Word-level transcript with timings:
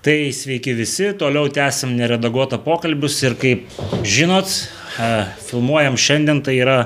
Tai 0.00 0.30
sveiki 0.32 0.72
visi, 0.72 1.10
toliau 1.20 1.50
tęsim 1.52 1.90
neredaguotą 1.92 2.56
pokalbius 2.64 3.18
ir 3.20 3.34
kaip 3.36 3.66
žinot, 4.00 4.48
e, 4.48 5.08
filmuojam 5.44 5.98
šiandien, 6.00 6.40
tai 6.40 6.54
yra 6.56 6.76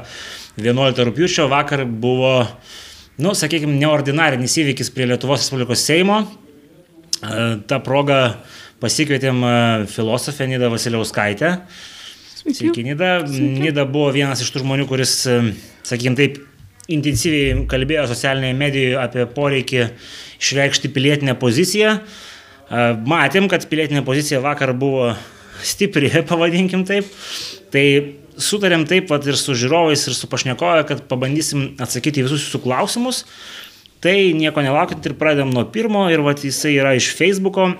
11 0.58 0.98
rūpiučio, 1.06 1.46
vakar 1.52 1.84
buvo, 1.86 2.32
nu, 3.22 3.36
sakykime, 3.38 3.76
neordinarinis 3.78 4.58
įvykis 4.64 4.90
prie 4.96 5.06
Lietuvos 5.12 5.44
Respublikos 5.44 5.86
Seimo. 5.86 6.24
E, 6.24 7.46
ta 7.70 7.78
proga 7.86 8.18
pasikvietėm 8.82 9.46
e, 9.46 9.54
filosofę 9.94 10.50
Nidą 10.50 10.74
Vasiliauskaitę. 10.74 11.54
Sveiki, 12.42 12.82
Nida. 12.82 13.14
Sveiki. 13.28 13.54
Nida 13.62 13.86
buvo 13.86 14.10
vienas 14.18 14.42
iš 14.42 14.50
tų 14.50 14.66
žmonių, 14.66 14.90
kuris, 14.90 15.20
sakykime, 15.86 16.18
taip 16.18 16.42
intensyviai 16.90 17.62
kalbėjo 17.70 18.10
socialinėje 18.10 18.58
medijoje 18.58 19.02
apie 19.06 19.30
poreikį 19.38 19.84
išreikšti 20.42 20.90
pilietinę 20.98 21.38
poziciją. 21.38 22.00
Matėm, 22.70 23.48
kad 23.52 23.66
pilietinė 23.68 24.04
pozicija 24.06 24.40
vakar 24.44 24.72
buvo 24.76 25.12
stipri, 25.64 26.10
pavadinkim 26.30 26.84
taip. 26.88 27.08
Tai 27.74 27.84
sutarėm 28.40 28.86
taip 28.88 29.08
pat 29.10 29.26
ir 29.28 29.38
su 29.38 29.56
žiūrovais, 29.58 30.06
ir 30.08 30.16
su 30.16 30.30
pašnekoje, 30.30 30.86
kad 30.88 31.04
pabandysim 31.10 31.74
atsakyti 31.82 32.24
visus 32.24 32.46
jūsų 32.46 32.62
klausimus. 32.64 33.24
Tai 34.04 34.14
nieko 34.36 34.60
nelaukit 34.64 35.06
ir 35.08 35.16
pradedam 35.16 35.52
nuo 35.54 35.64
pirmo 35.72 36.06
ir 36.12 36.20
vat, 36.24 36.42
jisai 36.44 36.74
yra 36.76 36.92
iš 36.96 37.12
Facebook'o. 37.16 37.70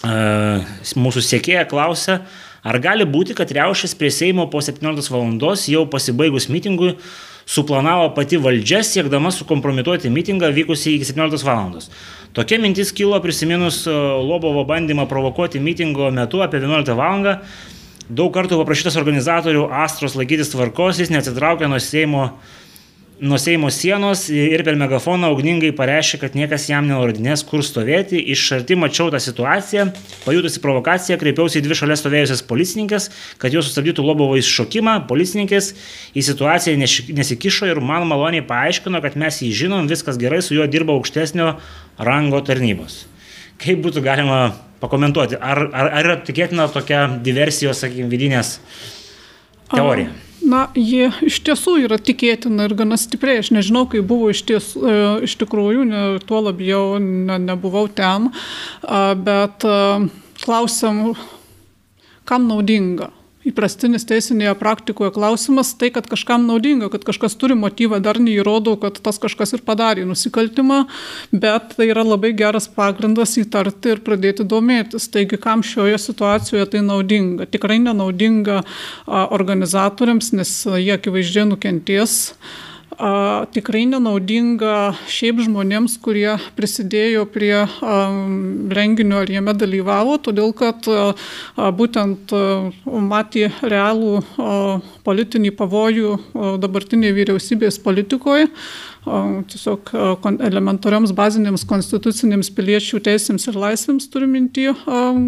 Mūsų 0.00 1.22
sėkėja 1.26 1.66
klausia, 1.68 2.20
ar 2.64 2.78
gali 2.80 3.04
būti, 3.04 3.34
kad 3.36 3.50
riaušės 3.52 3.96
prie 3.98 4.08
Seimo 4.14 4.46
po 4.52 4.62
17 4.64 5.10
val. 5.12 5.26
jau 5.68 5.82
pasibaigus 5.90 6.48
mitingui 6.48 6.94
suplanavo 7.46 8.10
pati 8.14 8.38
valdžia 8.40 8.82
siekdama 8.86 9.32
sukompromituoti 9.34 10.10
mitingą 10.12 10.52
vykusį 10.56 10.96
iki 10.98 11.10
17 11.12 11.46
val. 11.46 11.80
Tokia 12.36 12.60
mintis 12.62 12.92
kilo 12.94 13.18
prisiminus 13.22 13.82
e, 13.86 13.92
Lobovo 13.92 14.64
bandymą 14.64 15.08
provokuoti 15.10 15.60
mitingo 15.60 16.10
metu 16.14 16.44
apie 16.44 16.60
11 16.62 16.94
val. 16.98 17.26
Daug 18.10 18.32
kartų 18.34 18.58
paprašytas 18.58 18.96
organizatorių 18.98 19.68
Astros 19.84 20.16
laikytis 20.18 20.50
tvarkos, 20.50 20.98
jis 20.98 21.12
neatsitraukė 21.14 21.68
nuo 21.70 21.78
Seimo 21.78 22.24
nuo 23.20 23.38
Seimo 23.38 23.68
sienos 23.70 24.28
ir 24.32 24.62
per 24.64 24.76
megafoną 24.80 25.28
ugningai 25.34 25.70
pareiškė, 25.76 26.18
kad 26.22 26.36
niekas 26.38 26.64
jam 26.70 26.86
nenurodinės, 26.88 27.42
kur 27.44 27.60
stovėti. 27.64 28.16
Iš 28.32 28.46
arti 28.56 28.78
mačiau 28.80 29.10
tą 29.12 29.20
situaciją, 29.20 29.90
pajutusi 30.24 30.62
provokaciją, 30.64 31.18
kreipiausi 31.20 31.60
į 31.60 31.64
dvi 31.66 31.76
šalia 31.76 31.98
stovėjusias 32.00 32.42
policininkės, 32.48 33.10
kad 33.42 33.52
jos 33.52 33.68
sustabdytų 33.68 34.06
Lobovo 34.06 34.38
įšokimą. 34.40 34.96
Policininkės 35.10 35.74
į 36.16 36.24
situaciją 36.30 36.80
nesikišo 36.80 37.68
ir 37.68 37.82
man 37.84 38.08
maloniai 38.08 38.46
paaiškino, 38.48 39.02
kad 39.04 39.20
mes 39.20 39.42
jį 39.44 39.52
žinom, 39.66 39.90
viskas 39.90 40.16
gerai, 40.20 40.40
su 40.44 40.56
juo 40.56 40.64
dirba 40.70 40.96
aukštesnio 40.96 41.52
rango 42.00 42.40
tarnybos. 42.46 43.04
Kaip 43.60 43.84
būtų 43.84 44.00
galima 44.06 44.40
pakomentuoti, 44.80 45.36
ar, 45.36 45.66
ar, 45.68 45.92
ar 46.00 46.08
yra 46.08 46.16
tikėtina 46.24 46.70
tokia 46.72 47.04
diversijos, 47.20 47.84
sakykime, 47.84 48.08
vidinės 48.08 48.56
teorija? 49.76 50.08
Um. 50.08 50.29
Na, 50.50 50.64
ji 50.74 51.10
iš 51.28 51.40
tiesų 51.46 51.76
yra 51.84 51.98
tikėtina 52.00 52.66
ir 52.66 52.74
gana 52.78 52.98
stipriai. 52.98 53.42
Aš 53.42 53.52
nežinau, 53.54 53.84
kaip 53.90 54.08
buvo 54.08 54.30
iš, 54.32 54.42
ties, 54.48 54.72
e, 54.74 54.96
iš 55.28 55.36
tikrųjų, 55.42 55.84
ne, 55.86 56.02
tuo 56.26 56.40
labiau 56.48 56.98
ne, 57.02 57.36
nebuvau 57.44 57.86
ten, 57.92 58.30
bet 59.26 59.66
klausim, 60.40 61.02
kam 62.26 62.48
naudinga 62.50 63.10
įprastinis 63.46 64.04
teisinėje 64.08 64.52
praktikoje 64.60 65.12
klausimas 65.14 65.72
tai, 65.78 65.88
kad 65.94 66.08
kažkam 66.10 66.44
naudinga, 66.48 66.90
kad 66.92 67.04
kažkas 67.08 67.36
turi 67.40 67.56
motyvą, 67.58 68.00
dar 68.04 68.20
neįrodo, 68.20 68.76
kad 68.80 69.00
tas 69.00 69.20
kažkas 69.22 69.54
ir 69.56 69.64
padarė 69.66 70.04
nusikaltimą, 70.08 70.82
bet 71.32 71.74
tai 71.78 71.88
yra 71.90 72.04
labai 72.04 72.32
geras 72.36 72.68
pagrindas 72.68 73.36
įtarti 73.40 73.94
ir 73.94 74.02
pradėti 74.06 74.44
domėtis. 74.44 75.08
Taigi, 75.12 75.40
kam 75.40 75.64
šioje 75.66 75.98
situacijoje 76.02 76.68
tai 76.74 76.84
naudinga? 76.84 77.48
Tikrai 77.50 77.80
nenaudinga 77.82 78.62
organizatoriams, 79.08 80.34
nes 80.36 80.56
jie 80.76 80.92
akivaizdžiai 80.98 81.48
nukentės 81.48 82.18
a, 83.00 83.46
tikrai 83.54 83.86
nenaudinga 83.88 84.92
šiaip 85.08 85.40
žmonėms, 85.46 85.96
kurie 86.04 86.34
prisidėjo 86.58 87.24
prie 87.32 87.54
a, 87.64 87.96
renginio 88.76 89.22
ar 89.24 89.32
jame 89.32 89.54
dalyvavo, 89.56 90.18
todėl 90.20 90.52
kad 90.56 90.84
a, 90.90 91.14
būtent 91.72 92.34
a, 92.36 92.44
matė 92.84 93.48
realų 93.64 94.20
a, 94.20 94.54
politinį 95.08 95.54
pavojų 95.56 96.14
a, 96.14 96.54
dabartinėje 96.60 97.16
vyriausybės 97.22 97.80
politikoje 97.82 98.50
tiesiog 99.04 99.94
elementarioms 100.44 101.14
bazinėms 101.16 101.64
konstitucinėms 101.68 102.50
piliečių 102.56 103.00
teisėms 103.06 103.46
ir 103.48 103.56
laisvėms 103.56 104.08
turiu 104.12 104.28
minti 104.28 104.66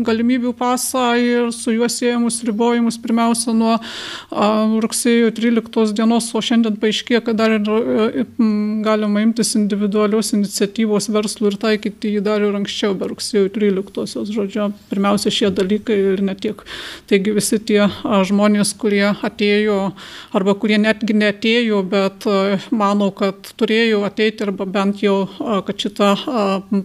galimybių 0.06 0.52
pasą 0.58 1.06
ir 1.16 1.52
su 1.56 1.72
juo 1.72 1.88
siejamus 1.88 2.42
ribojimus 2.44 2.98
pirmiausia 3.00 3.54
nuo 3.56 3.78
rugsėjo 4.82 5.30
13 5.36 5.94
dienos, 5.96 6.28
o 6.34 6.42
šiandien 6.44 6.76
paaiškėjo, 6.82 7.22
kad 7.26 7.38
dar 7.38 7.54
ir 7.56 7.70
e, 7.72 8.24
galima 8.84 9.22
imtis 9.24 9.54
individualios 9.58 10.32
iniciatyvos 10.36 11.08
verslų 11.12 11.52
ir 11.52 11.58
taikyti 11.62 12.14
jį 12.16 12.24
dar 12.26 12.44
ir 12.44 12.56
anksčiau, 12.58 12.96
be 12.98 13.08
rugsėjo 13.10 13.50
13-osios, 13.54 14.32
žodžio, 14.34 14.70
pirmiausia 14.90 15.32
šie 15.34 15.52
dalykai 15.54 15.98
ir 16.14 16.24
ne 16.24 16.36
tiek. 16.38 16.62
Taigi 17.10 17.34
visi 17.36 17.60
tie 17.62 17.86
žmonės, 18.02 18.74
kurie 18.80 19.08
atėjo 19.14 19.80
arba 20.36 20.56
kurie 20.58 20.80
netgi 20.82 21.16
netėjo, 21.16 21.82
bet 21.88 22.28
manau, 22.74 23.10
kad 23.16 23.52
turėjo 23.62 24.02
ateiti 24.06 24.42
arba 24.42 24.66
bent 24.66 25.02
jau, 25.04 25.16
kad 25.66 25.78
šita 25.78 26.10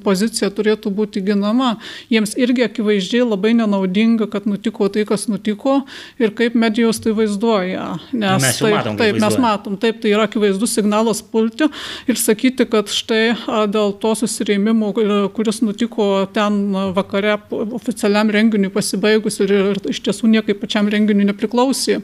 pozicija 0.06 0.52
turėtų 0.54 0.92
būti 0.94 1.24
ginama, 1.26 1.74
jiems 2.14 2.36
irgi 2.38 2.68
akivaizdžiai 2.68 3.26
labai 3.26 3.56
nenaudinga, 3.58 4.30
kad 4.32 4.46
nutiko 4.50 4.88
tai, 4.94 5.08
kas 5.10 5.26
nutiko 5.32 5.80
ir 6.22 6.34
kaip 6.38 6.56
medijos 6.60 7.02
tai 7.02 7.16
vaizduoja. 7.18 7.88
Nes 8.14 8.46
mes 8.46 8.62
taip, 8.62 8.76
matom, 8.78 9.00
taip, 9.02 9.20
mes 9.24 9.40
matom, 9.42 9.78
taip, 9.82 10.02
tai 10.04 10.14
yra 10.14 10.28
akivaizdus 10.30 10.78
signalas 10.78 11.24
pulti 11.26 11.68
ir 12.08 12.22
sakyti, 12.22 12.68
kad 12.70 12.92
štai 12.94 13.34
dėl 13.74 13.96
to 14.02 14.14
susirėmimo, 14.22 14.94
kuris 15.36 15.64
nutiko 15.66 16.28
ten 16.36 16.62
vakare 16.96 17.40
oficialiam 17.80 18.30
renginiui 18.34 18.74
pasibaigus 18.74 19.42
ir, 19.46 19.54
ir 19.74 19.82
iš 19.90 20.04
tiesų 20.06 20.30
niekaip 20.38 20.62
pačiam 20.62 20.90
renginiui 20.92 21.32
nepriklausė. 21.32 22.02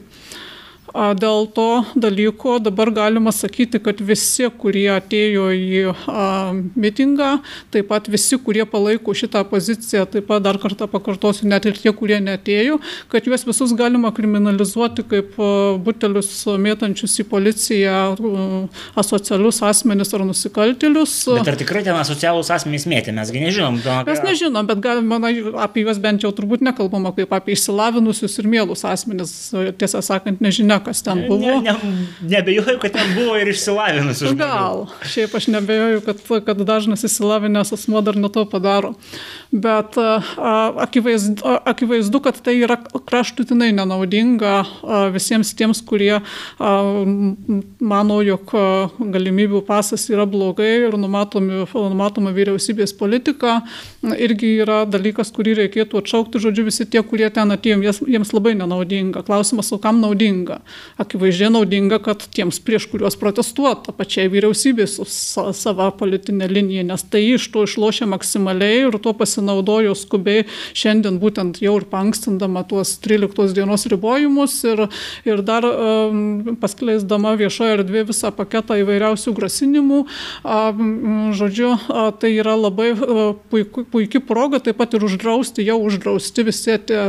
Dėl 0.94 1.48
to 1.50 1.82
dalyko 1.98 2.60
dabar 2.62 2.92
galima 2.94 3.32
sakyti, 3.34 3.80
kad 3.82 3.98
visi, 3.98 4.46
kurie 4.62 4.86
atėjo 4.94 5.48
į 5.50 5.80
a, 5.90 6.26
mitingą, 6.78 7.30
taip 7.74 7.88
pat 7.90 8.06
visi, 8.06 8.38
kurie 8.38 8.62
palaiko 8.70 9.10
šitą 9.10 9.42
poziciją, 9.50 10.04
taip 10.12 10.28
pat 10.28 10.44
dar 10.44 10.60
kartą 10.62 10.86
pakartosiu, 10.90 11.48
net 11.50 11.66
ir 11.66 11.74
tie, 11.80 11.90
kurie 11.90 12.20
netėjo, 12.22 12.78
kad 13.10 13.26
juos 13.26 13.42
visus 13.48 13.74
galima 13.74 14.12
kriminalizuoti 14.14 15.02
kaip 15.10 15.34
butelius 15.82 16.30
mėtančius 16.62 17.18
į 17.24 17.26
policiją 17.32 17.98
asocialius 18.94 19.58
asmenis 19.66 20.14
ar 20.14 20.22
nusikaltėlius. 20.28 21.16
Bet 21.40 21.52
ar 21.56 21.58
tikrai 21.58 21.82
ten 21.88 21.98
asocialus 21.98 22.52
asmenys 22.54 22.86
mėtė, 22.86 23.16
mesgi 23.18 23.42
nežinom. 23.42 23.80
Mes 24.06 24.22
nežinom, 24.28 24.70
bet 24.70 24.86
galima, 24.86 25.18
apie 25.66 25.82
juos 25.82 25.98
bent 25.98 26.22
jau 26.22 26.30
turbūt 26.30 26.62
nekalbama 26.62 27.10
kaip 27.18 27.34
apie 27.34 27.58
išsilavinusius 27.58 28.38
ir 28.38 28.50
mielus 28.54 28.86
asmenis, 28.86 29.34
tiesą 29.82 30.06
sakant, 30.06 30.38
nežinia, 30.44 30.78
kas 30.84 31.02
ten 31.04 31.24
buvo. 31.28 31.40
Ne, 31.40 31.60
ne, 31.64 32.04
nebejoju, 32.34 32.76
kad 32.82 32.94
ten 32.96 33.14
buvo 33.16 33.36
ir 33.40 33.50
išsilavinusių 33.52 34.30
žmonių. 34.30 34.40
Gal, 34.40 34.84
šiaip 35.14 35.34
aš 35.38 35.48
nebejoju, 35.54 36.02
kad, 36.06 36.22
kad 36.46 36.62
dažnas 36.68 37.04
išsilavinęs 37.06 37.74
asmo 37.76 38.02
dar 38.04 38.18
ne 38.20 38.30
to 38.32 38.44
padaro. 38.50 38.94
Bet 39.50 39.98
a, 40.00 40.20
akivaizdu, 40.86 41.42
akivaizdu, 41.64 42.20
kad 42.24 42.40
tai 42.44 42.56
yra 42.62 42.78
kraštutinai 42.94 43.70
nenaudinga 43.76 44.54
a, 44.62 45.02
visiems 45.14 45.54
tiems, 45.58 45.82
kurie 45.86 46.18
a, 46.18 46.72
mano, 47.80 48.20
jog 48.24 48.54
galimybių 48.98 49.62
pasas 49.66 50.06
yra 50.12 50.26
blogai 50.28 50.88
ir 50.88 50.98
numatomi, 51.00 51.64
numatoma 51.72 52.32
vyriausybės 52.34 52.94
politika, 52.98 53.60
irgi 54.02 54.54
yra 54.64 54.82
dalykas, 54.88 55.32
kurį 55.34 55.56
reikėtų 55.62 56.00
atšaukti. 56.02 56.42
Žodžiu, 56.44 56.66
visi 56.68 56.86
tie, 56.90 57.02
kurie 57.06 57.28
ten 57.34 57.54
atėjo, 57.54 57.80
jiems, 57.84 58.02
jiems 58.16 58.34
labai 58.36 58.54
nenaudinga. 58.58 59.24
Klausimas, 59.26 59.70
o 59.74 59.80
kam 59.82 60.00
naudinga? 60.02 60.60
Akivaizdžiai 61.00 61.52
naudinga, 61.54 61.98
kad 62.04 62.24
tiems, 62.34 62.60
prieš 62.64 62.86
kuriuos 62.92 63.16
protestuota, 63.20 63.94
pačiai 63.96 64.30
vyriausybė 64.32 64.86
su 64.90 65.06
sa 65.08 65.48
sava 65.56 65.90
politinė 65.94 66.48
linija, 66.50 66.84
nes 66.86 67.04
tai 67.10 67.24
iš 67.34 67.48
to 67.54 67.64
išlošia 67.66 68.08
maksimaliai 68.10 68.84
ir 68.86 68.98
tuo 69.02 69.14
pasinaudojo 69.16 69.94
skubiai 69.98 70.44
šiandien 70.76 71.18
būtent 71.22 71.60
jau 71.64 71.76
ir 71.80 71.86
pankstindama 71.90 72.64
tuos 72.68 72.96
13 73.04 73.54
dienos 73.56 73.86
ribojimus 73.90 74.56
ir, 74.68 74.86
ir 75.28 75.42
dar 75.46 75.66
um, 75.68 76.56
paskleisdama 76.60 77.34
viešoje 77.40 77.78
erdvėje 77.80 78.08
visą 78.12 78.32
paketą 78.34 78.78
įvairiausių 78.82 79.34
grasinimų. 79.36 80.04
Um, 80.44 81.32
žodžiu, 81.36 81.74
tai 82.20 82.34
yra 82.38 82.54
labai 82.58 82.92
puiku, 83.50 83.84
puikia 83.90 84.22
proga 84.24 84.60
taip 84.62 84.78
pat 84.80 84.94
ir 84.96 85.04
uždrausti, 85.06 85.64
jau 85.66 85.78
uždrausti 85.84 86.46
visi 86.46 86.78
tie 86.88 87.00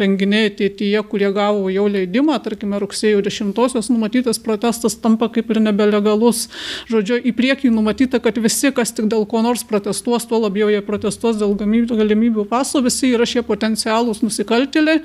renginiai 0.00 0.50
ateityje, 0.50 1.02
kurie 1.10 1.30
gavo 1.34 1.68
jau 1.72 1.86
leidimą, 1.90 2.38
tarkim, 2.44 2.53
tarkime, 2.54 2.78
rugsėjo 2.78 3.20
10-osios 3.26 3.90
numatytas 3.90 4.38
protestas 4.38 4.94
tampa 4.96 5.28
kaip 5.28 5.50
ir 5.50 5.60
nebelegalus. 5.60 6.48
Žodžiu, 6.90 7.18
į 7.26 7.34
priekį 7.34 7.72
numatyta, 7.74 8.20
kad 8.22 8.38
visi, 8.38 8.70
kas 8.74 8.94
tik 8.94 9.08
dėl 9.10 9.26
ko 9.26 9.42
nors 9.42 9.64
protestuos, 9.66 10.26
tuo 10.28 10.40
labiau 10.44 10.70
jie 10.70 10.82
protestuos 10.86 11.38
dėl 11.40 11.54
galimybių 11.58 12.46
paso, 12.48 12.82
visi 12.84 13.12
yra 13.14 13.26
šie 13.26 13.42
potencialūs 13.42 14.22
nusikaltėliai 14.24 15.02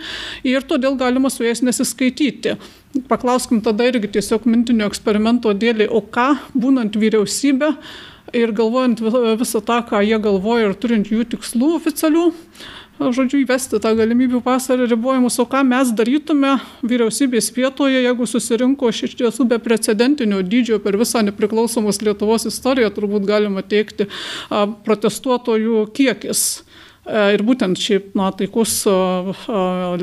ir 0.48 0.68
todėl 0.70 0.98
galima 1.00 1.32
su 1.34 1.44
jais 1.44 1.64
nesiskaityti. 1.66 2.60
Paklauskim 3.10 3.62
tada 3.62 3.86
irgi 3.86 4.10
tiesiog 4.18 4.48
mintinio 4.50 4.88
eksperimento 4.90 5.54
dėlį, 5.54 5.90
o 5.90 6.02
ką 6.02 6.32
būnant 6.58 6.96
vyriausybė 6.98 7.74
ir 8.34 8.54
galvojant 8.54 9.02
visą 9.40 9.62
tą, 9.66 9.82
ką 9.90 10.02
jie 10.06 10.18
galvoja 10.22 10.70
ir 10.70 10.76
turint 10.78 11.10
jų 11.10 11.26
tikslų 11.34 11.76
oficialių, 11.80 12.26
žodžiu, 13.00 13.40
įvesti 13.44 13.80
tą 13.80 13.94
galimybių 13.96 14.42
pasą 14.44 14.76
ir 14.76 14.90
ribojimus, 14.92 15.40
o 15.40 15.46
ką 15.48 15.64
mes 15.68 15.94
darytume 15.96 16.58
vyriausybės 16.84 17.48
vietoje, 17.56 18.02
jeigu 18.04 18.28
susirinko 18.28 18.92
iš 18.92 19.16
tiesų 19.20 19.48
beprecedentinio 19.56 20.42
dydžio 20.44 20.82
per 20.84 21.00
visą 21.00 21.24
nepriklausomos 21.24 22.02
Lietuvos 22.04 22.48
istoriją, 22.50 22.92
turbūt 22.96 23.28
galima 23.30 23.64
teikti, 23.64 24.10
protestuotojų 24.84 25.86
kiekis. 25.96 26.44
E, 27.08 27.24
ir 27.38 27.44
būtent 27.48 27.80
šiaip 27.80 28.12
na, 28.20 28.30
taikus 28.36 28.84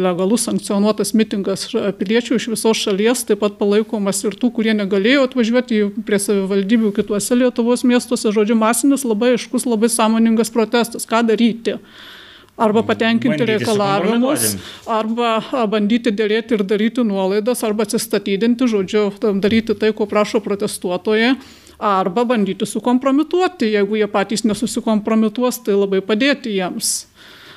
legalus 0.01 0.49
sankcionuotas 0.49 1.13
mitingas 1.19 1.69
piliečių 2.01 2.41
iš 2.41 2.49
visos 2.55 2.81
šalies, 2.81 3.27
taip 3.29 3.45
pat 3.45 3.61
palaikomas 3.61 4.25
ir 4.25 4.41
tų, 4.41 4.55
kurie 4.57 4.73
negalėjo 4.75 5.29
atvažiuoti 5.29 5.85
prie 6.09 6.21
savivaldybių 6.23 6.97
kituose 6.97 7.39
Lietuvos 7.39 7.85
miestuose, 7.85 8.33
žodžiu, 8.33 8.57
masinis, 8.59 9.05
labai 9.05 9.35
aiškus, 9.37 9.69
labai 9.69 9.93
sąmoningas 9.93 10.55
protestas. 10.55 11.05
Ką 11.05 11.27
daryti? 11.29 11.77
Arba 12.57 12.83
patenkinti 12.83 13.39
bandyti 13.39 13.53
reikalavimus, 13.53 14.57
arba 14.89 15.67
bandyti 15.69 16.13
dėrėti 16.13 16.57
ir 16.57 16.65
daryti 16.65 17.05
nuolaidas, 17.05 17.63
arba 17.67 17.85
atsistatydinti, 17.87 18.69
žodžiu, 18.71 19.11
daryti 19.43 19.77
tai, 19.77 19.93
ko 19.97 20.09
prašo 20.09 20.41
protestuotojai, 20.45 21.35
arba 21.79 22.25
bandyti 22.25 22.67
sukompromituoti, 22.67 23.73
jeigu 23.77 24.01
jie 24.01 24.09
patys 24.09 24.47
nesusikompromituos, 24.49 25.61
tai 25.67 25.77
labai 25.77 26.01
padėti 26.01 26.57
jiems. 26.57 26.95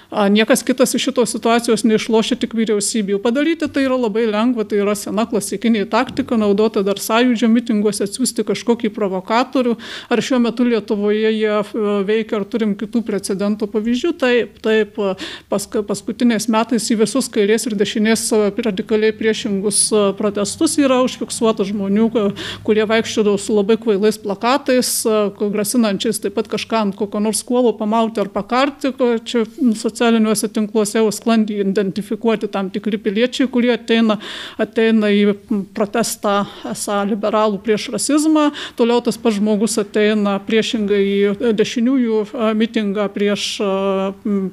Niekas 0.09 0.63
kitas 0.63 0.95
iš 0.97 1.03
šitos 1.03 1.29
situacijos 1.35 1.83
neišlošia 1.85 2.39
tik 2.41 2.55
vyriausybių. 2.57 3.19
Padaryti 3.21 3.67
tai 3.69 3.83
yra 3.85 3.93
labai 3.93 4.23
lengva, 4.25 4.63
tai 4.65 4.79
yra 4.81 4.95
sena 4.97 5.27
klasikinė 5.29 5.83
taktika, 5.89 6.33
naudota 6.37 6.81
dar 6.85 6.97
sąjūdžio 6.97 7.45
mitinguose, 7.53 8.07
atsiųsti 8.07 8.45
kažkokį 8.47 8.89
provokatorių. 8.95 9.75
Ar 10.09 10.21
šiuo 10.25 10.39
metu 10.41 10.65
Lietuvoje 10.65 11.29
jie 11.29 11.51
e, 11.53 11.61
veikia, 12.09 12.39
ar 12.39 12.47
turim 12.49 12.73
kitų 12.79 13.03
precedentų 13.05 13.69
pavyzdžių? 13.69 14.13
Taip, 14.23 14.57
taip, 14.65 14.97
pas, 15.51 15.69
paskutiniais 15.69 16.49
metais 16.49 16.89
į 16.89 16.97
visus 17.03 17.29
kairės 17.29 17.69
ir 17.69 17.77
dešinės 17.77 18.25
e, 18.33 18.41
radikaliai 18.65 19.13
priešingus 19.13 19.83
e, 19.93 20.03
protestus 20.17 20.79
yra 20.81 21.03
užfiksuota 21.05 21.67
žmonių, 21.69 22.09
kurie 22.65 22.87
vaikščiodavo 22.89 23.37
su 23.37 23.53
labai 23.53 23.77
kvailais 23.77 24.17
plakatais, 24.17 24.91
grasinančiais 25.37 26.17
taip 26.25 26.33
pat 26.39 26.49
kažką 26.49 26.83
ant 26.87 26.97
kokio 26.97 27.21
nors 27.21 27.45
kuolo 27.45 27.75
pamauti 27.77 28.25
ar 28.25 28.33
pakarti, 28.33 28.89
čia 29.29 29.45
socialiniuose 29.99 30.47
tinkluose 30.53 30.99
jau 30.99 31.11
sklandžiai 31.11 31.65
identifikuoti 31.65 32.47
tam 32.47 32.69
tikri 32.71 32.97
piliečiai, 32.97 33.49
kurie 33.51 33.73
ateina, 33.73 34.19
ateina 34.57 35.09
į 35.11 35.35
protestą 35.75 36.45
esą 36.71 37.01
liberalų 37.09 37.59
prieš 37.63 37.89
rasizmą, 37.93 38.49
toliau 38.79 39.03
tas 39.03 39.19
pats 39.19 39.39
žmogus 39.39 39.77
ateina 39.81 40.37
priešingai 40.47 41.01
į 41.03 41.51
dešiniųjų 41.59 42.21
mitingą 42.59 43.09
prieš, 43.15 43.49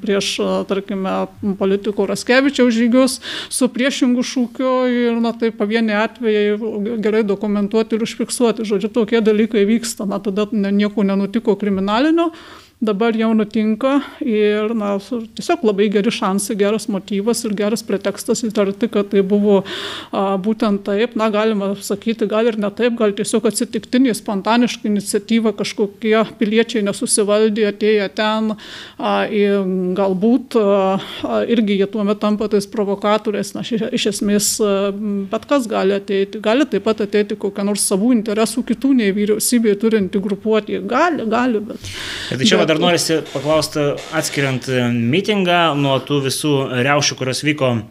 prieš 0.02 0.32
tarkime, 0.68 1.14
politikų 1.60 2.08
Raskevičiaus 2.10 2.74
žygius 2.74 3.18
su 3.52 3.70
priešingu 3.70 4.26
šūkiu 4.26 4.74
ir, 4.90 5.22
na, 5.22 5.34
tai 5.36 5.52
pavieniai 5.54 6.02
atvejai 6.08 6.98
gerai 7.02 7.22
dokumentuoti 7.26 7.96
ir 7.96 8.06
užfiksuoti. 8.06 8.66
Žodžiu, 8.66 8.90
tokie 8.92 9.22
dalykai 9.22 9.66
vyksta, 9.68 10.08
na, 10.08 10.18
tada 10.22 10.48
nieko 10.52 11.06
nenutiko 11.06 11.54
kriminalinio 11.60 12.32
dabar 12.80 13.16
jau 13.16 13.30
nutinka 13.32 14.02
ir 14.20 14.74
na, 14.76 14.96
tiesiog 15.00 15.62
labai 15.64 15.86
geri 15.94 16.12
šansai, 16.12 16.58
geras 16.60 16.86
motyvas 16.92 17.40
ir 17.48 17.54
geras 17.56 17.80
pretekstas 17.86 18.44
įtarti, 18.44 18.90
kad 18.92 19.08
tai 19.14 19.22
buvo 19.24 19.62
a, 19.64 20.36
būtent 20.36 20.82
taip, 20.84 21.14
na 21.16 21.30
galima 21.32 21.70
sakyti, 21.80 22.28
gal 22.28 22.50
ir 22.50 22.58
ne 22.60 22.68
taip, 22.76 22.98
gal 22.98 23.14
tiesiog 23.16 23.48
atsitiktinė, 23.48 24.12
spontaniška 24.16 24.90
iniciatyva 24.90 25.54
kažkokie 25.56 26.18
piliečiai 26.36 26.84
nesusivaldė, 26.84 27.64
atėję 27.70 28.10
ten 28.18 28.52
a, 28.52 29.24
ir 29.24 29.64
galbūt 29.96 30.58
a, 30.60 31.40
irgi 31.48 31.78
jie 31.80 31.88
tuo 31.88 32.04
metu 32.04 32.26
tampa 32.26 32.50
tais 32.52 32.68
provokatoriais, 32.68 33.54
na 33.56 33.64
iš, 33.64 33.86
iš 33.96 34.06
esmės 34.12 34.50
a, 34.60 34.92
bet 35.32 35.48
kas 35.48 35.64
gali 35.70 35.96
ateiti, 35.96 36.44
gali 36.44 36.68
taip 36.68 36.84
pat 36.84 37.00
ateiti 37.06 37.40
kokią 37.40 37.64
nors 37.70 37.88
savų 37.88 38.12
interesų 38.18 38.66
kitų 38.68 38.92
nei 39.00 39.16
vyriausybėje 39.16 39.80
turinti 39.80 40.20
grupuotė, 40.20 40.84
gali, 40.84 41.24
gali, 41.24 41.64
bet. 41.72 41.90
bet 42.28 42.44
tai 42.44 42.52
čia 42.52 42.60
bet, 42.60 42.65
dar 42.68 42.80
norisi 42.82 43.20
paklausti, 43.32 43.82
atskiriant 44.16 44.68
mitingą 44.92 45.74
nuo 45.78 45.96
tų 46.04 46.20
visų 46.26 46.52
reušių, 46.86 47.16
kurios 47.18 47.42
vyko 47.46 47.72
e, 47.76 47.82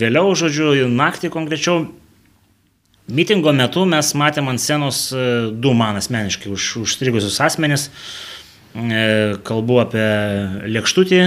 vėliau, 0.00 0.34
žodžiu, 0.38 0.86
naktį 0.90 1.30
konkrečiau. 1.34 1.86
Mitingo 3.06 3.52
metu 3.54 3.84
mes 3.86 4.08
matėm 4.18 4.50
ant 4.50 4.62
scenos 4.62 5.08
e, 5.14 5.26
du 5.52 5.74
man 5.78 5.98
asmeniškai 6.00 6.50
už, 6.54 6.70
užstrigusius 6.84 7.38
asmenis. 7.44 7.88
E, 8.76 9.36
kalbu 9.46 9.80
apie 9.84 10.06
lėkštutį 10.76 11.22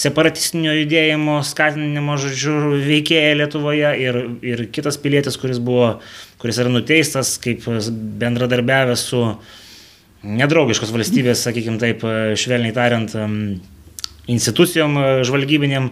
separatistinio 0.00 0.72
judėjimo 0.76 1.40
skatinimo, 1.44 2.14
žodžiu, 2.22 2.76
veikėją 2.86 3.32
Lietuvoje 3.40 3.88
ir, 3.98 4.18
ir 4.46 4.66
kitas 4.72 4.96
pilietis, 5.02 5.34
kuris 5.40 5.58
buvo, 5.62 5.96
kuris 6.40 6.60
yra 6.62 6.70
nuteistas 6.70 7.34
kaip 7.42 7.66
bendradarbiavęs 8.22 9.02
su 9.10 9.24
uh, 9.26 9.58
nedraugiškos 10.26 10.92
valstybės, 10.94 11.44
sakykime 11.46 11.80
taip, 11.80 12.04
švelniai 12.38 12.74
tariant, 12.76 13.14
institucijom 14.30 14.98
e, 14.98 15.06
žvalgybinėm. 15.26 15.90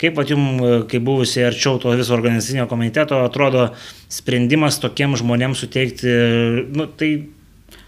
Kaip 0.00 0.14
pat 0.16 0.30
jums, 0.32 0.60
e, 0.64 0.76
kaip 0.88 1.04
buvusiai 1.04 1.48
arčiau 1.50 1.80
to 1.80 1.92
viso 1.98 2.14
organizacinio 2.16 2.66
komiteto, 2.70 3.20
atrodo 3.26 3.70
sprendimas 4.12 4.80
tokiem 4.80 5.16
žmonėms 5.20 5.64
suteikti, 5.64 6.14
nu, 6.76 6.86
tai 6.88 7.10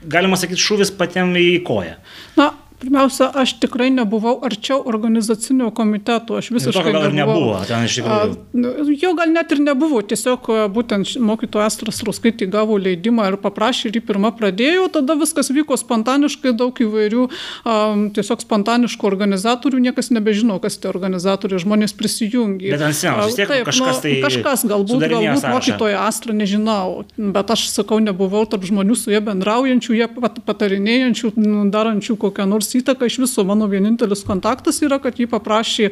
galima 0.02 0.36
sakyti, 0.40 0.60
šūvis 0.60 0.92
patiem 0.98 1.32
į 1.38 1.62
koją? 1.66 1.96
Na, 2.36 2.50
Pirmiausia, 2.82 3.28
aš 3.38 3.54
tikrai 3.62 3.92
nebuvau 3.94 4.40
arčiau 4.42 4.80
organizacinio 4.90 5.70
komiteto, 5.70 6.34
aš 6.40 6.48
visiškai 6.50 6.90
gal 6.90 7.12
nebuvau. 7.14 7.36
nebuvo. 7.38 7.58
Ten 7.68 7.86
iš 7.86 8.00
tikrųjų. 8.00 8.32
Nu, 8.58 8.72
jo 8.98 9.12
gal 9.18 9.30
net 9.30 9.52
ir 9.54 9.60
nebuvo, 9.62 10.00
tiesiog 10.02 10.48
būtent 10.74 11.12
mokytojas 11.22 11.72
Astras 11.72 12.02
Ruskaitį 12.02 12.48
gavo 12.50 12.74
leidimą 12.82 13.28
ir 13.30 13.36
paprašė 13.40 13.88
ir 13.88 14.00
jį 14.00 14.02
pirmą 14.08 14.32
pradėjau, 14.34 14.88
tada 14.96 15.14
viskas 15.20 15.52
vyko 15.54 15.78
spontaniškai, 15.78 16.52
daug 16.58 16.74
įvairių 16.82 17.28
um, 17.28 18.02
tiesiog 18.16 18.42
spontaniškų 18.42 19.08
organizatorių, 19.12 19.78
niekas 19.86 20.10
nebežino, 20.10 20.58
kas 20.62 20.80
tie 20.82 20.90
organizatoriai, 20.90 21.62
žmonės 21.62 21.94
prisijungė. 21.94 22.74
Bet 22.74 22.84
ant 22.88 22.98
scenos 22.98 23.30
vis 23.30 23.38
tiek 23.38 23.52
Taip, 23.52 23.64
kažkas 23.70 23.94
nu, 23.94 24.02
tai. 24.02 24.16
Kažkas, 24.26 24.66
galbūt, 24.74 25.06
galbūt 25.06 25.48
mokytoja 25.54 26.02
Astra, 26.08 26.34
nežinau, 26.34 27.04
bet 27.14 27.54
aš 27.54 27.68
sakau, 27.70 28.00
nebuvau 28.02 28.42
tarp 28.50 28.66
žmonių 28.66 28.98
su 28.98 29.14
jie 29.14 29.22
bendraujančių, 29.22 29.96
jie 30.00 30.10
pat, 30.18 30.42
patarinėjančių, 30.50 31.32
darančių 31.72 32.18
kokią 32.26 32.50
nors 32.50 32.71
įtaka 32.78 33.08
iš 33.08 33.20
viso 33.24 33.44
mano 33.48 33.68
vienintelis 33.70 34.24
kontaktas 34.26 34.80
yra, 34.84 34.98
kad 35.02 35.18
jį 35.20 35.28
paprašė 35.32 35.90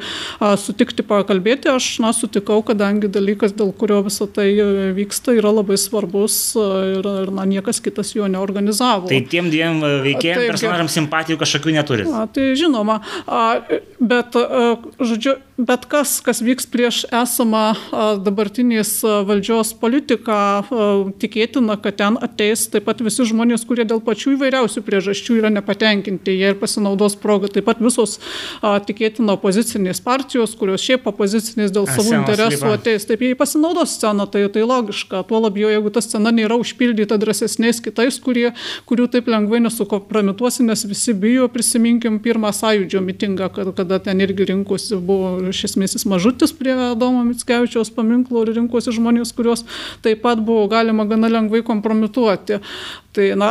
sutikti 0.60 1.04
pakalbėti, 1.06 1.70
aš 1.72 1.90
na, 2.04 2.12
sutikau, 2.16 2.60
kadangi 2.66 3.10
dalykas, 3.12 3.54
dėl 3.56 3.72
kurio 3.76 4.00
visą 4.06 4.28
tai 4.30 4.48
e, 4.54 4.68
vyksta, 4.96 5.34
yra 5.38 5.52
labai 5.54 5.78
svarbus 5.80 6.38
ir, 6.56 7.06
ir 7.24 7.32
na, 7.34 7.46
niekas 7.48 7.82
kitas 7.84 8.14
jo 8.16 8.28
neorganizavo. 8.30 9.10
Tai 9.10 9.20
tiem 9.30 9.50
dviem 9.52 9.82
e, 9.84 9.92
veikėjams, 10.08 10.48
personažams 10.54 10.98
simpatijų 10.98 11.40
kažkokių 11.40 11.76
neturi. 11.76 12.08
Tai 12.08 12.48
žinoma, 12.58 13.00
bet, 14.00 14.38
a, 14.40 14.74
žodžiu, 14.98 15.36
bet 15.66 15.86
kas, 15.90 16.18
kas 16.24 16.40
vyks 16.44 16.66
prieš 16.70 17.02
esamą 17.14 17.74
dabartinės 18.24 18.92
valdžios 19.28 19.72
politiką, 19.80 20.38
tikėtina, 21.20 21.76
kad 21.82 21.98
ten 22.00 22.18
ateis 22.22 22.66
taip 22.72 22.86
pat 22.88 23.02
visi 23.04 23.26
žmonės, 23.28 23.64
kurie 23.68 23.84
dėl 23.88 24.02
pačių 24.04 24.34
įvairiausių 24.36 24.82
priežasčių 24.86 25.38
yra 25.40 25.50
nepatenkinti. 25.54 26.34
Jie 26.36 26.52
ir 26.52 26.58
pasinaudos 26.60 27.16
progą. 27.20 27.50
Taip 27.52 27.68
pat 27.68 27.82
visos 27.82 28.18
tikėtina 28.60 29.36
opozicinės 29.36 30.02
partijos, 30.04 30.54
kurios 30.58 30.84
šiaip 30.84 31.08
opozicinės 31.10 31.74
dėl 31.74 31.88
savų 31.90 32.16
interesų 32.20 32.72
ateis, 32.74 33.06
taip 33.08 33.24
jie 33.24 33.32
pasinaudos 33.38 33.96
sceną, 33.98 34.26
tai, 34.30 34.46
tai 34.52 34.64
logiška. 34.66 35.24
Tuo 35.28 35.42
labiau, 35.44 35.70
jeigu 35.72 35.92
ta 35.94 36.02
scena 36.04 36.32
nėra 36.34 36.58
užpildyta 36.60 37.18
drąsesniais 37.20 37.82
kitais, 37.84 38.20
kurie, 38.22 38.50
kurių 38.88 39.08
taip 39.12 39.28
lengvai 39.30 39.62
nesukompromituosi, 39.66 40.64
nes 40.66 40.86
visi 40.88 41.14
bijo, 41.16 41.48
prisiminkim 41.52 42.20
pirmą 42.22 42.52
sąjūdžio 42.56 43.04
mitingą, 43.04 43.50
kad, 43.54 43.72
kada 43.76 44.00
ten 44.02 44.22
irgi 44.24 44.50
rinkosi, 44.52 44.98
buvo 45.04 45.36
iš 45.50 45.64
esmės 45.70 45.96
jis 45.96 46.06
mažutis 46.10 46.54
prie 46.56 46.74
Domo 46.98 47.24
Mitskevičiaus 47.28 47.92
paminklo 47.94 48.44
ir 48.44 48.54
rinkosi 48.56 48.94
žmonės, 48.96 49.34
kuriuos 49.36 49.66
taip 50.04 50.22
pat 50.24 50.42
buvo 50.44 50.66
galima 50.72 51.06
gana 51.10 51.30
lengvai 51.32 51.62
kompromituoti. 51.66 52.60
Tai, 53.10 53.24
na, 53.34 53.48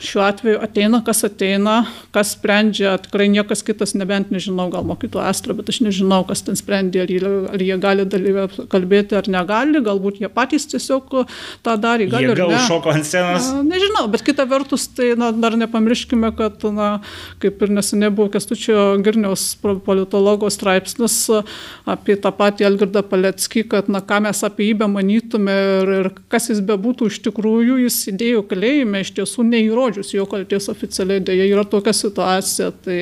šiuo 0.00 0.22
atveju 0.24 0.60
ateina, 0.64 1.02
kas 1.04 1.18
ateina, 1.26 1.74
kas 2.14 2.30
sprendžia, 2.32 2.94
tikrai 3.04 3.26
niekas 3.28 3.60
kitas, 3.60 3.90
nebent 3.92 4.30
nežinau, 4.32 4.70
gal 4.72 4.86
mokytų 4.88 5.20
Astra, 5.20 5.52
bet 5.52 5.68
aš 5.68 5.82
nežinau, 5.84 6.22
kas 6.24 6.40
ten 6.46 6.56
sprendė, 6.56 7.02
ar 7.04 7.12
jie, 7.12 7.20
ar 7.52 7.60
jie 7.60 7.76
gali 7.82 8.06
dalyvę 8.08 8.46
kalbėti 8.72 9.18
ar 9.18 9.28
negali, 9.28 9.82
galbūt 9.84 10.22
jie 10.22 10.30
patys 10.32 10.64
tiesiog 10.70 11.12
tą 11.60 11.74
darė, 11.82 12.06
gali. 12.08 12.30
Jie 12.30 12.38
gal 12.38 12.54
šoko 12.64 12.94
ant 12.94 13.04
scenos. 13.04 13.50
Na, 13.52 13.60
nežinau, 13.74 14.06
bet 14.14 14.24
kita 14.24 14.46
vertus, 14.48 14.86
tai 14.96 15.10
na, 15.20 15.28
dar 15.44 15.58
nepamirškime, 15.60 16.32
kad, 16.40 16.64
na, 16.72 16.88
kaip 17.44 17.60
ir 17.68 17.76
neseniai 17.76 18.14
buvo 18.16 18.32
Kestučio 18.32 18.94
Girniaus 19.04 19.44
politologo 19.60 20.48
straipsnis 20.48 21.18
apie 21.84 22.16
tą 22.16 22.32
patį 22.40 22.70
Elgirdą 22.70 23.04
Paleckį, 23.12 23.66
kad, 23.76 23.92
na, 23.92 24.00
ką 24.00 24.22
mes 24.30 24.40
apie 24.48 24.70
jį 24.70 24.80
bemanytume 24.86 25.60
ir, 25.68 25.94
ir 26.00 26.10
kas 26.32 26.48
jis 26.48 26.64
bebūtų 26.64 27.12
iš 27.12 27.20
tikrųjų, 27.28 27.82
jis 27.84 28.00
įdėjo 28.14 28.48
kalėjime 28.48 29.01
iš 29.02 29.12
tiesų 29.16 29.46
neįrodžius 29.48 30.14
jo 30.16 30.26
kalties 30.30 30.70
oficialiai, 30.72 31.22
dėja 31.24 31.48
yra 31.50 31.66
tokia 31.68 31.94
situacija. 31.96 32.70
Tai 32.84 32.98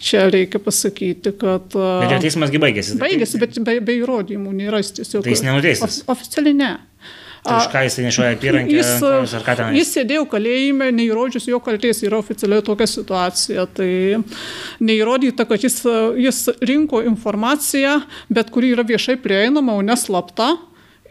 čia 0.00 0.26
reikia 0.32 0.60
pasakyti, 0.64 1.34
kad... 1.40 1.72
Bet 1.74 2.14
jo 2.14 2.20
teismasgi 2.24 2.60
baigėsi. 2.62 2.94
Tai 2.96 3.02
baigėsi, 3.04 3.40
bet 3.42 3.58
be, 3.66 3.80
be 3.84 3.98
įrodymų 4.00 4.54
nėra 4.62 4.80
jis 4.80 4.94
tiesiog. 5.00 5.26
Tai 5.26 5.34
jis 5.34 5.44
nenuteistas. 5.44 6.00
Of, 6.06 6.16
oficialiai 6.16 6.56
ne. 6.56 6.70
Tai 7.40 7.56
už 7.56 7.68
ką 7.72 7.82
jis 7.86 7.96
nešioja 8.04 8.36
apyrankę? 8.36 8.74
Jis? 8.76 8.88
Jis 9.78 9.92
sėdėjo 9.96 10.26
kalėjime, 10.28 10.90
neįrodžius 10.92 11.48
jo 11.48 11.60
kalties, 11.64 12.02
yra 12.04 12.18
oficialiai 12.20 12.64
tokia 12.64 12.88
situacija. 12.90 13.64
Tai 13.76 13.92
neįrodyta, 14.84 15.46
kad 15.48 15.64
jis, 15.64 15.78
jis 16.20 16.42
rinko 16.68 17.00
informaciją, 17.08 17.96
bet 18.28 18.52
kuri 18.52 18.74
yra 18.74 18.84
viešai 18.84 19.16
prieinama, 19.24 19.78
o 19.78 19.84
neslapta 19.84 20.52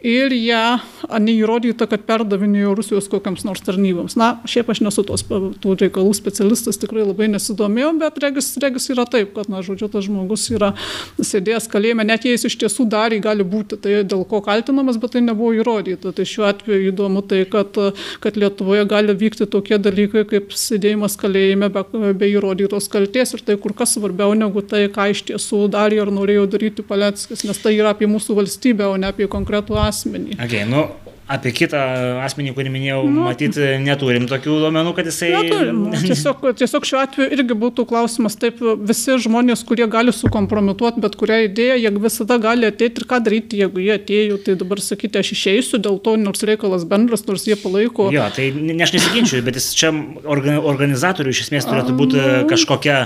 ir 0.02 0.32
ją 0.32 0.80
neįrodyta, 1.20 1.86
kad 1.90 2.04
perdavinėjo 2.08 2.72
Rusijos 2.78 3.08
kokiams 3.12 3.44
nors 3.44 3.62
tarnyboms. 3.64 4.16
Na, 4.20 4.30
šiaip 4.48 4.70
aš 4.72 4.82
nesu 4.84 5.04
tos 5.06 5.24
tų 5.28 5.74
reikalų 5.80 6.12
specialistas, 6.16 6.78
tikrai 6.80 7.04
labai 7.04 7.28
nesidomėjau, 7.32 7.92
bet 8.00 8.20
regis, 8.24 8.52
regis 8.62 8.88
yra 8.94 9.04
taip, 9.10 9.34
kad, 9.36 9.50
na, 9.52 9.62
žodžiu, 9.66 9.90
tas 9.92 10.06
žmogus 10.06 10.46
yra 10.54 10.72
sėdėjęs 11.20 11.68
kalėjime, 11.72 12.06
net 12.08 12.24
jei 12.24 12.36
jis 12.36 12.48
iš 12.48 12.56
tiesų 12.62 12.86
darė, 12.90 13.20
gali 13.24 13.44
būti, 13.44 13.78
tai 13.80 14.00
dėl 14.08 14.24
ko 14.28 14.40
kaltinamas, 14.44 15.00
bet 15.00 15.16
tai 15.16 15.24
nebuvo 15.24 15.52
įrodyta. 15.58 16.14
Tai 16.16 16.26
šiuo 16.28 16.48
atveju 16.48 16.92
įdomu 16.92 17.24
tai, 17.26 17.42
kad, 17.50 17.76
kad 18.24 18.40
Lietuvoje 18.40 18.86
gali 18.88 19.16
vykti 19.20 19.48
tokie 19.50 19.78
dalykai 19.82 20.24
kaip 20.30 20.54
sėdėjimas 20.56 21.18
kalėjime 21.20 21.70
be, 21.74 21.84
be 22.16 22.30
įrodytos 22.32 22.88
kalties 22.92 23.34
ir 23.36 23.44
tai 23.44 23.58
kur 23.60 23.74
kas 23.76 23.96
svarbiau 23.96 24.32
negu 24.38 24.64
tai, 24.64 24.86
ką 24.92 25.10
iš 25.12 25.24
tiesų 25.32 25.66
darė 25.72 26.00
ar 26.04 26.14
norėjo 26.14 26.46
daryti 26.54 26.86
Paleckis, 26.86 27.44
nes 27.44 27.60
tai 27.60 27.74
yra 27.76 27.92
apie 27.94 28.08
mūsų 28.10 28.38
valstybę, 28.38 28.86
o 28.88 28.96
ne 29.00 29.10
apie 29.10 29.28
konkretų 29.30 29.76
asmenį 29.80 29.89
asmenį. 29.90 30.38
Okay, 30.40 30.64
nu, 30.68 30.86
apie 31.30 31.52
kitą 31.54 31.78
asmenį, 32.24 32.52
kurį 32.56 32.70
minėjau, 32.74 33.00
nu, 33.06 33.24
matyti 33.28 33.76
neturim 33.84 34.26
tokių 34.30 34.56
duomenų, 34.64 34.92
kad 34.96 35.06
jisai... 35.06 35.30
Neturim. 35.36 35.82
Tiesiog, 35.94 36.42
tiesiog 36.58 36.86
šiuo 36.88 37.02
atveju 37.04 37.28
irgi 37.36 37.56
būtų 37.60 37.84
klausimas, 37.90 38.34
taip, 38.40 38.58
visi 38.88 39.14
žmonės, 39.26 39.62
kurie 39.68 39.86
gali 39.90 40.14
sukompromituoti 40.14 41.02
bet 41.04 41.14
kurią 41.20 41.42
idėją, 41.46 41.76
jie 41.84 41.92
visada 42.02 42.38
gali 42.42 42.66
ateiti 42.66 43.02
ir 43.02 43.06
ką 43.10 43.20
daryti, 43.26 43.60
jeigu 43.62 43.84
jie 43.84 43.92
atėjo, 43.94 44.40
tai 44.46 44.56
dabar 44.58 44.82
sakyti, 44.82 45.22
aš 45.22 45.34
išeisiu 45.36 45.82
dėl 45.82 46.00
to, 46.02 46.16
nors 46.18 46.42
reikalas 46.50 46.86
bendras, 46.90 47.22
nors 47.28 47.46
jie 47.46 47.58
palaiko. 47.60 48.08
Jo, 48.14 48.26
tai 48.34 48.50
ne 48.56 48.80
aš 48.82 48.96
nesiginčiu, 48.98 49.38
bet 49.46 49.60
jis 49.60 49.70
čia 49.78 49.92
organizatorių 50.26 51.36
iš 51.36 51.44
esmės 51.46 51.70
turėtų 51.70 51.94
būti 52.00 52.26
kažkokia, 52.50 53.04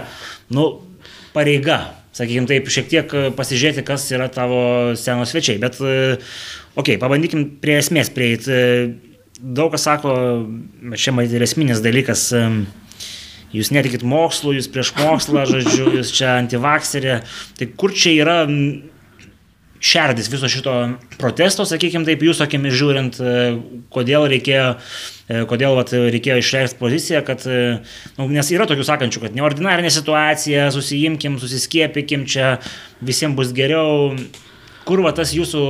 nu, 0.55 0.71
pareiga 1.37 1.83
sakykime 2.15 2.49
taip, 2.51 2.71
šiek 2.71 2.91
tiek 2.91 3.15
pasižiūrėti, 3.37 3.85
kas 3.87 4.07
yra 4.15 4.31
tavo 4.33 4.95
senos 4.99 5.35
svečiai. 5.35 5.61
Bet 5.63 5.81
Ok, 6.75 6.97
pabandykim 6.99 7.45
prie 7.63 7.77
esmės 7.79 8.09
prieiti. 8.11 8.55
Daug 9.39 9.71
kas 9.75 9.85
sako, 9.87 10.15
čia 10.99 11.13
matyti 11.15 11.39
ir 11.39 11.45
esminis 11.47 11.83
dalykas, 11.85 12.25
jūs 13.55 13.71
netikit 13.75 14.03
mokslu, 14.07 14.57
jūs 14.57 14.67
prieš 14.75 14.91
mokslą, 14.99 15.45
žodžiu, 15.51 15.93
jūs 16.01 16.11
čia 16.15 16.33
antivakserė. 16.41 17.21
Tai 17.59 17.69
kur 17.79 17.95
čia 17.95 18.17
yra 18.25 18.39
šerdis 19.85 20.31
viso 20.33 20.49
šito 20.49 20.75
protesto, 21.21 21.67
sakykime 21.69 22.07
taip, 22.09 22.23
jūsų 22.25 22.47
akimis 22.47 22.77
žiūrint, 22.79 23.19
kodėl 23.93 24.29
reikėjo, 24.33 24.71
kodėl 25.51 25.77
vat, 25.79 25.93
reikėjo 25.93 26.39
išreikšti 26.41 26.81
poziciją, 26.81 27.21
kad, 27.27 27.45
nu, 28.17 28.29
nes 28.33 28.53
yra 28.55 28.69
tokių 28.71 28.87
sakančių, 28.89 29.27
kad 29.27 29.37
neordinarinė 29.37 29.93
situacija, 29.93 30.71
susijimkim, 30.75 31.37
susiskiepikim, 31.43 32.25
čia 32.31 32.57
visiems 33.05 33.37
bus 33.39 33.53
geriau. 33.57 34.15
Kur 34.89 35.01
va 35.05 35.15
tas 35.17 35.33
jūsų, 35.33 35.61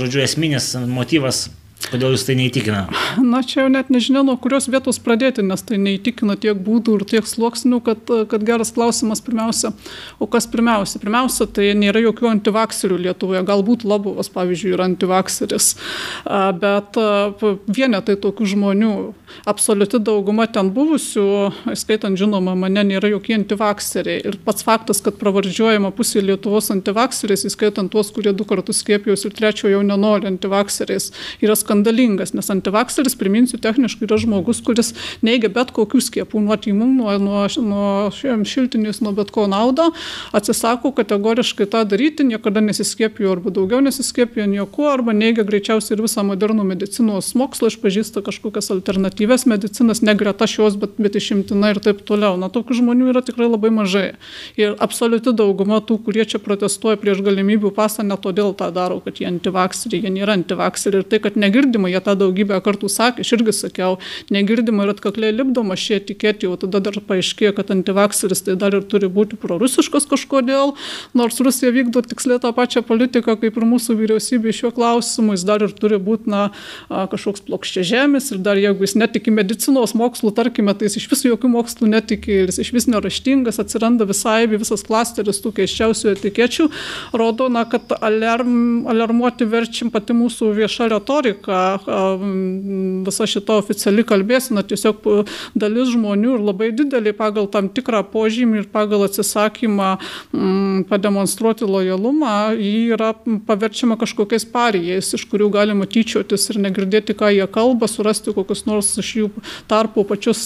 žodžiu, 0.00 0.22
esminis 0.24 0.72
motyvas 0.90 1.46
Kodėl 1.92 2.14
jūs 2.14 2.24
tai 2.26 2.34
neįtikina? 2.38 2.86
Na, 3.22 3.42
čia 3.46 3.64
jau 3.64 3.70
net 3.70 3.90
nežinia, 3.92 4.22
nuo 4.26 4.34
kurios 4.40 4.66
vietos 4.72 4.96
pradėti, 5.02 5.44
nes 5.46 5.60
tai 5.62 5.76
neįtikina 5.78 6.34
tiek 6.40 6.58
būdų 6.64 6.96
ir 6.98 7.04
tiek 7.12 7.26
sluoksnių, 7.28 7.80
kad, 7.84 8.12
kad 8.30 8.46
geras 8.46 8.72
klausimas 8.74 9.20
pirmiausia. 9.24 9.70
O 10.18 10.26
kas 10.30 10.48
pirmiausia? 10.50 10.98
Pirmiausia, 11.02 11.46
tai 11.46 11.68
nėra 11.78 12.00
jokių 12.06 12.30
antivakserių 12.32 12.98
Lietuvoje. 13.04 13.42
Galbūt 13.46 13.84
Labovas, 13.86 14.30
pavyzdžiui, 14.32 14.72
yra 14.74 14.88
antivakseris. 14.88 15.74
Bet 16.62 16.98
vienetai 17.68 18.16
tokių 18.24 18.48
žmonių, 18.54 18.94
absoliuti 19.50 20.00
dauguma 20.02 20.48
ten 20.50 20.72
buvusių, 20.74 21.26
skaitant 21.78 22.18
žinoma, 22.18 22.56
mane 22.58 22.86
nėra 22.88 23.12
jokie 23.12 23.36
antivakseriai. 23.36 24.24
Ir 24.32 24.40
pats 24.46 24.66
faktas, 24.66 25.02
kad 25.04 25.20
pravardžiuojama 25.20 25.92
pusė 25.94 26.24
Lietuvos 26.24 26.72
antivakseriais, 26.74 27.44
įskaitant 27.50 27.92
tuos, 27.92 28.10
kurie 28.14 28.32
du 28.34 28.48
kartus 28.48 28.82
skiepijus 28.82 29.28
ir 29.28 29.36
trečio 29.36 29.70
jau 29.70 29.84
nenori 29.86 30.30
antivakseriais, 30.32 31.10
yra 31.44 31.54
skandalingas 31.54 31.73
skandalingas, 31.74 32.34
nes 32.34 32.50
antivakseris, 32.50 33.16
priminsiu, 33.18 33.58
techniškai 33.58 34.06
yra 34.06 34.18
žmogus, 34.18 34.62
kuris 34.64 34.92
neigia 35.22 35.50
bet 35.52 35.72
kokių 35.74 36.00
skiepų, 36.00 36.42
nuo 36.44 36.56
tymų, 36.56 36.86
nuo, 36.94 37.14
nuo, 37.18 37.46
nuo 37.58 38.44
šiltinės, 38.46 39.02
nuo 39.02 39.12
bet 39.16 39.32
ko 39.34 39.46
naudą, 39.50 39.90
atsisako 40.34 40.92
kategoriškai 40.94 41.66
tą 41.70 41.84
daryti, 41.88 42.24
niekada 42.24 42.62
nesiskiepijo 42.64 43.34
arba 43.34 43.50
daugiau 43.54 43.82
nesiskiepijo 43.84 44.46
nieko, 44.46 44.86
arba 44.92 45.14
neigia 45.16 45.44
greičiausiai 45.44 45.96
ir 45.96 46.04
visą 46.06 46.24
modernų 46.26 46.66
medicinos 46.68 47.32
mokslą, 47.38 47.72
išpažįsta 47.72 48.22
kažkokias 48.24 48.70
alternatyves 48.74 49.46
medicinas, 49.50 50.02
ne 50.02 50.14
greta 50.14 50.46
šios, 50.50 50.78
bet, 50.78 50.94
bet 50.98 51.18
išimtina 51.18 51.74
ir 51.74 51.82
taip 51.82 52.04
toliau. 52.06 52.38
Na, 52.38 52.50
tokių 52.52 52.78
žmonių 52.80 53.10
yra 53.12 53.24
tikrai 53.24 53.48
labai 53.50 53.72
mažai. 53.74 54.06
Ir 54.60 54.76
absoliuti 54.82 55.34
dauguma 55.34 55.80
tų, 55.82 55.98
kurie 56.06 56.26
čia 56.28 56.40
protestuoja 56.42 57.00
prieš 57.00 57.22
galimybių 57.24 57.72
pasą, 57.74 58.06
ne 58.06 58.18
todėl 58.20 58.54
tą 58.58 58.70
daro, 58.74 59.00
kad 59.04 59.18
jie 59.20 59.28
antivakseriai, 59.30 60.04
jie 60.04 60.14
nėra 60.14 60.38
antivakseriai. 60.38 61.02
Ir 61.02 61.08
tai, 61.10 61.20
kad 61.24 61.38
negirdė 61.40 61.63
negirdima, 61.64 61.88
jie 61.88 62.00
tą 62.04 62.14
daugybę 62.18 62.60
kartų 62.64 62.88
sakė, 62.88 63.24
aš 63.24 63.32
irgi 63.36 63.52
sakiau, 63.52 63.98
negirdima 64.30 64.84
ir 64.84 64.92
atkakliai 64.94 65.32
lipdoma 65.34 65.76
šie 65.76 65.98
etiketė, 66.00 66.48
o 66.48 66.56
tada 66.60 66.80
dar 66.84 66.98
paaiškėjo, 67.00 67.54
kad 67.56 67.70
antivakseris 67.72 68.44
tai 68.44 68.56
dar 68.60 68.74
ir 68.74 68.84
turi 68.84 69.08
būti 69.08 69.38
prorusiškas 69.40 70.06
kažkodėl, 70.10 70.74
nors 71.14 71.40
Rusija 71.40 71.72
vykdo 71.72 72.02
tiksliai 72.04 72.40
tą 72.42 72.52
pačią 72.54 72.84
politiką 72.84 73.36
kaip 73.40 73.56
ir 73.56 73.66
mūsų 73.68 73.96
vyriausybė 73.98 74.52
šiuo 74.54 74.72
klausimu, 74.74 75.34
jis 75.34 75.46
dar 75.48 75.64
ir 75.64 75.72
turi 75.72 75.98
būti 75.98 76.30
na, 76.30 76.50
kažkoks 76.90 77.46
plokščia 77.48 77.84
žemės 77.84 78.30
ir 78.34 78.42
dar 78.44 78.60
jeigu 78.60 78.84
jis 78.84 78.96
netiki 79.00 79.32
medicinos 79.34 79.94
mokslų, 79.96 80.34
tarkime, 80.36 80.74
tai 80.76 80.90
jis 80.90 81.00
iš 81.00 81.08
visų 81.12 81.32
jokių 81.34 81.52
mokslų 81.56 81.90
netiki 81.94 82.42
ir 82.44 82.52
jis 82.52 82.60
iš 82.66 82.72
vis 82.76 82.88
neraštingas, 82.90 83.60
atsiranda 83.62 84.06
visai 84.08 84.44
visas 84.50 84.84
klasteris 84.86 85.40
tų 85.42 85.54
keiščiausių 85.60 86.12
etikečių, 86.14 86.68
rodo, 87.16 87.48
na, 87.52 87.64
kad 87.68 87.94
alarm, 88.04 88.84
alarmuoti 88.90 89.48
verčiam 89.48 89.92
pati 89.94 90.16
mūsų 90.16 90.52
vieša 90.58 90.90
retorika 90.92 91.43
visa 93.04 93.26
šita 93.28 93.58
oficiali 93.60 94.04
kalbėsina, 94.06 94.64
tiesiog 94.66 95.04
dalis 95.58 95.92
žmonių 95.94 96.36
ir 96.38 96.44
labai 96.44 96.70
didelį 96.76 97.14
pagal 97.18 97.48
tam 97.52 97.68
tikrą 97.72 98.02
požymį 98.12 98.62
ir 98.62 98.68
pagal 98.72 99.04
atsisakymą 99.06 99.90
m, 100.32 100.84
pademonstruoti 100.88 101.68
lojalumą, 101.68 102.54
jį 102.58 102.94
yra 102.96 103.12
paverčiama 103.48 103.98
kažkokiais 104.00 104.46
parijais, 104.50 105.12
iš 105.16 105.26
kurių 105.30 105.50
galima 105.54 105.88
tyčiotis 105.90 106.48
ir 106.52 106.60
negirdėti, 106.64 107.16
ką 107.18 107.32
jie 107.34 107.48
kalba, 107.50 107.88
surasti 107.90 108.34
kokius 108.36 108.64
nors 108.68 108.92
iš 109.00 109.12
jų 109.20 109.30
tarpų 109.70 110.06
pačius 110.08 110.42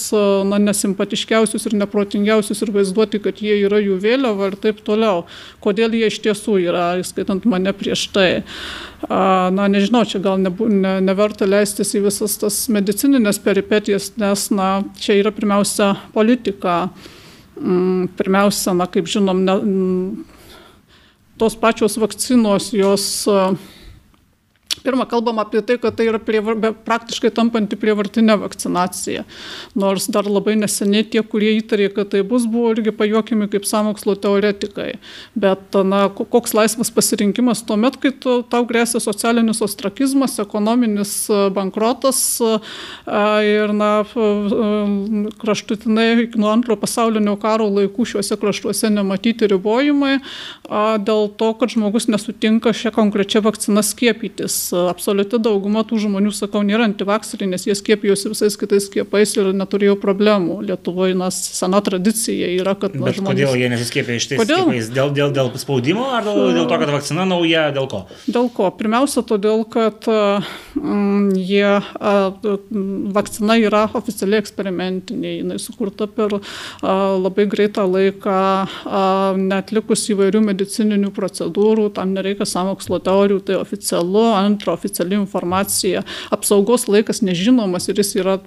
na, 0.49 0.59
nesimpatiškiausius 0.69 1.69
ir 1.69 1.77
neprotingiausius 1.83 2.63
ir 2.65 2.73
vaizduoti, 2.75 3.21
kad 3.23 3.41
jie 3.43 3.59
yra 3.65 3.81
jų 3.83 3.99
vėliava 4.03 4.51
ir 4.51 4.59
taip 4.61 4.83
toliau. 4.85 5.25
Kodėl 5.63 5.97
jie 5.97 6.09
iš 6.11 6.21
tiesų 6.25 6.59
yra, 6.67 6.91
skaitant 7.05 7.45
mane 7.49 7.73
prieš 7.75 8.07
tai. 8.13 8.29
Na, 9.09 9.69
nežinau, 9.71 10.03
čia 10.03 10.19
gal 10.19 10.41
nebu, 10.41 10.67
ne, 10.67 10.88
neverta 11.03 11.47
leistis 11.47 11.93
į 11.97 12.03
visas 12.07 12.37
tas 12.41 12.57
medicininės 12.71 13.39
peripetijas, 13.43 14.11
nes, 14.19 14.47
na, 14.55 14.69
čia 14.99 15.19
yra 15.21 15.33
pirmiausia 15.35 15.93
politika. 16.15 16.81
Mm, 17.59 18.09
pirmiausia, 18.19 18.73
na, 18.77 18.87
kaip 18.91 19.09
žinom, 19.11 19.43
ne, 19.47 19.55
tos 21.39 21.55
pačios 21.59 21.97
vakcinos, 21.99 22.71
jos 22.75 23.05
Pirma, 24.83 25.05
kalbam 25.05 25.39
apie 25.39 25.61
tai, 25.61 25.75
kad 25.81 25.95
tai 25.97 26.05
yra 26.07 26.19
prievar, 26.23 26.55
praktiškai 26.87 27.31
tampanti 27.35 27.75
prievartinė 27.79 28.35
vakcinacija. 28.39 29.25
Nors 29.79 30.05
dar 30.13 30.27
labai 30.29 30.53
neseniai 30.61 31.07
tie, 31.09 31.23
kurie 31.25 31.55
įtarė, 31.57 31.89
kad 31.95 32.11
tai 32.13 32.21
bus, 32.27 32.45
buvo 32.49 32.71
irgi 32.75 32.93
pajuokimi 32.95 33.49
kaip 33.51 33.67
samokslo 33.67 34.15
teoretikai. 34.21 34.93
Bet 35.35 35.75
na, 35.89 36.05
koks 36.13 36.55
laisvas 36.55 36.93
pasirinkimas 36.95 37.63
tuo 37.67 37.79
met, 37.81 37.97
kai 37.99 38.13
tu, 38.13 38.39
tau 38.47 38.67
grėsia 38.69 39.01
socialinis 39.03 39.59
ostrakizmas, 39.65 40.37
ekonominis 40.39 41.13
e, 41.27 41.41
bankrotas 41.55 42.21
e, 42.39 42.53
ir 43.49 43.75
na, 43.75 43.91
kraštutinai 45.43 46.29
nuo 46.39 46.53
antro 46.53 46.77
pasaulinio 46.79 47.35
karo 47.41 47.67
laikų 47.73 48.07
šiuose 48.13 48.39
kraštuose 48.39 48.93
nematyti 48.93 49.49
ribojimai 49.49 50.19
dėl 51.03 51.27
to, 51.39 51.51
kad 51.59 51.73
žmogus 51.73 52.07
nesutinka 52.11 52.71
šią 52.75 52.93
konkrečią 52.95 53.43
vakciną 53.43 53.83
skiepytis 53.85 54.58
absoliuti 54.73 55.39
dauguma 55.41 55.83
tų 55.87 55.99
žmonių, 56.05 56.31
sakau, 56.35 56.61
nėra 56.65 56.87
antivakseriai, 56.89 57.49
nes 57.53 57.65
jie 57.67 57.75
skiepijosi 57.77 58.31
visais 58.33 58.57
kitais 58.59 58.87
skiepais 58.89 59.35
ir 59.37 59.51
neturėjo 59.55 59.95
problemų. 60.01 60.59
Lietuvoje, 60.69 61.15
na, 61.17 61.29
sena 61.33 61.81
tradicija 61.85 62.49
yra, 62.59 62.75
kad... 62.79 62.95
Na, 62.97 63.09
Bet 63.09 63.19
žmonės... 63.19 63.33
kodėl 63.33 63.61
jie 63.61 63.69
nesiskiepia 63.73 64.17
iš 64.19 64.29
tais 64.31 64.41
kodėl? 64.41 64.71
Dėl, 64.95 65.13
dėl, 65.15 65.33
dėl 65.35 65.51
spaudimo 65.61 66.07
ar 66.15 66.27
dėl, 66.27 66.41
dėl 66.57 66.67
to, 66.69 66.79
kad 66.81 66.93
vakcina 66.93 67.25
nauja, 67.29 67.67
dėl 67.75 67.89
ko? 67.91 68.03
Dėl 68.27 68.49
ko? 68.55 68.69
Pirmiausia, 68.79 69.23
todėl, 69.27 69.63
kad 69.69 70.07
mm, 70.09 71.31
jie, 71.37 71.75
a, 71.79 72.15
vakcina 73.19 73.59
yra 73.61 73.85
oficialiai 73.99 74.43
eksperimentinė, 74.43 75.35
jinai 75.41 75.59
sukurta 75.61 76.09
per 76.11 76.39
a, 76.39 76.41
labai 77.19 77.47
greitą 77.51 77.85
laiką, 77.89 78.39
a, 78.69 79.03
netlikus 79.39 80.07
įvairių 80.13 80.43
medicininių 80.49 81.13
procedūrų, 81.15 81.89
tam 81.97 82.13
nereikia 82.17 82.47
samokslo 82.49 83.01
teorijų, 83.03 83.41
tai 83.47 83.59
oficialu, 83.59 84.25
ant 84.49 84.59
centro 84.59 84.73
oficiali 84.73 85.15
informacija. 85.15 86.03
Apsaugos 86.29 86.87
laikas 86.87 87.21
nežinomas 87.21 87.87
ir 87.89 87.95
jis 87.99 88.15
yra 88.19 88.37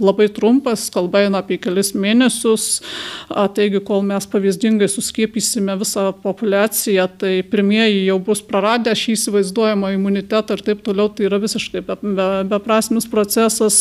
labai 0.00 0.28
trumpas, 0.28 0.90
kalba 0.90 1.22
eina 1.24 1.40
apie 1.40 1.58
kelis 1.58 1.94
mėnesius. 1.94 2.80
Taigi, 3.30 3.80
kol 3.84 4.02
mes 4.02 4.26
pavyzdingai 4.26 4.88
suskiepysime 4.88 5.76
visą 5.78 6.10
populaciją, 6.22 7.06
tai 7.18 7.42
pirmieji 7.42 8.06
jau 8.08 8.18
bus 8.18 8.42
praradę 8.42 8.94
šį 8.94 9.16
įsivaizduojamą 9.16 9.92
imunitetą 9.94 10.58
ir 10.58 10.64
taip 10.66 10.82
toliau. 10.82 11.10
Tai 11.10 11.26
yra 11.26 11.40
visiškai 11.42 11.82
beprasmis 11.84 13.06
be, 13.06 13.10
be 13.10 13.14
procesas. 13.14 13.78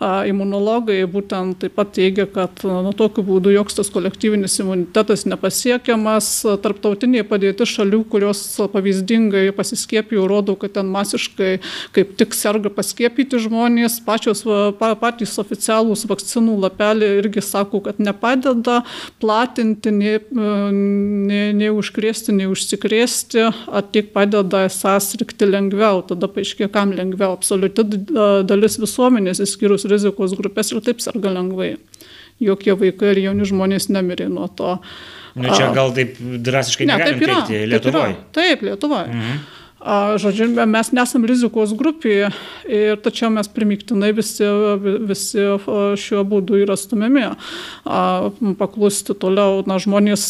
Imunologai 0.00 1.02
būtent 1.10 1.62
taip 1.62 1.76
pat 1.76 1.92
teigia, 1.96 2.26
kad 2.26 2.64
nuo 2.64 2.92
tokiu 2.96 3.24
būdu 3.26 3.52
joks 3.54 3.78
tas 3.78 3.90
kolektyvinis 3.92 4.58
imunitetas 4.60 5.24
nepasiekiamas. 5.28 6.30
Tarptautinėje 6.62 7.26
padėti 7.28 7.68
šalių, 7.68 8.04
kurios 8.12 8.44
pavyzdingai 8.72 9.48
pasiskiepijo, 9.56 10.26
rodo, 10.30 10.56
kad 10.58 10.71
ten 10.74 10.90
masiškai 10.92 11.52
kaip 11.96 12.14
tik 12.20 12.36
serga 12.36 12.72
paskiepyti 12.72 13.40
žmonės, 13.42 13.98
pačios 14.06 14.44
pa, 14.78 14.92
patys 14.98 15.34
oficialūs 15.42 16.06
vakcinų 16.10 16.58
lapeliai 16.64 17.20
irgi 17.20 17.44
sako, 17.44 17.82
kad 17.86 18.00
nepadeda 18.02 18.80
platinti, 19.22 19.92
nei, 19.94 20.16
nei, 20.32 21.52
nei 21.56 21.70
užkrėsti, 21.72 22.34
nei 22.36 22.48
užsikrėsti, 22.50 23.48
tik 23.94 24.12
padeda 24.16 24.66
esą 24.68 24.96
sirgti 25.02 25.48
lengviau, 25.48 26.02
tada 26.08 26.30
paaiškė, 26.32 26.70
kam 26.72 26.94
lengviau, 26.96 27.36
absoliuti 27.36 27.86
dalis 28.48 28.78
visuomenės, 28.82 29.42
įskyrus 29.44 29.88
rizikos 29.90 30.36
grupės 30.38 30.72
ir 30.72 30.82
taip 30.84 31.02
serga 31.04 31.32
lengvai. 31.34 31.74
Jokie 32.42 32.74
vaikai 32.74 33.12
ir 33.12 33.22
jauni 33.28 33.46
žmonės 33.46 33.90
nemirė 33.92 34.26
nuo 34.32 34.48
to. 34.58 34.76
Nu, 35.38 35.48
čia 35.54 35.70
gal 35.72 35.92
taip 35.96 36.18
drastiškai 36.18 36.86
ne, 36.88 36.96
taip 37.00 37.22
yra, 37.24 37.40
Lietuvoje. 37.48 38.16
Taip, 38.16 38.32
taip 38.36 38.64
Lietuvoje. 38.66 39.10
Mhm. 39.12 39.42
Žodžiu, 39.82 40.46
mes 40.70 40.92
nesam 40.94 41.24
rizikos 41.26 41.72
grupėje, 41.74 42.28
ir 42.70 43.00
tačiau 43.02 43.32
mes 43.34 43.48
primiktinai 43.50 44.12
visi, 44.14 44.46
visi 45.10 45.46
šiuo 45.98 46.22
būdu 46.28 46.60
yra 46.62 46.76
stumiami. 46.78 47.24
Paklusti 48.60 49.16
toliau, 49.18 49.64
na, 49.66 49.80
žmonės 49.82 50.26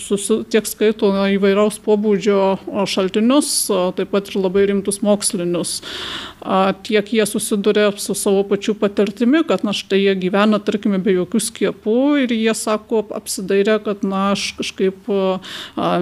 susi, 0.00 0.40
tiek 0.50 0.66
skaito 0.66 1.12
na, 1.14 1.28
įvairiaus 1.36 1.78
pobūdžio 1.84 2.86
šaltinius, 2.90 3.52
taip 3.94 4.10
pat 4.10 4.32
ir 4.32 4.40
labai 4.42 4.66
rimtus 4.72 4.98
mokslinius. 5.06 5.76
Tiek 6.88 7.14
jie 7.14 7.28
susiduria 7.30 7.92
su 8.02 8.16
savo 8.18 8.42
pačių 8.50 8.74
patirtimi, 8.82 9.44
kad 9.46 9.62
na 9.62 9.76
štai 9.76 10.02
jie 10.08 10.16
gyvena, 10.24 10.58
tarkime, 10.58 10.98
be 10.98 11.14
jokių 11.14 11.44
skiepų 11.46 11.96
ir 12.24 12.34
jie 12.34 12.56
sako, 12.58 13.04
apsidairė, 13.14 13.78
kad 13.86 14.02
na 14.02 14.32
aš 14.34 14.56
kažkaip 14.58 15.06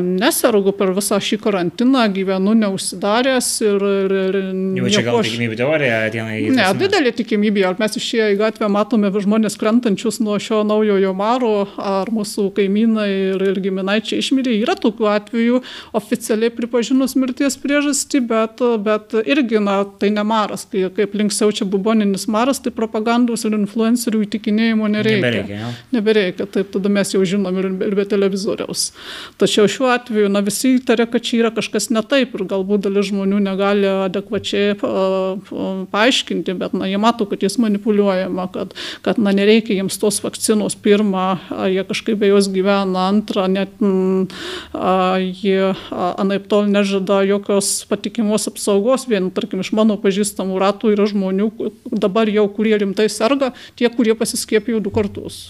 nesergu 0.00 0.72
per 0.78 0.96
visą 0.96 1.20
šį 1.20 1.42
karantiną, 1.44 2.08
gyvenu 2.14 2.37
gyvenu 2.38 2.54
neužsidaręs 2.54 3.60
ir... 3.60 3.82
ir, 3.82 4.12
ir 4.28 4.36
Jau 4.78 4.90
čia 4.92 5.02
gal 5.02 5.22
tikimybė 5.22 5.56
teorija 5.58 5.98
ateina 6.06 6.36
į... 6.38 6.50
Ne, 6.54 6.66
didelė 6.78 7.12
tikimybė, 7.16 7.64
ar 7.66 7.78
mes 7.78 7.96
išėję 7.98 8.34
į 8.34 8.38
gatvę 8.38 8.68
matome 8.70 9.10
žmonės 9.10 9.58
krentančius 9.58 10.20
nuo 10.20 10.38
šio 10.38 10.62
naujojo 10.66 11.12
maro, 11.16 11.66
ar 11.78 12.10
mūsų 12.14 12.48
kaimynai 12.56 13.08
ir, 13.34 13.44
ir 13.50 13.60
giminaičiai 13.64 14.22
išmirė, 14.22 14.54
yra 14.62 14.76
tokių 14.78 15.08
atvejų 15.14 15.62
oficialiai 15.98 16.52
pripažinus 16.54 17.16
mirties 17.18 17.58
priežastį, 17.60 18.22
bet, 18.28 18.62
bet 18.84 19.16
irgi, 19.24 19.60
na, 19.62 19.80
tai 19.98 20.12
ne 20.14 20.24
maras, 20.26 20.66
kai, 20.70 20.86
kaip 20.94 21.16
link 21.18 21.34
siaučia 21.34 21.66
buboninis 21.68 22.28
maras, 22.30 22.62
tai 22.62 22.72
propagandos 22.74 23.46
ir 23.48 23.56
influencerių 23.58 24.22
įtikinėjimo 24.28 24.90
nereikia. 24.94 25.24
Nebereikia, 25.24 25.60
ja. 25.62 25.72
Nebereikia, 25.94 26.48
taip 26.58 26.72
tada 26.74 26.92
mes 26.92 27.14
jau 27.14 27.24
žinom 27.26 27.58
ir, 27.58 27.70
ir 27.88 27.98
be 27.98 28.06
televizoriaus. 28.08 28.90
Tačiau 29.40 29.68
šiuo 29.70 29.90
atveju, 29.94 30.30
na, 30.32 30.42
visi 30.44 30.76
įtarė, 30.78 31.08
kad 31.10 31.24
čia 31.24 31.42
yra 31.42 31.52
kažkas 31.54 31.88
ne 31.94 32.02
taip 32.06 32.27
ir 32.36 32.44
galbūt 32.48 32.84
dalis 32.86 33.08
žmonių 33.10 33.40
negali 33.44 33.88
adekvačiai 34.06 34.76
paaiškinti, 35.92 36.54
bet 36.58 36.74
na, 36.76 36.88
jie 36.90 37.00
mato, 37.00 37.26
kad 37.28 37.42
jis 37.44 37.58
manipuliuojama, 37.62 38.48
kad, 38.54 38.74
kad 39.06 39.20
na, 39.22 39.32
nereikia 39.36 39.78
jiems 39.78 39.98
tos 40.00 40.20
vakcinos 40.24 40.76
pirmą, 40.84 41.26
jie 41.72 41.84
kažkaip 41.88 42.20
be 42.20 42.32
jos 42.32 42.50
gyvena, 42.52 43.08
antrą, 43.08 43.46
net 43.52 43.72
m, 43.82 44.26
jie 45.42 45.72
anaip 45.90 46.48
tol 46.50 46.68
nežada 46.70 47.22
jokios 47.28 47.84
patikimos 47.90 48.48
apsaugos, 48.50 49.08
vien, 49.10 49.30
tarkim, 49.34 49.62
iš 49.64 49.72
mano 49.76 49.98
pažįstamų 50.00 50.58
ratų 50.62 50.94
yra 50.96 51.08
žmonių 51.10 51.52
dabar 51.92 52.30
jau, 52.32 52.48
kurie 52.52 52.76
rimtai 52.80 53.08
serga, 53.12 53.52
tie, 53.78 53.88
kurie 53.92 54.16
pasiskiepijo 54.18 54.82
du 54.84 54.92
kartus. 54.94 55.48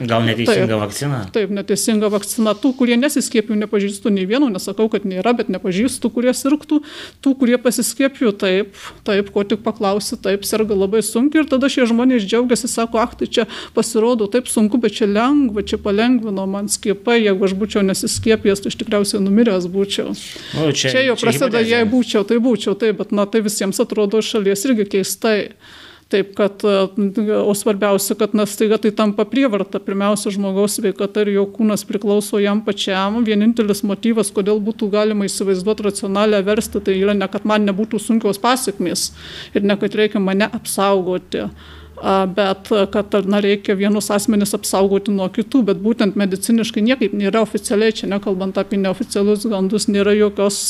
Gal 0.00 0.24
neteisinga 0.24 0.64
taip, 0.64 0.80
vakcina? 0.80 1.18
Taip, 1.34 1.50
neteisinga 1.52 2.08
vakcina. 2.12 2.54
Tų, 2.56 2.72
kurie 2.78 2.96
nesiskiepijo, 2.96 3.58
nepažįstu 3.60 4.12
nei 4.14 4.24
vieno, 4.28 4.48
nesakau, 4.48 4.86
kad 4.92 5.04
nėra, 5.04 5.34
bet 5.36 5.50
nepažįstu, 5.52 6.08
kurie 6.14 6.32
sirgtų. 6.36 6.78
Tų, 7.20 7.34
kurie 7.42 7.58
pasiskiepijo, 7.60 8.32
taip, 8.32 8.72
taip, 9.04 9.28
ko 9.34 9.44
tik 9.44 9.60
paklausi, 9.66 10.16
taip, 10.24 10.46
serga 10.48 10.78
labai 10.78 11.02
sunkiai 11.04 11.44
ir 11.44 11.50
tada 11.50 11.68
šie 11.72 11.84
žmonės 11.90 12.24
džiaugiasi, 12.24 12.70
sako, 12.72 13.02
ah, 13.02 13.12
tai 13.12 13.28
čia 13.28 13.44
pasirodo 13.76 14.30
taip 14.32 14.48
sunku, 14.48 14.80
bet 14.80 14.96
čia 14.96 15.10
lengva, 15.10 15.66
čia 15.68 15.76
palengvino 15.82 16.46
man 16.48 16.72
skiepai, 16.72 17.18
jeigu 17.26 17.50
aš 17.50 17.56
būčiau 17.60 17.84
nesiskiepijęs, 17.90 18.64
tai 18.64 18.72
aš 18.72 18.80
tikriausiai 18.80 19.20
numiręs 19.26 19.68
būčiau. 19.68 20.16
O, 20.64 20.70
čia, 20.72 20.94
čia 20.94 21.04
jau 21.10 21.18
prasideda, 21.20 21.60
jei 21.60 21.84
būčiau, 21.88 22.24
tai 22.24 22.40
būčiau, 22.40 22.72
taip, 22.80 23.02
bet 23.02 23.12
na, 23.12 23.28
tai 23.28 23.44
visiems 23.44 23.84
atrodo 23.84 24.24
šalies 24.24 24.64
irgi 24.70 24.88
keistai. 24.96 25.38
Taip, 26.10 26.32
kad, 26.34 26.64
e, 26.66 27.36
o 27.38 27.52
svarbiausia, 27.54 28.16
kad 28.18 28.32
na, 28.34 28.42
staiga 28.46 28.80
tai 28.82 28.90
tampa 28.90 29.22
prievarta. 29.30 29.78
Pirmiausia, 29.78 30.32
žmogaus 30.34 30.74
sveikata 30.80 31.22
ir 31.22 31.36
jo 31.36 31.44
kūnas 31.54 31.84
priklauso 31.86 32.40
jam 32.42 32.64
pačiam. 32.66 33.20
Vienintelis 33.26 33.84
motyvas, 33.86 34.32
kodėl 34.34 34.58
būtų 34.58 34.90
galima 34.90 35.28
įsivaizduoti 35.28 35.86
racionalią 35.86 36.42
verstą, 36.46 36.82
tai 36.82 36.98
yra 36.98 37.14
ne, 37.14 37.28
kad 37.30 37.46
man 37.46 37.68
nebūtų 37.68 38.02
sunkios 38.02 38.42
pasiekmes 38.42 39.12
ir 39.54 39.62
ne, 39.62 39.78
kad 39.78 39.94
reikia 39.94 40.22
mane 40.22 40.50
apsaugoti 40.50 41.46
bet 42.36 42.70
kad 42.92 43.14
na, 43.28 43.40
reikia 43.40 43.74
vienus 43.76 44.10
asmenis 44.10 44.54
apsaugoti 44.56 45.12
nuo 45.12 45.28
kitų, 45.32 45.62
bet 45.68 45.82
būtent 45.84 46.16
mediciniškai 46.20 46.82
niekaip 46.86 47.12
nėra 47.16 47.42
oficialiai, 47.44 47.94
čia 47.96 48.08
nekalbant 48.10 48.58
apie 48.60 48.80
neoficialius 48.80 49.44
gandus, 49.50 49.88
nėra 49.92 50.14
jokios 50.16 50.62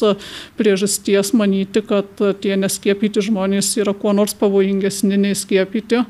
priežasties 0.58 1.32
manyti, 1.38 1.84
kad 1.86 2.10
tie 2.42 2.58
neskiepyti 2.58 3.22
žmonės 3.30 3.76
yra 3.80 3.94
kuo 3.94 4.14
nors 4.16 4.34
pavojingesni 4.38 5.20
nei 5.20 5.38
skiepyti. 5.38 6.04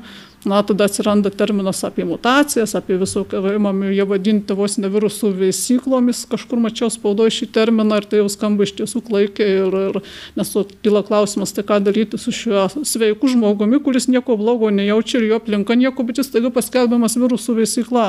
Na, 0.45 0.63
tada 0.65 0.87
atsiranda 0.89 1.29
terminas 1.29 1.83
apie 1.85 2.05
mutacijas, 2.05 2.73
apie 2.75 2.95
visokio, 2.97 3.43
imami 3.53 3.91
jie 3.93 4.05
vadinti 4.09 4.55
vos 4.57 4.79
ne 4.81 4.89
virusų 4.89 5.29
veisyklomis, 5.37 6.23
kažkur 6.31 6.57
mačiau 6.63 6.89
spaudoje 6.89 7.35
šį 7.35 7.47
terminą 7.53 7.99
ir 8.01 8.07
tai 8.09 8.23
jau 8.23 8.31
skamba 8.33 8.65
iš 8.65 8.73
tiesų 8.79 9.03
klaikiai 9.05 9.59
ir, 9.59 9.77
ir 9.91 9.99
nes 10.39 10.53
kyla 10.81 11.03
klausimas, 11.05 11.53
tai 11.53 11.61
ką 11.67 11.77
daryti 11.85 12.17
su 12.17 12.33
šiuo 12.33 12.65
sveiku 12.81 13.29
žmogumi, 13.29 13.83
kuris 13.85 14.09
nieko 14.09 14.33
blogo 14.39 14.73
nejaučia 14.73 15.19
ir 15.21 15.27
jo 15.29 15.37
aplinka 15.43 15.77
nieko, 15.77 16.07
bet 16.09 16.23
jis 16.23 16.33
taiga 16.33 16.49
paskelbiamas 16.57 17.19
virusų 17.21 17.59
veisykla. 17.61 18.07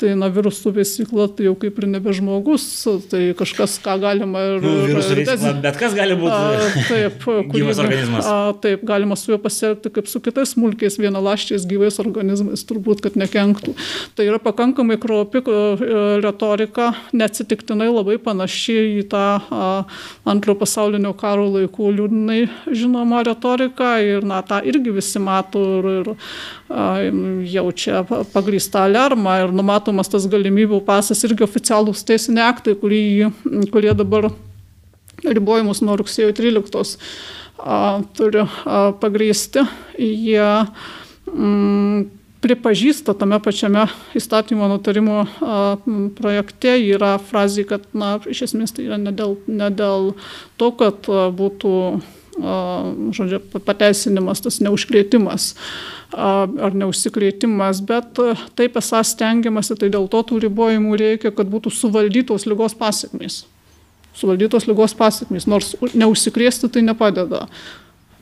Tai 0.00 0.14
na 0.18 0.30
virusų 0.32 0.72
vesykla 0.78 1.28
tai 1.36 1.48
jau 1.48 1.54
kaip 1.60 1.78
ir 1.80 1.86
nebe 1.90 2.14
žmogus, 2.16 2.64
tai 3.10 3.22
kažkas, 3.38 3.76
ką 3.84 3.96
galima 4.02 4.42
ir... 4.46 4.64
Nu, 4.64 4.74
virusų 4.88 5.18
vesykla, 5.20 5.52
bet 5.64 5.80
kas 5.80 5.96
gali 5.96 6.16
būti 6.18 6.36
a, 6.36 6.70
taip, 6.88 7.26
gyvas 7.54 7.82
organizmas. 7.82 8.28
A, 8.30 8.38
taip, 8.62 8.84
galima 8.88 9.18
su 9.20 9.34
juo 9.34 9.40
pasielgti 9.42 9.92
kaip 9.94 10.10
su 10.10 10.22
kitais 10.24 10.54
smulkiais 10.56 10.98
vienalaščiais 11.00 11.66
gyvais 11.70 12.00
organizmais, 12.02 12.64
turbūt, 12.68 13.04
kad 13.04 13.18
nekenktų. 13.20 13.76
Tai 14.16 14.28
yra 14.28 14.40
pakankamai 14.42 14.98
kruopi 15.00 15.44
retorika, 16.24 16.90
neatsitiktinai 17.16 17.90
labai 17.90 18.18
panaši 18.22 18.78
į 19.00 19.06
tą 19.12 19.26
a, 19.40 19.70
antrojo 20.28 20.60
pasaulinio 20.62 21.12
karo 21.18 21.48
laikų 21.54 21.92
liūdnai 21.98 22.40
žinoma 22.76 23.22
retorika 23.26 23.96
ir 24.04 24.24
na 24.26 24.40
tą 24.46 24.60
irgi 24.66 24.92
visi 24.94 25.20
mato 25.22 25.62
ir, 25.90 26.10
ir 26.70 27.20
jaučia 27.50 28.02
pagrįstą 28.34 28.86
alarmą 28.88 29.36
ir 29.44 29.54
numatomas 29.90 30.10
tas 30.10 30.26
galimybių 30.30 30.80
pasas 30.86 31.20
irgi 31.26 31.44
oficialūs 31.44 32.04
teisiniai 32.06 32.48
aktai, 32.50 32.76
kurie, 32.78 33.30
kurie 33.72 33.92
dabar 33.94 34.30
ribojimus 35.24 35.82
nuo 35.82 35.96
rugsėjo 35.98 36.32
13 36.32 36.96
turi 38.16 38.46
pagrįsti. 39.00 39.66
Jie 39.98 40.46
mm, 41.34 42.06
pripažįsta 42.40 43.14
tame 43.18 43.40
pačiame 43.42 43.84
įstatymo 44.16 44.68
nutarimo 44.70 45.26
projekte 46.16 46.78
yra 46.78 47.18
frazė, 47.18 47.66
kad 47.68 47.84
na, 47.92 48.18
iš 48.24 48.46
esmės 48.48 48.72
tai 48.72 48.86
yra 48.86 48.96
ne 48.96 49.12
dėl, 49.12 49.36
ne 49.46 49.68
dėl 49.70 50.14
to, 50.56 50.72
kad 50.72 51.04
būtų 51.36 51.74
žodžiu, 52.38 53.40
pateisinimas, 53.66 54.42
tas 54.44 54.60
neužkrėtimas 54.62 55.54
ar 56.10 56.74
neužsikrėtimas, 56.74 57.82
bet 57.86 58.18
taip 58.58 58.78
esą 58.80 59.02
stengiamasi, 59.06 59.76
tai 59.78 59.90
dėl 59.92 60.08
to 60.10 60.22
tų 60.26 60.40
ribojimų 60.46 60.96
reikia, 60.98 61.30
kad 61.34 61.50
būtų 61.50 61.70
suvaldytos 61.74 62.46
lygos 62.50 62.74
pasiekmės. 62.78 63.44
Suvaldytos 64.16 64.66
lygos 64.66 64.96
pasiekmės, 64.98 65.46
nors 65.46 65.76
neužsikrėsti 65.94 66.70
tai 66.72 66.82
nepadeda. 66.82 67.46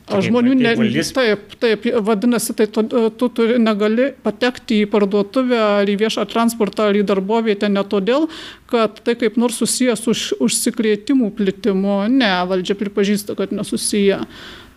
Žmonių 0.09 0.55
ne, 0.57 0.71
kaip 0.71 0.81
valdys? 0.81 1.11
taip, 1.15 1.55
taip, 1.61 1.85
vadinasi, 2.05 2.55
tai 2.57 2.65
tu, 2.71 2.83
tu 3.19 3.29
turi, 3.35 3.57
negali 3.61 4.09
patekti 4.25 4.81
į 4.83 4.87
parduotuvę 4.91 5.59
ar 5.81 5.89
į 5.89 5.97
viešą 6.01 6.25
transportą 6.31 6.89
ar 6.89 6.97
į 6.97 7.03
darbovietę 7.09 7.69
ne 7.69 7.83
todėl, 7.87 8.29
kad 8.71 9.01
tai 9.05 9.15
kaip 9.19 9.37
nors 9.41 9.59
susijęs 9.61 10.07
už, 10.09 10.23
užsikrėtimų 10.41 11.29
plitimu. 11.37 12.01
Ne, 12.13 12.31
valdžia 12.49 12.77
pripažįsta, 12.79 13.37
kad 13.39 13.53
nesusiję. 13.55 14.23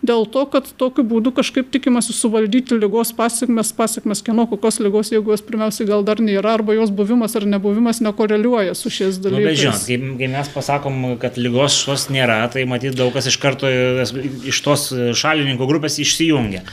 Dėl 0.03 0.25
to, 0.27 0.41
kad 0.51 0.65
tokiu 0.75 1.05
būdu 1.07 1.31
kažkaip 1.31 1.69
tikimasi 1.71 2.11
suvaldyti 2.11 2.75
lygos 2.75 3.13
pasiekmes, 3.15 3.69
pasiekmes 3.77 4.19
kieno 4.25 4.43
kokios 4.51 4.81
lygos, 4.83 5.11
jeigu 5.13 5.31
jos 5.31 5.41
pirmiausiai 5.47 5.87
gal 5.87 6.03
dar 6.03 6.19
nėra, 6.19 6.57
arba 6.57 6.75
jos 6.75 6.91
buvimas 6.91 7.37
ar 7.39 7.45
nebuvimas 7.47 8.01
nekoreliuoja 8.03 8.75
su 8.75 8.91
šiais 8.91 9.21
Nu, 9.23 9.31
bet 9.39 9.55
žinot, 9.55 9.79
dalykais. 9.79 9.85
kai, 9.87 10.17
kai 10.19 10.27
mes 10.35 10.49
pasakom, 10.51 10.97
kad 11.23 11.39
lygos 11.39 11.77
šios 11.85 12.09
nėra, 12.11 12.41
tai 12.51 12.65
matyt 12.67 12.97
daug 12.99 13.13
kas 13.15 13.31
iš 13.31 13.37
karto 13.39 13.71
iš 13.71 14.59
tos 14.65 14.89
šalininkų 14.91 15.67
grupės 15.71 15.95
išsijungia. 16.03 16.65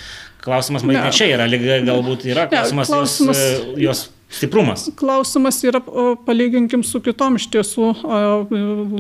Klausimas, 0.43 0.83
matyt, 0.83 0.99
Ne. 0.99 1.05
ne 1.05 1.13
čia 1.15 1.27
yra 1.37 1.47
lyga, 1.47 1.79
galbūt 1.87 2.25
yra 2.35 2.49
klausimas, 2.51 2.89
klausimas- 2.91 3.39
Jos, 3.77 3.79
jos 3.79 4.09
stiprumas. 4.31 4.89
Klausimas 4.97 5.59
yra, 5.67 5.81
palyginkim 6.27 6.85
su 6.87 7.01
kitom 7.03 7.37
iš 7.41 7.49
tiesų 7.51 7.89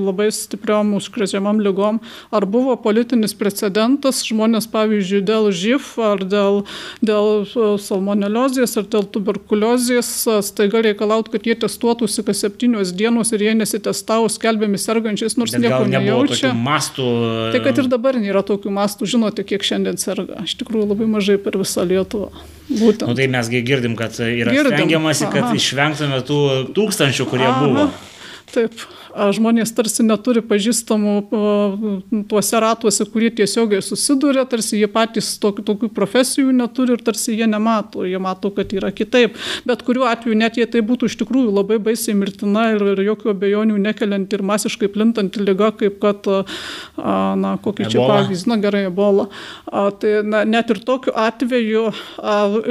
labai 0.01 0.29
stipriom 0.35 0.95
užkrečiamam 0.99 1.61
lygom. 1.63 2.01
Ar 2.35 2.47
buvo 2.51 2.75
politinis 2.81 3.35
precedentas 3.39 4.25
žmonės, 4.27 4.67
pavyzdžiui, 4.73 5.23
dėl 5.27 5.51
živ 5.55 5.93
ar 6.03 6.25
dėl, 6.27 6.63
dėl 7.05 7.47
salmoneliozės 7.81 8.77
ar 8.81 8.89
dėl 8.91 9.07
tuberkuliozės 9.15 10.13
staiga 10.47 10.83
reikalauti, 10.91 11.35
kad 11.37 11.47
jie 11.47 11.57
testuotųsi 11.65 12.27
kas 12.27 12.43
septynios 12.43 12.93
dienos 12.97 13.31
ir 13.37 13.47
jie 13.47 13.55
nesitestavo 13.59 14.29
skelbiami 14.33 14.81
sergančiais, 14.83 15.39
nors 15.39 15.55
Bet 15.55 15.63
nieko 15.67 15.85
nejaučia. 15.91 16.55
mastų. 16.59 17.09
Tai 17.55 17.63
kad 17.65 17.79
ir 17.79 17.91
dabar 17.93 18.19
nėra 18.21 18.43
tokių 18.47 18.73
mastų, 18.75 19.07
žinote, 19.15 19.47
kiek 19.47 19.63
šiandien 19.67 20.01
serga. 20.01 20.43
Iš 20.45 20.59
tikrųjų 20.63 20.91
labai 20.91 21.07
mažai 21.11 21.39
per 21.39 21.59
visą 21.61 21.87
Lietuvą. 21.87 22.31
Būtent. 22.71 23.09
Nu, 23.11 23.17
tai 23.19 23.27
mesgi 23.27 23.63
girdim, 23.67 23.97
kad 23.99 24.15
yra 24.23 24.53
Girdim. 24.55 24.77
stengiamasi, 24.77 25.27
kad 25.33 25.49
Aha. 25.49 25.57
išvengtume 25.59 26.21
tų 26.29 26.41
tūkstančių, 26.77 27.27
kurie 27.31 27.49
Aha. 27.49 27.65
buvo. 27.65 27.87
Taip, 28.55 28.85
žmonės 29.11 29.73
tarsi 29.75 30.05
neturi 30.07 30.43
pažįstamų 30.45 31.15
tuose 32.31 32.61
ratuose, 32.63 33.07
kurie 33.11 33.31
tiesiogiai 33.35 33.83
susiduria, 33.85 34.45
tarsi 34.49 34.79
jie 34.81 34.89
patys 34.91 35.33
tokių, 35.43 35.65
tokių 35.67 35.91
profesijų 35.95 36.55
neturi 36.57 36.97
ir 36.97 37.05
tarsi 37.05 37.35
jie 37.39 37.49
nemato, 37.51 38.05
jie 38.09 38.21
mato, 38.23 38.53
kad 38.55 38.73
yra 38.77 38.93
kitaip. 38.95 39.37
Bet 39.69 39.85
kuriuo 39.87 40.07
atveju, 40.11 40.37
net 40.39 40.59
jei 40.61 40.69
tai 40.71 40.83
būtų 40.87 41.11
iš 41.11 41.19
tikrųjų 41.23 41.55
labai 41.55 41.81
baisiai 41.83 42.17
mirtina 42.19 42.71
ir, 42.75 42.85
ir 42.95 43.03
jokių 43.11 43.33
abejonių 43.35 43.79
nekelianti 43.83 44.39
ir 44.39 44.45
masiškai 44.47 44.91
plintanti 44.95 45.43
lyga, 45.43 45.73
kaip 45.81 45.99
kad, 46.03 46.31
na, 46.97 47.55
kokį 47.65 47.91
čia 47.93 48.07
pavyzdį, 48.07 48.51
na 48.51 48.59
gerai, 48.63 48.85
ebola. 48.91 49.29
Tai 49.71 50.15
na, 50.27 50.45
net 50.49 50.71
ir 50.73 50.83
tokiu 50.87 51.15
atveju 51.19 51.87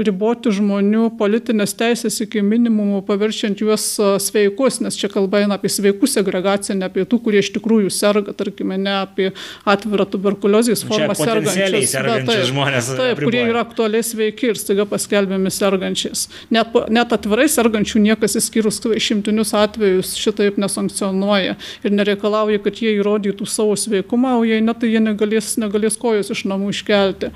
riboti 0.07 0.53
žmonių 0.55 1.09
politinės 1.19 1.75
teisės 1.79 2.19
iki 2.25 2.43
minimumo, 2.45 3.01
paverčiant 3.07 3.61
juos 3.63 3.91
sveikus, 4.23 4.79
nes 4.83 4.97
čia 4.99 5.11
kalba 5.11 5.43
eina 5.43 5.59
apie 5.59 5.71
sveikų 5.71 6.09
segregaciją, 6.29 6.77
ne 6.77 6.87
apie 6.89 7.05
tų, 7.09 7.19
kurie 7.23 7.41
iš 7.43 7.51
tikrųjų 7.55 7.91
serga, 7.93 8.33
tarkime, 8.37 8.77
ne 8.77 8.93
apie 9.01 9.31
atvirą 9.69 10.05
tuberkuliozės 10.09 10.83
Čia 10.83 10.89
formą 10.89 11.15
sergančius. 11.17 11.89
sergančius 11.91 12.29
taip, 12.29 12.45
žmones 12.49 12.89
Taip, 12.89 13.21
kurie 13.23 13.41
apriboja. 13.41 13.49
yra 13.53 13.63
aktualiai 13.65 14.05
sveiki 14.05 14.51
ir 14.51 14.59
staiga 14.59 14.85
paskelbiami 14.89 15.51
sergančiais. 15.53 16.27
Net, 16.53 16.75
net 16.89 17.15
atvirai 17.15 17.47
sergančių 17.49 18.03
niekas 18.05 18.37
įskyrus 18.39 18.81
išimtinius 18.95 19.53
atvejus 19.57 20.15
šitaip 20.19 20.59
nesankcionuoja 20.61 21.57
ir 21.83 21.95
nereikalauja, 21.95 22.61
kad 22.63 22.79
jie 22.79 22.95
įrodytų 22.99 23.47
savo 23.49 23.75
sveikumą, 23.79 24.37
o 24.39 24.47
jei 24.47 24.61
ne, 24.61 24.73
tai 24.73 24.93
jie 24.93 25.03
negalės, 25.03 25.55
negalės 25.61 25.97
kojos 25.99 26.31
iš 26.35 26.45
namų 26.49 26.73
iškelti. 26.75 27.33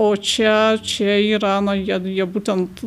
O 0.00 0.16
čia, 0.16 0.78
čia 0.80 1.18
yra, 1.36 1.58
na, 1.60 1.74
jie, 1.76 1.98
jie 2.14 2.24
būtent 2.24 2.80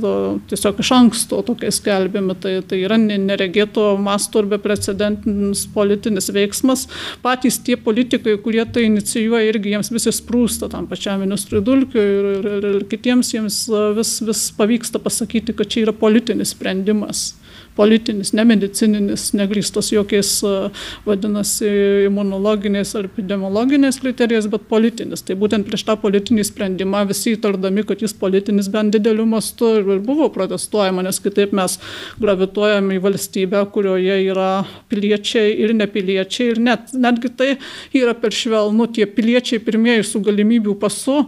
tiesiog 0.50 0.80
iš 0.82 0.90
anksto 0.96 1.44
tokie 1.46 1.70
skelbiami, 1.70 2.34
tai, 2.42 2.56
tai 2.66 2.80
yra 2.88 2.98
ne- 2.98 3.20
neregėto 3.22 3.84
masto 4.02 4.42
ir 4.42 4.48
beprecedentinis 4.56 5.68
politinis 5.76 6.32
veiksmas. 6.34 6.88
Patys 7.22 7.60
tie 7.62 7.78
politikai, 7.78 8.34
kurie 8.42 8.66
tai 8.66 8.88
inicijuoja, 8.88 9.46
irgi 9.52 9.76
jiems 9.76 9.94
visi 9.94 10.16
sprūsta 10.16 10.72
tam 10.74 10.90
pačiam 10.90 11.22
ministrui 11.22 11.62
Dulkiui 11.62 12.02
ir, 12.02 12.32
ir, 12.32 12.50
ir, 12.56 12.68
ir 12.80 12.90
kitiems 12.90 13.30
jiems 13.36 13.62
vis, 14.00 14.16
vis 14.26 14.44
pavyksta 14.58 15.04
pasakyti, 15.04 15.54
kad 15.54 15.70
čia 15.70 15.86
yra 15.86 15.94
politinis 15.94 16.56
sprendimas 16.58 17.28
politinis, 17.78 18.34
nemedicininis, 18.38 19.30
negrįstas 19.38 19.92
jokiais, 19.94 20.32
a, 20.46 20.70
vadinasi, 21.08 21.70
imunologiniais 22.08 22.94
ar 23.00 23.08
epidemiologiniais 23.10 24.00
kriterijais, 24.04 24.48
bet 24.52 24.68
politinis. 24.70 25.26
Tai 25.26 25.38
būtent 25.42 25.68
prieš 25.68 25.86
tą 25.88 25.98
politinį 26.02 26.46
sprendimą 26.48 27.04
visi 27.10 27.36
įtardami, 27.38 27.86
kad 27.88 28.04
jis 28.04 28.16
politinis 28.18 28.70
bent 28.74 28.94
dideliu 28.96 29.26
mastu 29.30 29.74
ir 29.80 30.04
buvo 30.04 30.30
protestuojama, 30.34 31.06
nes 31.06 31.22
kitaip 31.24 31.56
mes 31.56 31.80
gravituojame 32.22 32.98
į 32.98 33.04
valstybę, 33.04 33.64
kurioje 33.74 34.20
yra 34.28 34.52
piliečiai 34.92 35.54
ir 35.64 35.76
nepiliečiai 35.78 36.54
ir 36.54 36.62
net, 36.64 36.94
netgi 36.94 37.34
tai 37.38 37.50
yra 37.98 38.16
per 38.18 38.36
švelnu, 38.36 38.90
tie 38.94 39.08
piliečiai 39.10 39.62
pirmieji 39.64 40.06
su 40.08 40.22
galimybių 40.24 40.78
pasu, 40.82 41.24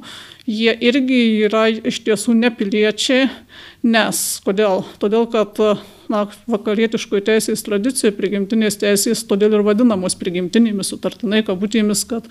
jie 0.45 0.75
irgi 0.85 1.21
yra 1.47 1.67
iš 1.73 2.01
tiesų 2.05 2.35
nepiliečiai, 2.37 3.29
nes 3.85 4.23
kodėl? 4.45 4.83
Todėl, 5.01 5.27
kad 5.31 5.59
na, 6.11 6.25
vakarietiškoje 6.51 7.25
teisės 7.31 7.65
tradicijoje 7.65 8.15
prigimtinės 8.17 8.79
teisės 8.81 9.25
todėl 9.29 9.59
ir 9.59 9.65
vadinamos 9.65 10.17
prigimtinėmis 10.19 10.93
sutartinai 10.93 11.43
kabutėmis, 11.47 12.05
kad 12.09 12.29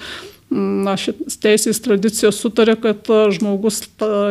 na, 0.55 0.95
šitas 1.01 1.39
teisės 1.43 1.81
tradicija 1.83 2.31
sutarė, 2.35 2.75
kad 2.81 3.09
žmogus 3.35 3.81
ta, 3.99 4.31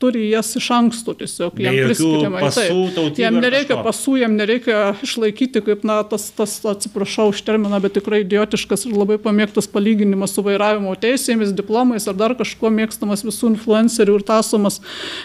turi 0.00 0.28
jas 0.30 0.54
iš 0.58 0.68
anksto 0.74 1.14
tiesiog. 1.18 1.58
Jam 1.60 1.76
priskiriama. 1.88 2.50
Taip. 2.54 3.18
Jam 3.18 3.38
nereikia 3.42 3.78
pasų, 3.84 4.16
jam 4.22 4.36
nereikia 4.38 4.78
išlaikyti 5.04 5.62
kaip, 5.66 5.84
na, 5.88 6.00
tas, 6.08 6.28
tas 6.36 6.56
atsiprašau 6.72 7.28
už 7.32 7.42
terminą, 7.46 7.80
bet 7.84 7.96
tikrai 7.98 8.22
idiotiškas 8.24 8.86
ir 8.88 8.96
labai 8.96 9.18
pamėgtas 9.22 9.68
palyginimas 9.70 10.36
su 10.36 10.44
vairavimo 10.46 10.94
teisėmis, 11.00 11.52
diplomais 11.56 12.06
ar 12.08 12.16
dar 12.18 12.36
kažkuo 12.38 12.70
mėgstamas 12.74 13.26
visų 13.26 13.52
influencerių 13.54 14.18
ir 14.20 14.26
tasomas. 14.30 14.80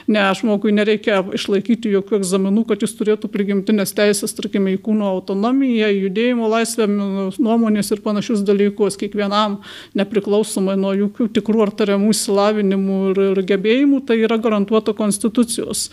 Ne, 0.10 0.26
žmogui 0.40 0.74
nereikia 0.76 1.22
išlaikyti 1.38 1.94
jokių 1.94 2.20
egzaminų, 2.20 2.66
kad 2.74 2.84
jis 2.84 2.98
turėtų 3.00 3.32
prigimtinės 3.54 3.94
teisės, 3.94 4.34
tarkime, 4.34 4.74
į 4.74 4.82
kūno 4.84 5.08
autonomiją, 5.14 5.90
judėjimo 5.94 6.50
laisvę, 6.50 6.88
nuomonės 6.88 7.92
ir 7.94 8.02
panašius 8.02 8.44
dalykus 8.46 8.98
kiekvienam 8.98 9.62
nepriklausomai 9.96 10.76
nuo 10.78 10.94
jokių 10.94 11.30
tikrų 11.38 11.68
ar 11.68 11.72
tariamų 11.72 12.12
įsilavinimų 12.14 13.00
ir, 13.12 13.24
ir 13.32 13.44
gebėjimų, 13.54 14.04
tai 14.08 14.22
yra 14.24 14.38
garantuota 14.38 14.94
konstitucijos 14.94 15.90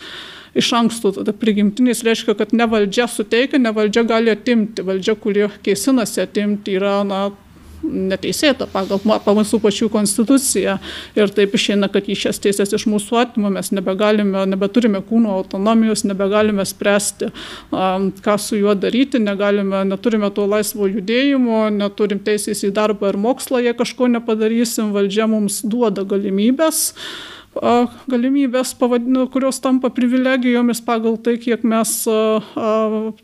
iš 0.51 0.73
anksto 0.75 1.13
tada 1.15 1.31
prigimtinis 1.31 2.03
reiškia, 2.03 2.35
kad 2.35 2.51
ne 2.51 2.65
valdžia 2.67 3.05
suteikia, 3.07 3.59
ne 3.59 3.71
valdžia 3.71 4.03
gali 4.03 4.33
atimti. 4.33 4.83
Valdžia, 4.83 5.15
kuri 5.15 5.45
kėsinasi 5.63 6.25
atimti, 6.25 6.75
yra 6.75 6.97
na, 7.07 7.29
neteisėta 7.83 8.67
pagal 8.71 9.01
mūsų 9.05 9.59
pačių 9.63 9.89
konstituciją. 9.93 10.77
Ir 11.17 11.33
taip 11.35 11.55
išeina, 11.57 11.89
kad 11.91 12.07
į 12.09 12.17
šias 12.23 12.41
teisės 12.43 12.73
iš 12.77 12.87
mūsų 12.91 13.19
atima 13.21 13.51
mes 13.53 13.71
nebegalime, 13.75 14.45
nebeturime 14.49 15.01
kūno 15.07 15.35
autonomijos, 15.41 16.05
nebegalime 16.07 16.65
spręsti, 16.67 17.31
ką 17.71 18.37
su 18.41 18.61
juo 18.61 18.75
daryti, 18.75 19.21
negalime, 19.23 19.83
neturime 19.89 20.31
to 20.35 20.47
laisvo 20.49 20.89
judėjimo, 20.91 21.67
neturim 21.75 22.21
teisės 22.23 22.63
į 22.67 22.73
darbą 22.77 23.11
ir 23.11 23.19
mokslą, 23.21 23.63
jei 23.65 23.77
kažko 23.77 24.09
nepadarysim, 24.11 24.93
valdžia 24.95 25.29
mums 25.31 25.61
duoda 25.65 26.05
galimybės 26.07 26.91
galimybės, 27.51 28.71
kurios 29.33 29.59
tampa 29.59 29.89
privilegijomis 29.91 30.79
pagal 30.85 31.17
tai, 31.19 31.35
kiek 31.41 31.65
mes 31.67 31.91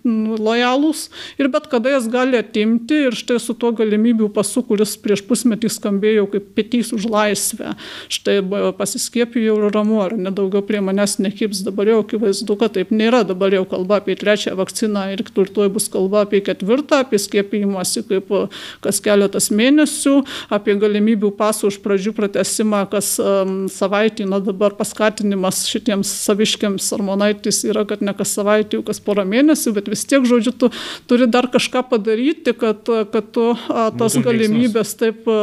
lojalūs 0.03 1.07
ir 1.39 1.47
bet 1.53 1.69
kada 1.71 1.93
jas 1.95 2.09
gali 2.11 2.35
atimti 2.39 3.05
ir 3.07 3.15
štai 3.15 3.39
su 3.39 3.55
tuo 3.55 3.71
galimybių 3.71 4.27
pasu, 4.35 4.63
kuris 4.67 4.97
prieš 4.99 5.23
pusmetį 5.27 5.71
skambėjo 5.71 6.25
kaip 6.33 6.49
petys 6.57 6.91
už 6.95 7.07
laisvę. 7.07 7.75
Štai 8.11 8.41
pasiskiepijau 8.77 9.55
ir 9.61 9.71
ramu, 9.71 10.01
ar 10.03 10.17
nedaugiau 10.19 10.65
prie 10.65 10.83
manęs 10.83 11.17
nekips, 11.23 11.63
dabar 11.63 11.87
jau 11.87 12.01
akivaizdu, 12.03 12.59
kad 12.59 12.75
taip 12.75 12.91
nėra, 12.91 13.23
dabar 13.27 13.55
jau 13.55 13.63
kalba 13.69 14.01
apie 14.01 14.17
trečią 14.19 14.57
vakciną 14.59 15.05
ir 15.15 15.23
turtuoj 15.23 15.71
bus 15.71 15.87
kalba 15.93 16.25
apie 16.27 16.43
ketvirtą, 16.43 17.05
apie 17.05 17.21
skiepijimąsi 17.21 18.03
kaip 18.11 18.35
kas 18.83 18.99
keletas 19.03 19.49
mėnesių, 19.55 20.19
apie 20.51 20.75
galimybių 20.79 21.31
pasų 21.39 21.71
už 21.71 21.79
pradžių 21.85 22.15
pratesimą 22.17 22.83
kas 22.91 23.15
um, 23.23 23.65
savaitę 23.71 24.16
na 24.25 24.39
dabar 24.41 24.73
paskatinimas 24.77 25.65
šitiems 25.69 26.09
saviškiams 26.25 26.87
armonaitis 26.97 27.63
yra, 27.67 27.83
kad 27.89 28.01
ne 28.01 28.13
kas 28.17 28.33
savaitį, 28.37 28.81
kas 28.87 29.01
porą 29.03 29.25
mėnesių, 29.27 29.73
bet 29.75 29.89
vis 29.91 30.05
tiek, 30.09 30.25
žodžiu, 30.27 30.53
tu 30.57 30.71
turi 31.09 31.27
dar 31.29 31.49
kažką 31.53 31.83
padaryti, 31.91 32.55
kad, 32.57 32.87
kad 33.13 33.29
tu 33.35 33.51
a, 33.53 33.89
tas 33.91 34.15
Būtum 34.17 34.25
galimybės 34.29 34.95
veiksmus. 34.95 34.97
taip 34.97 35.27
a, 35.29 35.37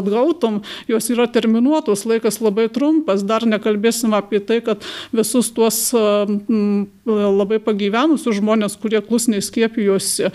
atgautum, 0.00 0.62
jos 0.90 1.10
yra 1.14 1.28
terminuotos, 1.30 2.06
laikas 2.08 2.40
labai 2.42 2.66
trumpas, 2.72 3.22
dar 3.26 3.46
nekalbėsim 3.46 4.16
apie 4.16 4.40
tai, 4.40 4.60
kad 4.64 4.82
visus 5.14 5.52
tuos 5.54 5.78
a, 5.94 6.24
m, 6.26 6.86
labai 7.04 7.58
pagyvenusius 7.60 8.38
žmonės, 8.40 8.78
kurie 8.80 9.00
klusniai 9.04 9.42
skiepijosi, 9.44 10.30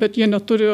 bet 0.00 0.16
jie 0.16 0.28
neturi 0.30 0.68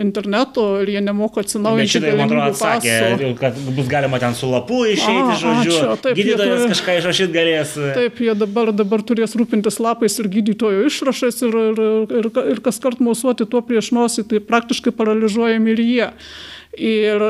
interneto 0.00 0.64
ir 0.82 0.88
jie 0.94 1.02
nemoka 1.04 1.42
atsinaujinti. 1.44 1.84
Bet 1.84 1.92
šitai, 1.92 2.12
man 2.16 2.30
atrodo, 2.30 2.46
atsakė, 2.54 3.32
kad 3.40 3.58
bus 3.76 3.90
galima 3.92 4.20
ten 4.22 4.34
su 4.38 4.48
lapu 4.48 4.82
išeiti 4.88 5.11
išeiti, 5.12 5.40
žodžiu. 5.42 5.72
Ačiū, 5.72 5.96
taip, 6.04 6.16
gydytojas 6.18 6.62
turi, 6.62 6.70
kažką 6.72 6.96
išrašyti 7.00 7.36
galės. 7.36 7.74
Taip, 7.98 8.22
jie 8.26 8.36
dabar, 8.38 8.72
dabar 8.76 9.04
turės 9.06 9.36
rūpintis 9.38 9.78
lapais 9.82 10.18
ir 10.22 10.30
gydytojo 10.32 10.86
išrašais 10.88 11.44
ir, 11.46 11.58
ir, 11.72 11.82
ir, 12.22 12.30
ir 12.54 12.62
kas 12.64 12.80
kart 12.82 13.02
mosuoti 13.04 13.48
tuo 13.48 13.62
prieš 13.66 13.92
nosį, 13.96 14.26
tai 14.30 14.42
praktiškai 14.44 14.94
paralyžiuojami 14.96 15.76
ir 15.76 15.84
jie. 15.86 16.10
Ir, 16.72 17.20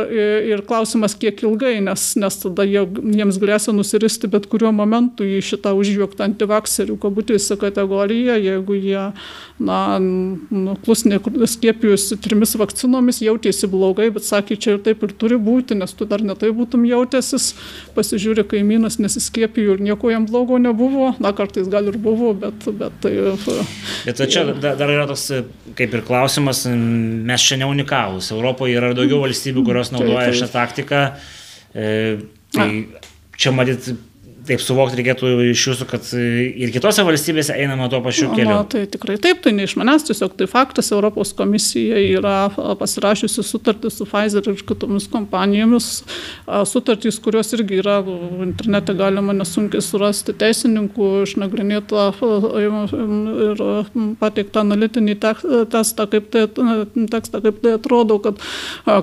ir, 0.47 0.61
klausimas, 0.69 1.17
kiek 1.19 1.41
ilgai, 1.43 1.81
nes, 1.83 2.03
nes 2.15 2.37
tada 2.39 2.63
jie, 2.63 2.85
jiems 2.87 3.41
grėsia 3.43 3.73
nusiristi 3.75 4.29
bet 4.31 4.45
kuriuo 4.47 4.71
momentu 4.71 5.27
į 5.27 5.41
šitą 5.43 5.73
užjuoktą 5.75 6.29
antivakserių 6.29 6.95
kabutėse 7.03 7.57
kategoriją, 7.59 8.37
jeigu 8.39 8.77
jie 8.79 9.09
na, 9.59 9.79
nu, 9.99 10.77
klusniai 10.85 11.19
skiepijusi 11.51 12.21
trimis 12.23 12.55
vakcinomis, 12.61 13.19
jautėsi 13.27 13.67
blogai, 13.73 14.13
bet 14.15 14.29
sakė, 14.29 14.61
čia 14.63 14.77
ir 14.77 14.85
taip 14.87 15.03
ir 15.03 15.17
turi 15.19 15.41
būti, 15.43 15.75
nes 15.81 15.91
tu 15.91 16.07
dar 16.07 16.23
netai 16.23 16.53
būtum 16.55 16.87
jautęsis, 16.87 17.49
pasižiūrė, 17.99 18.47
kaimynas 18.55 19.01
nesiskiepijo 19.03 19.75
ir 19.75 19.83
nieko 19.89 20.15
jam 20.15 20.31
blogo 20.31 20.61
nebuvo, 20.63 21.17
na, 21.19 21.35
kartais 21.35 21.67
gal 21.73 21.91
ir 21.91 21.99
buvo, 21.99 22.31
bet, 22.47 22.71
bet 22.79 22.95
tai... 23.03 23.17
Bet 24.07 24.23
čia 24.31 24.47
dar 24.55 24.87
yra 24.87 25.11
toks 25.11 25.33
kaip 25.79 25.99
ir 25.99 26.07
klausimas, 26.07 26.65
mes 26.71 27.43
čia 27.43 27.59
ne 27.59 27.67
unikalūs, 27.71 28.31
Europoje 28.35 28.79
yra 28.79 28.93
daugiau 28.97 29.23
valstybių, 29.23 29.32
kurios 29.67 29.93
naudoja 29.95 30.33
šią 30.37 30.49
taktiką. 30.53 31.03
E, 31.75 31.87
tai 32.53 32.69
čia 33.37 33.53
matyt 33.57 33.93
taip 34.47 34.63
suvokti 34.63 34.99
reikėtų 34.99 35.31
iš 35.53 35.63
jūsų, 35.69 35.87
kad 35.91 36.09
ir 36.17 36.73
kitose 36.75 37.05
valstybėse 37.07 37.55
einama 37.55 37.89
tuo 37.93 38.01
pačiu 38.05 38.31
keliu. 38.33 38.51
Na, 38.51 38.63
tai 38.69 38.85
tikrai 38.91 39.17
taip, 39.23 39.43
tai 39.45 39.53
ne 39.55 39.67
iš 39.69 39.77
manęs, 39.79 40.07
tiesiog 40.09 40.35
tai 40.39 40.49
faktas, 40.51 40.91
Europos 40.95 41.33
komisija 41.39 42.01
yra 42.03 42.37
pasirašiusi 42.81 43.45
sutartį 43.47 43.93
su 43.93 44.07
Pfizer 44.09 44.49
ir 44.51 44.65
kitomis 44.67 45.07
kompanijomis, 45.13 45.91
sutartys, 46.69 47.21
kurios 47.23 47.53
irgi 47.57 47.79
yra 47.83 48.01
internete 48.43 48.97
galima 48.99 49.35
nesunkiai 49.37 49.85
surasti 49.85 50.35
teisininkų, 50.39 51.11
išnagrinėtą 51.29 52.09
ir 52.65 53.65
pateiktą 54.21 54.67
analitinį 54.67 55.17
testą, 55.23 56.09
kaip 56.11 56.31
tai, 56.35 56.49
tekstą, 57.15 57.43
kaip 57.47 57.63
tai 57.63 57.77
atrodo, 57.79 58.19
kad, 58.25 58.43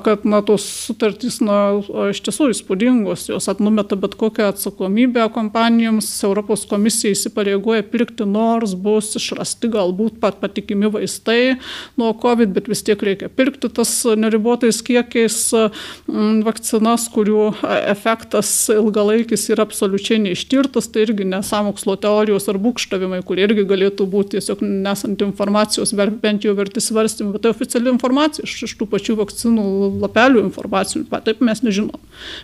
kad 0.06 0.28
na, 0.28 0.44
tos 0.46 0.68
sutartys 0.90 1.40
na, 1.46 1.80
iš 2.12 2.24
tiesų 2.28 2.52
įspūdingos, 2.56 3.30
jos 3.32 3.50
atnumeta 3.52 3.98
bet 4.00 4.20
kokią 4.20 4.52
atsakomybę 4.54 5.29
kompanijoms 5.34 6.08
Europos 6.28 6.66
komisija 6.70 7.14
įsipareigoja 7.16 7.84
pirkti, 7.92 8.26
nors 8.28 8.76
bus 8.80 9.14
išrasti 9.20 9.70
galbūt 9.74 10.20
pat 10.22 10.40
patikimi 10.42 10.90
vaistai 10.92 11.58
nuo 12.00 12.12
COVID, 12.20 12.54
bet 12.56 12.70
vis 12.72 12.84
tiek 12.86 13.02
reikia 13.06 13.30
pirkti 13.30 13.70
tas 13.74 13.92
neribotais 14.18 14.82
kiekiais 14.86 15.38
mm, 15.54 16.42
vakcinas, 16.48 17.08
kurių 17.14 17.46
efektas 17.92 18.52
ilgalaikis 18.74 19.48
yra 19.54 19.66
absoliučiai 19.68 20.22
neištirtas, 20.24 20.90
tai 20.94 21.06
irgi 21.08 21.28
nesamokslo 21.30 21.98
teorijos 22.02 22.50
ar 22.52 22.60
būkštavimai, 22.62 23.22
kurie 23.28 23.46
irgi 23.48 23.68
galėtų 23.70 24.08
būti 24.10 24.38
tiesiog 24.38 24.64
nesant 24.64 25.22
informacijos, 25.26 25.94
bent 25.94 26.48
jau 26.48 26.56
verti 26.58 26.84
svarstymų, 26.84 27.36
bet 27.36 27.46
tai 27.46 27.54
oficiali 27.54 27.92
informacija 27.92 28.48
iš, 28.48 28.56
iš 28.70 28.76
tų 28.80 28.90
pačių 28.94 29.18
vakcinų 29.20 29.66
lapelių 30.04 30.44
informacijų, 30.48 31.06
taip 31.26 31.44
mes 31.46 31.64
nežinom, 31.66 32.00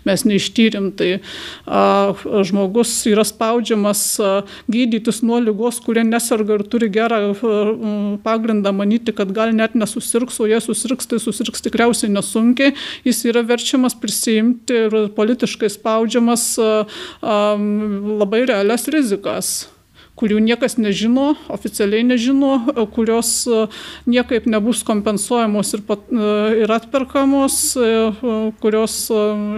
mes 0.07 0.25
neištyrim, 0.27 0.91
tai 0.99 1.09
a, 1.65 2.13
žmogus 2.45 2.74
žmogus 2.75 3.05
yra 3.07 3.23
spaudžiamas 3.23 4.19
gydytis 4.67 5.21
nuo 5.23 5.39
lygos, 5.39 5.79
kurie 5.79 6.03
neserga 6.03 6.57
ir 6.59 6.63
turi 6.67 6.89
gerą 6.89 7.33
pagrindą 8.23 8.73
manyti, 8.73 9.13
kad 9.13 9.31
gal 9.31 9.53
net 9.53 9.75
nesusirgs, 9.75 10.39
o 10.39 10.47
jie 10.47 10.59
susirgs, 10.59 11.07
tai 11.07 11.19
susirgs 11.19 11.61
tikriausiai 11.63 12.11
nesunkiai, 12.11 12.75
jis 13.05 13.23
yra 13.25 13.43
verčiamas 13.43 13.95
prisijimti 13.95 14.73
ir 14.87 14.97
politiškai 15.15 15.69
spaudžiamas 15.69 16.57
labai 17.21 18.45
realias 18.45 18.87
rizikas 18.87 19.74
kurių 20.19 20.39
niekas 20.43 20.77
nežino, 20.79 21.33
oficialiai 21.51 22.05
nežino, 22.07 22.57
kurios 22.95 23.31
e, 23.51 23.65
niekaip 24.07 24.47
nebus 24.47 24.83
kompensuojamos 24.87 25.73
ir, 25.75 25.83
pat, 25.87 26.05
e, 26.07 26.29
ir 26.63 26.71
atperkamos, 26.71 27.57
e, 27.75 27.89
kurios 28.63 28.95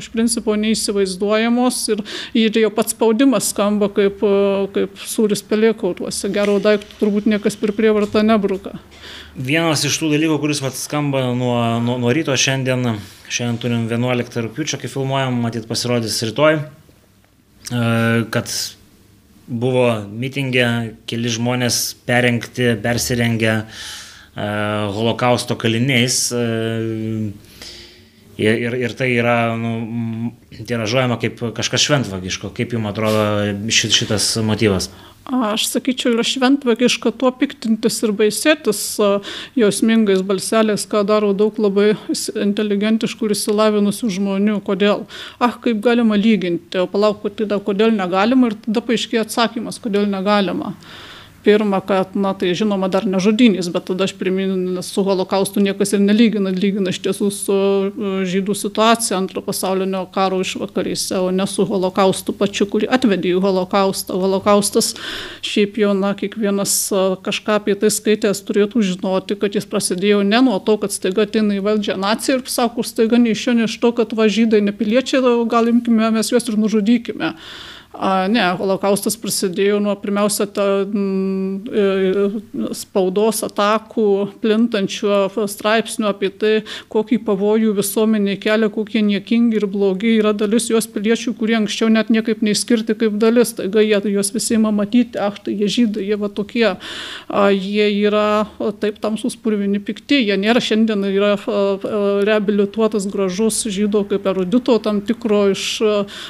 iš 0.02 0.10
principo 0.14 0.56
neįsivaizduojamos 0.58 1.82
ir, 1.94 2.02
ir 2.38 2.58
jo 2.64 2.72
pats 2.74 2.96
spaudimas 2.98 3.52
skamba 3.54 3.92
kaip, 3.94 4.24
kaip 4.74 4.98
sūris 5.06 5.44
pelėkautuose. 5.46 6.32
Gero 6.34 6.58
daiktų 6.64 6.98
turbūt 7.02 7.30
niekas 7.30 7.58
per 7.60 7.76
prievartą 7.78 8.26
nebruka. 8.26 8.78
Vienas 9.38 9.86
iš 9.86 10.00
tų 10.02 10.10
dalykų, 10.16 10.40
kuris 10.42 10.64
vat, 10.66 10.78
skamba 10.78 11.28
nuo, 11.38 11.60
nuo, 11.86 12.00
nuo 12.02 12.16
ryto 12.16 12.34
šiandien, 12.34 12.96
šiandien 13.30 13.62
turim 13.62 13.86
11 13.92 14.42
rūpiučio, 14.48 14.82
kai 14.82 14.90
filmuojam, 14.90 15.38
matyt 15.44 15.70
pasirodys 15.70 16.18
rytoj, 16.26 16.64
kad 18.34 18.50
buvo 19.48 19.88
mitingė, 20.08 20.68
keli 21.10 21.32
žmonės 21.32 21.82
perengti, 22.08 22.74
persirengę 22.84 23.54
uh, 23.64 24.88
holokausto 24.96 25.58
kaliniais. 25.60 26.20
Uh, 26.36 27.32
ir, 28.38 28.62
ir, 28.68 28.78
ir 28.86 28.96
tai 28.98 29.10
yra 29.16 29.38
nu, 29.60 30.34
tiražuojama 30.58 31.20
kaip 31.22 31.42
kažkas 31.58 31.88
šventvagiško. 31.88 32.52
Kaip 32.58 32.76
jums 32.76 32.92
atrodo 32.92 33.24
šitas 33.72 34.36
motyvas? 34.46 34.92
Aš 35.28 35.66
sakyčiau, 35.68 36.14
yra 36.16 36.24
šventvagiška 36.24 37.12
tuo 37.20 37.34
piktintis 37.36 37.98
ir 38.06 38.14
baisėtis 38.16 38.80
jausmingais 39.60 40.22
balseliais, 40.24 40.86
ką 40.88 41.02
daro 41.10 41.34
daug 41.36 41.58
labai 41.60 41.90
inteligentiškų 42.46 43.28
ir 43.28 43.36
įsilavinusių 43.36 44.12
žmonių. 44.20 44.62
Kodėl? 44.64 45.04
Ah, 45.44 45.58
kaip 45.60 45.82
galima 45.84 46.16
lyginti, 46.16 46.80
o 46.80 46.88
palauk, 46.88 47.28
tada 47.36 47.60
kodėl 47.60 47.92
negalima 47.98 48.54
ir 48.54 48.56
tada 48.64 48.86
paaiškėja 48.88 49.26
atsakymas, 49.28 49.82
kodėl 49.84 50.08
negalima 50.08 50.78
pirma, 51.48 51.80
kad, 51.80 52.16
na, 52.20 52.34
tai 52.36 52.52
žinoma 52.58 52.90
dar 52.92 53.06
ne 53.08 53.22
žudynys, 53.24 53.70
bet 53.72 53.86
tada 53.88 54.04
aš 54.04 54.14
priminu, 54.20 54.82
su 54.84 55.04
holokaustu 55.08 55.62
niekas 55.64 55.94
ir 55.96 56.02
nelygina, 56.04 56.52
lygina 56.52 56.92
iš 56.92 57.00
tiesų 57.06 57.28
su 57.32 57.56
e, 57.56 58.10
žydų 58.28 58.56
situacija 58.60 59.16
antro 59.16 59.40
pasaulinio 59.46 60.02
karo 60.12 60.42
išvakarėse, 60.44 61.22
o 61.24 61.30
ne 61.32 61.46
su 61.48 61.64
holokaustu 61.70 62.36
pačiu, 62.36 62.68
kurį 62.74 62.90
atvedė 62.98 63.32
į 63.32 63.44
holokaustą. 63.46 64.18
Holokaustas 64.20 64.92
šiaip 65.46 65.80
jau, 65.80 65.94
na, 65.96 66.12
kiekvienas 66.20 66.76
e, 66.92 67.06
kažką 67.30 67.62
apie 67.62 67.78
tai 67.80 67.94
skaitęs 67.96 68.44
turėtų 68.50 68.84
žinoti, 68.90 69.40
kad 69.40 69.56
jis 69.56 69.70
prasidėjo 69.72 70.26
ne 70.28 70.44
nuo 70.50 70.60
to, 70.60 70.76
kad 70.84 70.96
staiga 70.96 71.24
ateina 71.30 71.56
į 71.56 71.64
valdžią 71.70 71.96
nacija 72.04 72.42
ir 72.42 72.46
sako, 72.52 72.84
staiga 72.84 73.22
ne 73.24 73.32
iš 73.38 73.48
jo, 73.48 73.56
ne 73.62 73.72
iš 73.72 73.80
to, 73.80 73.96
kad 73.96 74.12
va 74.20 74.28
žydai 74.28 74.60
nepiliečiai, 74.68 75.24
gal 75.48 75.72
imkime 75.72 76.12
mes 76.20 76.36
juos 76.36 76.52
ir 76.52 76.60
nužudykime 76.60 77.34
A, 77.96 78.28
ne, 78.30 78.44
holokaustas 78.60 79.16
prasidėjo 79.18 79.80
nuo 79.82 79.94
pirmiausia 79.98 80.46
ta, 80.52 80.66
m, 80.86 81.64
e, 81.72 82.72
spaudos 82.76 83.40
atakų, 83.48 84.08
plintančių 84.44 85.48
straipsnių 85.50 86.10
apie 86.10 86.30
tai, 86.30 86.52
kokį 86.94 87.22
pavojų 87.26 87.72
visuomenė 87.78 88.36
kelia, 88.44 88.70
kokie 88.74 89.02
niekingi 89.08 89.62
ir 89.62 89.68
blogi 89.72 90.18
yra 90.18 90.34
dalis 90.38 90.68
jos 90.70 90.90
piliečių, 90.92 91.34
kurie 91.40 91.56
anksčiau 91.62 91.90
net 91.94 92.12
niekaip 92.14 92.44
neįskirti 92.46 92.98
kaip 93.00 93.16
dalis. 93.22 93.56
Taiga 93.58 93.82
jie 93.82 94.02
juos 94.12 94.34
visi 94.36 94.58
ima 94.60 94.74
matyti, 94.76 95.18
ach, 95.24 95.40
tai 95.46 95.56
jie 95.58 95.72
žydai, 95.80 96.06
jie 96.12 96.20
va 96.20 96.30
tokie. 96.30 96.68
A, 96.68 97.48
jie 97.56 97.88
yra 98.04 98.46
taip 98.84 99.00
tamsus 99.02 99.40
purvini 99.40 99.80
pikti, 99.82 100.22
jie 100.28 100.38
nėra 100.38 100.62
šiandien 100.62 101.08
yra 101.08 101.34
reabilituotas 102.28 103.08
gražus 103.10 103.64
žydo 103.72 104.04
kaip 104.10 104.28
erudito 104.28 104.78
tam 104.84 105.02
tikro 105.06 105.48
iš 105.56 105.66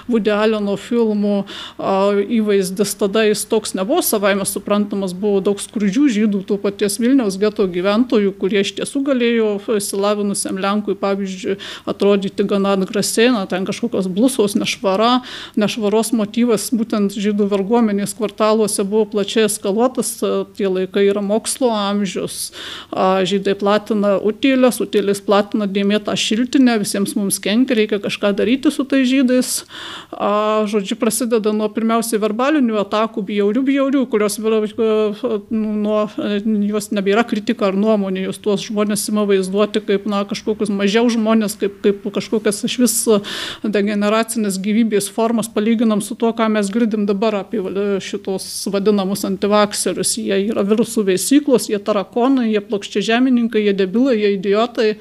Vudelino 0.08 0.78
filmų 0.80 1.46
įvaizdis 1.77 2.95
tada 2.99 3.25
jis 3.27 3.45
toks 3.49 3.75
nebuvo 3.77 4.01
savaime 4.05 4.45
suprantamas, 4.47 5.13
buvo 5.17 5.41
daug 5.43 5.62
skurdžių 5.62 6.05
žydų, 6.17 6.43
tų 6.47 6.60
paties 6.63 6.99
Vilniaus 7.01 7.38
geto 7.41 7.67
gyventojų, 7.69 8.33
kurie 8.39 8.62
iš 8.63 8.75
tiesų 8.79 9.03
galėjo 9.07 9.49
įsilavinusiam 9.77 10.60
Lenkui, 10.62 10.97
pavyzdžiui, 10.99 11.57
atrodyti 11.89 12.45
gana 12.47 12.75
atgrasiai, 12.77 13.31
na, 13.36 13.45
ten 13.49 13.65
kažkokios 13.67 14.10
blusos, 14.12 14.55
nešvara, 14.60 15.21
nešvaros 15.60 16.13
motyvas, 16.17 16.69
būtent 16.75 17.15
žydų 17.17 17.49
verguomenės 17.51 18.15
kvartaluose 18.17 18.86
buvo 18.88 19.05
plačiai 19.13 19.47
eskaluotas, 19.47 20.17
tie 20.57 20.69
laikai 20.69 21.07
yra 21.10 21.23
mokslo 21.25 21.71
amžius, 21.73 22.51
žydai 22.91 23.55
platina 23.60 24.17
utėlės, 24.17 24.81
utėlės 24.83 25.21
platina 25.25 25.67
dėmėtą 25.69 26.15
šiltinę, 26.17 26.77
visiems 26.83 27.15
mums 27.17 27.39
kenkia, 27.43 27.77
reikia 27.77 28.01
kažką 28.03 28.33
daryti 28.38 28.71
su 28.73 28.86
tai 28.88 29.03
žydais. 29.07 29.63
Žodžiu, 30.12 30.97
prasideda 30.99 31.37
nuo 31.56 31.67
pirmiausiai 31.73 32.19
verbalinių 32.21 32.78
atakų, 32.82 33.23
bjaurių, 33.28 33.63
bjaurių, 33.67 34.04
kurios 34.12 34.38
nuo, 35.52 36.00
jos 36.69 36.89
nebėra 36.95 37.23
kritika 37.28 37.69
ar 37.69 37.78
nuomonė, 37.80 38.26
jos 38.28 38.39
tuos 38.43 38.65
žmonės 38.67 39.08
ima 39.12 39.26
vaizduoti 39.30 39.84
kaip 39.88 40.08
na, 40.10 40.23
kažkokius 40.30 40.71
mažiau 40.73 41.10
žmonės, 41.13 41.58
kaip, 41.62 41.80
kaip 41.86 42.08
kažkokias 42.15 42.63
iš 42.67 42.78
vis 42.82 42.97
degeneracinės 43.63 44.60
gyvybės 44.63 45.10
formas, 45.13 45.50
palyginam 45.52 46.04
su 46.04 46.17
tuo, 46.19 46.34
ką 46.38 46.50
mes 46.56 46.71
girdim 46.73 47.08
dabar 47.10 47.41
apie 47.43 47.62
šitos 48.04 48.67
vadinamus 48.73 49.26
antivakserius. 49.28 50.17
Jie 50.21 50.41
yra 50.50 50.65
virusų 50.67 51.08
veisyklos, 51.12 51.69
jie 51.71 51.80
tarakonai, 51.84 52.52
jie 52.52 52.63
plokščia 52.63 53.06
žemininkai, 53.13 53.65
jie 53.67 53.76
debilai, 53.78 54.17
jie 54.21 54.36
idiotai. 54.38 54.91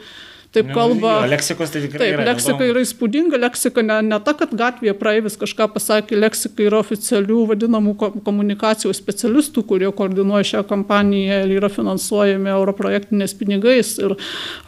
Taip 0.54 0.70
kalba. 0.72 1.12
Jo, 1.24 1.30
leksikos 1.30 1.72
tai 1.72 1.82
tikrai. 1.84 2.00
Taip, 2.00 2.14
yra, 2.14 2.24
leksika 2.30 2.66
yra 2.70 2.82
įspūdinga, 2.84 3.38
leksika 3.42 3.82
ne, 3.84 3.98
ne 4.06 4.18
ta, 4.24 4.32
kad 4.38 4.52
gatvėje 4.56 4.94
praeivis 4.96 5.36
kažką 5.40 5.66
pasakė, 5.74 6.16
leksika 6.18 6.64
yra 6.64 6.80
oficialių 6.80 7.42
vadinamų 7.50 7.94
komunikacijos 8.24 9.00
specialistų, 9.02 9.64
kurie 9.68 9.90
koordinuoja 9.98 10.46
šią 10.52 10.62
kampaniją 10.70 11.42
ir 11.44 11.56
yra 11.58 11.70
finansuojami 11.72 12.52
europrojektinės 12.54 13.36
pinigais 13.36 13.96
ir 14.00 14.16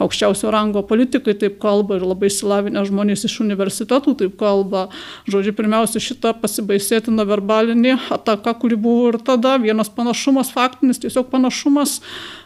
aukščiausio 0.03 0.51
rango 0.53 0.83
politikai 0.85 1.37
taip 1.39 1.57
kalba 1.63 1.97
ir 1.97 2.05
labai 2.09 2.29
įsilavinę 2.29 2.85
žmonės 2.89 3.25
iš 3.29 3.39
universitetų 3.45 4.17
taip 4.23 4.37
kalba. 4.39 4.87
Žodžiu, 5.29 5.55
pirmiausia, 5.57 6.03
šita 6.03 6.35
pasibaisėtina 6.43 7.25
verbalinė 7.29 7.97
ataka, 8.13 8.53
kuri 8.61 8.77
buvo 8.79 9.13
ir 9.13 9.19
tada, 9.25 9.57
vienas 9.61 9.89
panašumas, 9.93 10.53
faktinis 10.53 11.01
tiesiog 11.01 11.31
panašumas. 11.33 11.99
M, 11.99 12.38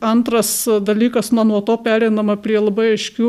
antras 0.00 0.68
dalykas, 0.80 1.30
na, 1.32 1.44
nuo 1.44 1.60
to 1.62 1.76
perinama 1.78 2.34
prie 2.42 2.58
labai 2.58 2.88
aiškių 2.96 3.28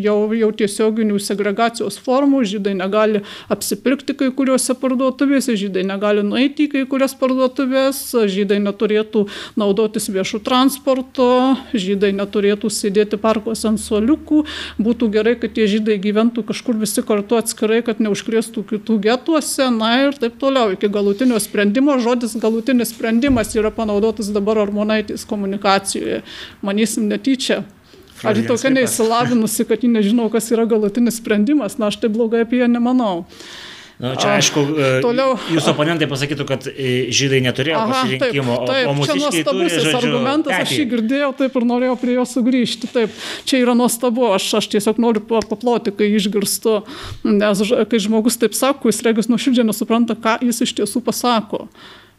jau, 0.00 0.16
jau 0.32 0.48
tiesioginių 0.56 1.18
segregacijos 1.20 1.98
formų. 2.00 2.40
Žydai 2.48 2.72
negali 2.78 3.20
apsipirkti 3.52 4.16
kai 4.16 4.30
kuriuose 4.32 4.72
parduotuvėse, 4.80 5.56
žydai 5.60 5.84
negali 5.84 6.24
nueiti 6.24 6.64
į 6.64 6.70
kai 6.72 6.84
kurias 6.88 7.12
parduotuvės, 7.18 8.00
žydai 8.32 8.56
neturėtų 8.64 9.26
naudotis 9.60 10.08
viešų 10.08 10.40
transporto, 10.46 11.28
žydai 11.76 12.14
neturėtų 12.16 12.72
sėdėti 12.72 13.20
parkuose 13.20 13.68
ant 13.68 13.84
suoliukų. 13.84 14.44
Būtų 14.80 15.10
gerai, 15.12 15.36
kad 15.36 15.52
tie 15.58 15.68
žydai 15.68 16.00
gyventų 16.00 16.46
kažkur 16.48 16.80
visi 16.80 17.04
kartu 17.04 17.36
atskirai, 17.36 17.82
kad 17.84 18.00
neužkrėstų 18.00 18.64
kitų 18.72 18.98
getuose, 19.04 19.68
na 19.76 19.92
ir 20.06 20.16
taip 20.16 20.40
toliau. 20.40 20.72
Iki 20.72 20.88
galutinio 20.88 21.36
sprendimo 21.42 22.00
žodis 22.00 22.32
galutinis 22.40 22.96
sprendimas 22.96 23.52
yra 23.56 23.68
panaudotas 23.74 24.05
naudotas 24.06 24.30
dabar 24.32 24.62
Armonaitės 24.62 25.26
komunikacijoje. 25.26 26.22
Manysim 26.62 27.08
netyčia. 27.10 27.64
Ar 28.24 28.36
ji 28.36 28.46
tokia 28.48 28.72
neįsilavinusi, 28.72 29.66
kad 29.68 29.82
ji 29.82 29.92
nežino, 29.92 30.30
kas 30.32 30.48
yra 30.54 30.64
galutinis 30.66 31.18
sprendimas, 31.20 31.76
na 31.78 31.90
aš 31.90 32.00
tai 32.00 32.08
blogai 32.08 32.46
apie 32.46 32.62
ją 32.62 32.68
nemanau. 32.70 33.26
Na, 33.96 34.12
čia 34.12 34.34
aišku, 34.36 34.60
e, 34.76 34.88
toliau, 35.00 35.38
jūsų 35.48 35.70
oponentai 35.72 36.04
pasakytų, 36.08 36.44
kad 36.48 36.66
e, 36.68 37.08
žydai 37.16 37.38
neturėjo 37.46 37.78
aha, 37.80 37.94
pasirinkimo, 37.94 38.56
taip, 38.60 38.68
taip, 38.68 38.88
o 38.90 38.94
mūsų 38.98 39.16
nuostabusis 39.22 39.86
argumentas, 39.88 40.52
petį. 40.52 40.66
aš 40.66 40.74
jį 40.76 40.84
girdėjau, 40.90 41.30
taip 41.38 41.56
ir 41.56 41.66
norėjau 41.70 41.94
prie 42.02 42.16
jo 42.18 42.26
sugrįžti. 42.28 42.90
Taip, 42.92 43.22
čia 43.48 43.62
yra 43.62 43.72
nuostabu, 43.76 44.26
aš, 44.36 44.50
aš 44.60 44.68
tiesiog 44.76 45.00
noriu 45.00 45.24
paploti, 45.24 45.94
kai 45.96 46.10
išgirstu, 46.12 46.82
nes 47.24 47.64
kai 47.88 48.02
žmogus 48.04 48.36
taip 48.40 48.56
sako, 48.56 48.92
jis 48.92 49.00
regis 49.06 49.32
nuoširdžiai 49.32 49.64
nesupranta, 49.64 50.16
ką 50.16 50.42
jis 50.44 50.60
iš 50.68 50.76
tiesų 50.82 51.00
pasako 51.08 51.64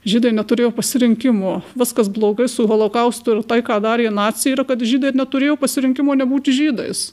žydai 0.08 0.32
neturėjo 0.36 0.72
pasirinkimo. 0.76 1.62
Viskas 1.78 2.10
blogai 2.12 2.48
su 2.52 2.68
holokaustu 2.70 3.38
ir 3.38 3.44
tai, 3.48 3.60
ką 3.66 3.80
darė 3.84 4.08
nacija, 4.14 4.56
yra, 4.56 4.66
kad 4.68 4.82
žydai 4.82 5.14
neturėjo 5.18 5.58
pasirinkimo 5.60 6.16
nebūti 6.18 6.56
žydais. 6.56 7.12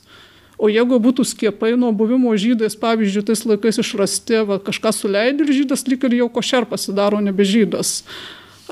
O 0.54 0.70
jeigu 0.70 1.00
būtų 1.02 1.26
skiepai 1.26 1.72
nuo 1.74 1.90
buvimo 1.90 2.30
žydais, 2.38 2.78
pavyzdžiui, 2.78 3.26
tais 3.26 3.42
laikais 3.42 3.80
išrasti, 3.82 4.44
va, 4.46 4.60
kažką 4.62 4.94
suleidė 4.94 5.42
ir 5.44 5.52
žydas 5.60 5.82
lik 5.90 6.06
ir 6.06 6.20
jau 6.22 6.30
košer 6.30 6.68
pasidaro 6.70 7.18
nebe 7.18 7.42
žydas 7.42 8.04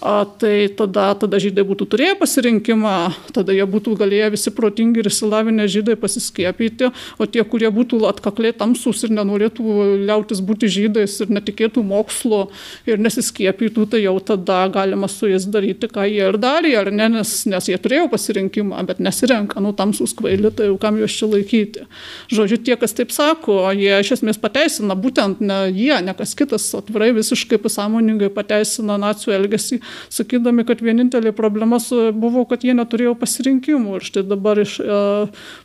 a, 0.00 0.24
tai 0.24 0.68
tada, 0.72 1.12
tada 1.18 1.38
žydai 1.42 1.64
būtų 1.68 1.86
turėję 1.92 2.14
pasirinkimą, 2.20 2.94
tada 3.36 3.52
jie 3.52 3.64
būtų 3.68 3.94
galėję 4.00 4.30
visi 4.32 4.52
protingi 4.54 5.02
ir 5.02 5.08
įsilavinę 5.10 5.66
žydai 5.68 5.96
pasiskiepyti, 6.00 6.88
o 7.20 7.26
tie, 7.28 7.44
kurie 7.44 7.68
būtų 7.74 8.00
atkakliai 8.08 8.54
tamsus 8.56 9.04
ir 9.04 9.12
nenorėtų 9.12 9.76
liautis 10.06 10.40
būti 10.40 10.70
žydais 10.72 11.18
ir 11.20 11.34
netikėtų 11.36 11.84
mokslo 11.84 12.46
ir 12.88 13.02
nesiskiepytų, 13.02 13.86
tai 13.92 14.02
jau 14.06 14.16
tada 14.24 14.64
galima 14.72 15.10
su 15.12 15.28
jais 15.28 15.44
daryti, 15.44 15.90
ką 15.92 16.06
jie 16.08 16.24
ir 16.30 16.40
darė, 16.40 16.72
ar 16.80 16.92
ne, 16.94 17.10
nes, 17.18 17.34
nes 17.50 17.68
jie 17.68 17.76
turėjo 17.76 18.08
pasirinkimą, 18.12 18.80
bet 18.88 19.02
nesirenka, 19.04 19.60
nu 19.60 19.74
tamsus 19.76 20.16
kvaili, 20.16 20.54
tai 20.56 20.70
jau 20.70 20.78
kam 20.80 21.02
juos 21.02 21.18
čia 21.18 21.28
laikyti. 21.28 21.86
Žodžiu, 22.32 22.62
tie, 22.64 22.78
kas 22.80 22.96
taip 22.96 23.12
sako, 23.12 23.60
jie 23.76 23.92
iš 24.00 24.14
esmės 24.16 24.40
pateisina, 24.40 24.96
būtent 24.96 25.44
ne 25.44 25.60
jie, 25.68 25.94
ne 26.00 26.16
kas 26.16 26.32
kitas, 26.38 26.70
atvirai 26.78 27.12
visiškai 27.16 27.60
pasąmoningai 27.60 28.32
pateisina 28.32 28.96
nacijų 29.00 29.36
elgesį 29.36 29.81
sakydami, 30.12 30.66
kad 30.68 30.82
vienintelė 30.84 31.32
problema 31.36 31.80
buvo, 32.16 32.44
kad 32.48 32.64
jie 32.66 32.74
neturėjo 32.76 33.14
pasirinkimų. 33.20 33.98
Ir 33.98 34.06
štai 34.06 34.24
dabar 34.28 34.60
iš 34.62 34.78
e, 34.82 35.00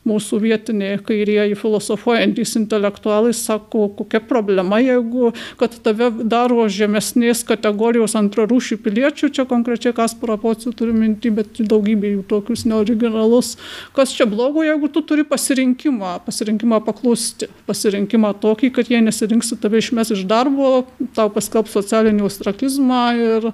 mūsų 0.08 0.42
vietiniai 0.44 1.00
kairieji 1.04 1.58
filosofuojantys 1.60 2.56
intelektualai 2.60 3.34
sako, 3.38 3.88
kokia 3.98 4.22
problema, 4.24 4.80
jeigu 4.84 5.32
kad 5.60 5.76
tave 5.84 6.10
daro 6.24 6.68
žemesnės 6.72 7.44
kategorijos 7.48 8.18
antrarūšių 8.20 8.80
piliečių, 8.84 9.32
čia 9.34 9.48
konkrečiai 9.50 9.96
Kasparą 9.98 10.38
Pocių 10.42 10.74
turiu 10.78 10.96
minti, 10.98 11.32
bet 11.34 11.60
daugybė 11.60 12.14
jų 12.16 12.24
tokius 12.30 12.66
neoriginalus. 12.70 13.56
Kas 13.96 14.14
čia 14.16 14.28
blogo, 14.30 14.64
jeigu 14.66 14.90
tu 14.94 15.04
turi 15.06 15.26
pasirinkimą, 15.28 16.18
pasirinkimą 16.28 16.82
paklusti, 16.86 17.50
pasirinkimą 17.70 18.34
tokį, 18.42 18.72
kad 18.76 18.92
jie 18.92 19.02
nesirinksi 19.04 19.58
tave 19.62 19.82
išmes 19.82 20.14
iš 20.16 20.24
darbo, 20.30 20.86
tau 21.18 21.32
paskelb 21.34 21.70
socialinį 21.72 22.26
ostrakizmą 22.28 23.04
ir, 23.18 23.50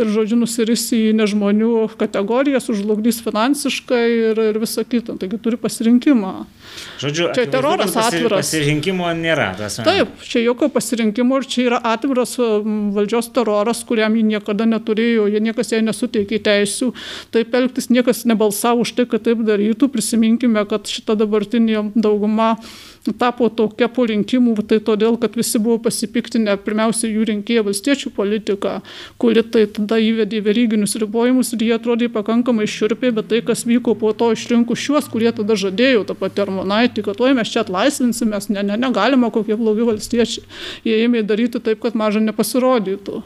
ir 0.00 0.05
ir, 0.06 0.12
žodžiu, 0.14 0.38
nusiris 0.40 0.86
į 0.94 1.10
nežmonių 1.18 1.72
kategorijas, 1.98 2.70
užlugdys 2.72 3.20
finansiškai 3.24 4.04
ir, 4.30 4.40
ir 4.52 4.60
visą 4.62 4.86
kitą. 4.86 5.18
Taigi 5.20 5.40
turi 5.42 5.58
pasirinkimą. 5.60 6.32
Žodžiu, 7.00 7.28
čia 7.36 7.46
teroras 7.50 7.96
atviras. 7.98 8.46
Pasirinkimo 8.46 9.08
nėra. 9.16 9.50
Tas, 9.58 9.78
Taip, 9.86 10.12
čia 10.24 10.42
jokio 10.44 10.68
pasirinkimo 10.72 11.40
ir 11.40 11.48
čia 11.50 11.66
yra 11.70 11.80
atviras 11.92 12.36
valdžios 12.38 13.30
teroras, 13.36 13.82
kuriam 13.88 14.16
jie 14.16 14.24
niekada 14.26 14.68
neturėjo, 14.68 15.28
jie 15.32 15.42
niekas 15.44 15.72
jai 15.74 15.82
nesuteikė 15.86 16.40
teisų. 16.46 16.92
Taip 17.34 17.54
elgtis 17.56 17.90
niekas 17.92 18.24
nebalsavo 18.28 18.86
už 18.86 18.96
tai, 18.98 19.08
kad 19.10 19.26
taip 19.26 19.42
darytų. 19.46 19.90
Prisiminkime, 19.92 20.66
kad 20.68 20.88
šita 20.90 21.16
dabartinė 21.18 21.90
dauguma 21.96 22.56
tapo 23.14 23.48
tokia 23.52 23.88
po 23.92 24.06
rinkimų, 24.08 24.56
tai 24.66 24.78
todėl, 24.82 25.18
kad 25.20 25.36
visi 25.38 25.60
buvo 25.62 25.78
pasipiktinę 25.84 26.56
pirmiausia 26.64 27.10
jų 27.10 27.26
rinkėjų 27.30 27.66
valstiečių 27.68 28.12
politiką, 28.16 28.80
kuri 29.22 29.44
tai 29.44 29.66
tada 29.78 30.00
įvedė 30.02 30.42
veryginius 30.46 30.96
ribojimus 31.02 31.52
ir 31.54 31.66
jie 31.68 31.72
atrodė 31.76 32.10
pakankamai 32.12 32.66
širpiai, 32.70 33.14
bet 33.16 33.30
tai, 33.30 33.42
kas 33.46 33.66
vyko 33.68 33.94
po 33.98 34.12
to 34.16 34.32
išrinkus 34.34 34.82
šiuos, 34.82 35.10
kurie 35.12 35.30
tada 35.36 35.58
žadėjo 35.58 36.06
tą 36.08 36.18
patį 36.18 36.46
Armonaitį, 36.46 37.06
kad 37.06 37.22
oi 37.22 37.34
mes 37.36 37.52
čia 37.52 37.62
atlaisvinsimės, 37.66 38.50
ne, 38.50 38.66
ne, 38.66 38.80
negalima 38.80 39.30
kokie 39.34 39.58
blogi 39.58 39.86
valstiečiai. 39.86 40.44
Jie 40.86 41.00
ėmė 41.06 41.26
daryti 41.26 41.62
taip, 41.62 41.82
kad 41.84 41.98
maža 41.98 42.22
nepasirodytų. 42.24 43.22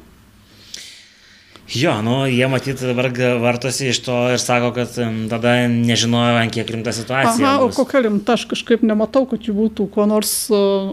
Jo, 1.74 2.02
nu, 2.02 2.26
jie 2.26 2.48
matyti 2.50 2.82
dabar 2.82 3.12
vartosi 3.38 3.90
iš 3.92 4.00
to 4.02 4.14
ir 4.34 4.42
sako, 4.42 4.72
kad 4.74 4.96
tada 5.30 5.52
nežinojo, 5.70 6.40
kiek 6.50 6.70
rimta 6.74 6.90
situacija. 6.92 7.46
Aha, 7.46 7.60
bus. 7.62 7.76
o 7.78 7.84
kokia 7.84 8.02
rimta, 8.08 8.34
aš 8.34 8.48
kažkaip 8.50 8.82
nematau, 8.82 9.22
kad 9.30 9.46
jų 9.46 9.54
būtų 9.54 9.86
kuo 9.94 10.06
nors 10.10 10.32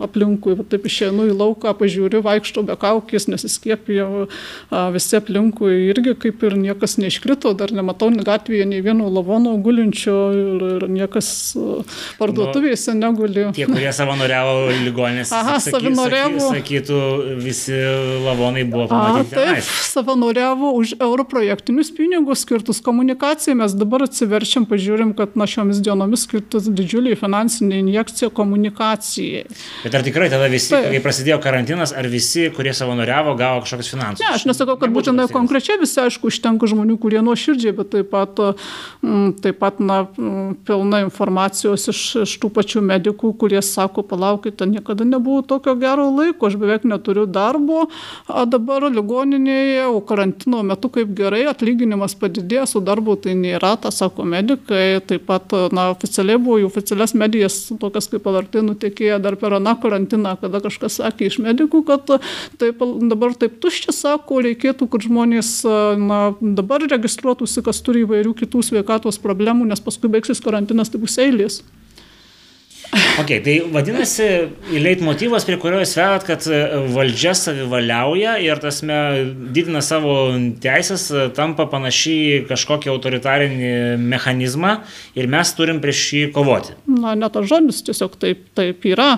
aplinkui. 0.05 0.53
Va, 0.59 0.65
taip 0.69 0.85
išėjau 0.85 1.25
į 1.31 1.33
lauką, 1.37 1.73
pažiūriu, 1.79 2.21
vaikšto 2.25 2.61
be 2.67 2.75
kaukės, 2.77 3.25
nesiskėpijo, 3.31 4.27
visi 4.93 5.17
aplinkui 5.17 5.87
irgi 5.87 6.13
kaip 6.27 6.45
ir 6.45 6.57
niekas 6.61 6.97
neiškrito, 7.01 7.55
dar 7.57 7.73
nematau 7.73 8.11
gatvėje 8.13 8.67
nei 8.69 8.83
vieno 8.85 9.09
lavono 9.09 9.55
gulinčio 9.63 10.15
ir, 10.37 10.67
ir 10.77 10.87
niekas 10.93 11.29
parduotuvėse 12.21 12.93
nu, 12.93 13.07
neguli. 13.07 13.47
Tie, 13.57 13.65
kurie 13.69 13.89
savanoriavo 13.93 14.69
ligonės, 14.85 15.33
Aha, 15.35 15.57
saky, 15.63 15.73
savanoriavo. 15.79 16.53
Sakytų, 16.53 17.01
visi 17.41 17.81
lavonai 18.27 18.65
buvo 18.69 18.87
pamatyti. 18.93 19.37
A, 19.41 19.57
taip, 19.57 19.73
savanoriavo 19.89 20.66
gavo 20.67 20.77
už 20.77 20.95
euro 20.99 21.23
projektinius 21.23 21.91
pinigus 21.95 22.39
skirtus 22.39 22.81
komunikacijai. 22.81 23.55
Mes 23.55 23.73
dabar 23.73 24.03
atsiverčiam, 24.03 24.65
pažiūrim, 24.67 25.13
kad 25.15 25.35
nuo 25.35 25.47
šiomis 25.47 25.79
dienomis 25.81 26.25
skirtas 26.27 26.67
didžiuliai 26.67 27.15
finansinė 27.15 27.79
injekcija 27.79 28.29
komunikacijai. 28.29 29.45
Bet 29.83 29.95
ar 29.95 30.03
tikrai 30.03 30.29
tada 30.29 30.47
visi, 30.51 30.73
tai. 30.73 30.91
kai 30.91 31.01
prasidėjo 31.03 31.39
karantinas, 31.43 31.93
ar 31.95 32.07
visi, 32.11 32.49
kurie 32.55 32.73
savanoriavo, 32.75 33.35
gavo 33.39 33.63
kažkokius 33.63 33.91
finansus? 33.93 34.23
Ne, 34.23 34.33
aš 34.35 34.47
nesakau, 34.49 34.77
kad 34.79 34.91
būtinai 34.91 35.29
konkrečiai 35.31 35.79
visi, 35.79 35.99
aišku, 36.03 36.31
užtenka 36.31 36.67
žmonių, 36.67 36.97
kurie 36.99 37.23
nuoširdžiai, 37.23 37.75
bet 37.77 37.91
taip 37.95 38.11
pat, 38.11 38.41
mm, 39.01 39.37
taip 39.43 39.59
pat 39.63 39.79
na, 39.79 40.03
mm, 40.17 40.57
pilna 40.67 41.03
informacijos 41.05 41.87
iš, 41.93 42.03
iš 42.25 42.35
tų 42.43 42.51
pačių 42.59 42.83
medikų, 42.91 43.33
kurie 43.39 43.61
sako, 43.63 44.03
palaukite, 44.03 44.67
niekada 44.67 45.07
nebuvo 45.07 45.45
tokio 45.47 45.77
gero 45.79 46.09
laiko, 46.11 46.51
aš 46.51 46.59
beveik 46.59 46.87
neturiu 46.87 47.27
darbo, 47.29 47.87
o 48.27 48.45
dabar 48.49 48.87
ligoninėje, 48.91 49.87
o 49.87 50.01
karantino 50.07 50.56
karantino 50.57 50.63
metu 50.63 50.89
kaip 50.89 51.13
gerai, 51.15 51.45
atlyginimas 51.47 52.15
padidėjo, 52.15 52.65
su 52.67 52.81
darbu 52.81 53.17
tai 53.21 53.35
nėra, 53.35 53.77
tą 53.77 53.91
sako 53.91 54.25
medikai, 54.25 55.01
taip 55.05 55.25
pat, 55.27 55.51
na, 55.71 55.91
oficialiai 55.91 56.37
buvo 56.37 56.59
į 56.59 56.67
oficialias 56.67 57.13
medijas, 57.13 57.71
tokias 57.79 58.07
kaip 58.09 58.25
LRT 58.25 58.63
nutekėjo 58.63 59.19
dar 59.19 59.35
per 59.35 59.53
aną 59.57 59.75
karantiną, 59.81 60.37
kada 60.41 60.61
kažkas 60.61 60.99
sakė 61.01 61.27
iš 61.27 61.39
medikų, 61.39 61.83
kad 61.85 62.19
taip, 62.57 62.81
dabar 63.09 63.35
taip 63.35 63.59
tuščia 63.61 63.93
sako, 63.93 64.41
reikėtų, 64.41 64.87
kad 64.87 65.01
žmonės, 65.07 65.63
na, 65.97 66.33
dabar 66.41 66.81
registruotųsi, 66.87 67.63
kas 67.63 67.81
turi 67.81 68.05
įvairių 68.05 68.33
kitų 68.37 68.63
sveikatos 68.63 69.19
problemų, 69.19 69.67
nes 69.67 69.81
paskui 69.81 70.09
baigsis 70.09 70.41
karantinas, 70.41 70.89
tai 70.89 71.01
bus 71.01 71.17
eilės. 71.17 71.61
Ok, 73.19 73.31
tai 73.43 73.55
vadinasi, 73.73 74.25
leitmotivas, 74.71 75.43
prie 75.47 75.57
kurio 75.59 75.79
jūs 75.81 75.95
vedat, 75.97 76.23
kad 76.27 76.43
e, 76.47 76.59
valdžia 76.93 77.33
savivaliauja 77.35 78.35
ir 78.45 78.61
tasme 78.63 78.97
didina 79.55 79.81
savo 79.83 80.13
teisės, 80.63 81.07
e, 81.11 81.25
tampa 81.35 81.65
panašiai 81.67 82.43
kažkokį 82.47 82.91
autoritarinį 82.93 83.71
mechanizmą 83.99 84.77
ir 85.17 85.27
mes 85.33 85.51
turim 85.57 85.81
prieš 85.83 86.03
jį 86.13 86.21
kovoti. 86.35 86.77
Na, 86.87 87.15
ne 87.19 87.29
tas 87.33 87.49
žodis, 87.49 87.81
tiesiog 87.89 88.15
taip, 88.21 88.45
taip 88.57 88.85
yra. 88.87 89.09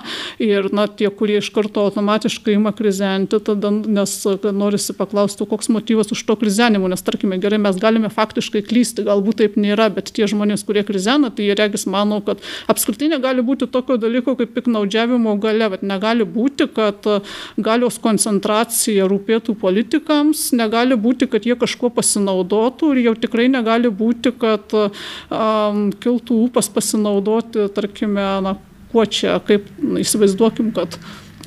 Ir 0.42 0.70
na, 0.74 0.88
tie, 0.88 1.10
kurie 1.14 1.38
iš 1.38 1.52
karto 1.54 1.84
automatiškai 1.90 2.56
ima 2.56 2.72
krizenti, 2.76 3.38
tada, 3.44 3.70
nes 3.70 4.16
norisi 4.56 4.96
paklausti, 4.98 5.46
koks 5.46 5.70
motyvas 5.70 6.10
už 6.16 6.24
to 6.26 6.38
krizenimo, 6.40 6.90
nes 6.90 7.04
tarkime, 7.06 7.38
gerai, 7.42 7.60
mes 7.62 7.78
galime 7.78 8.10
faktiškai 8.10 8.64
klysti, 8.66 9.06
galbūt 9.06 9.44
taip 9.44 9.60
nėra, 9.60 9.90
bet 9.94 10.10
tie 10.16 10.26
žmonės, 10.30 10.66
kurie 10.66 10.82
krizena, 10.88 11.30
tai 11.30 11.50
jie 11.50 11.60
regis 11.60 11.86
mano, 11.90 12.22
kad 12.24 12.42
apskritai 12.70 13.12
negali 13.12 13.44
būti 13.44 13.59
tokio 13.68 13.98
dalyko 14.00 14.36
kaip 14.38 14.54
piknaudžiavimo 14.56 15.36
gale. 15.42 15.68
Bet 15.74 15.84
negali 15.86 16.24
būti, 16.24 16.68
kad 16.74 17.06
e, 17.10 17.20
galios 17.60 18.00
koncentracija 18.02 19.08
rūpėtų 19.10 19.56
politikams, 19.60 20.50
negali 20.56 20.96
būti, 20.96 21.28
kad 21.30 21.46
jie 21.48 21.58
kažkuo 21.60 21.92
pasinaudotų 21.94 22.94
ir 22.94 23.04
jau 23.10 23.16
tikrai 23.26 23.48
negali 23.52 23.90
būti, 23.90 24.32
kad 24.40 24.72
um, 24.76 25.88
kiltų 26.00 26.36
ūpas 26.46 26.70
pasinaudoti, 26.72 27.66
tarkime, 27.74 28.28
na, 28.44 28.54
kuo 28.92 29.04
čia, 29.06 29.38
kaip 29.44 29.68
įsivaizduokim, 30.00 30.72
kad 30.76 30.96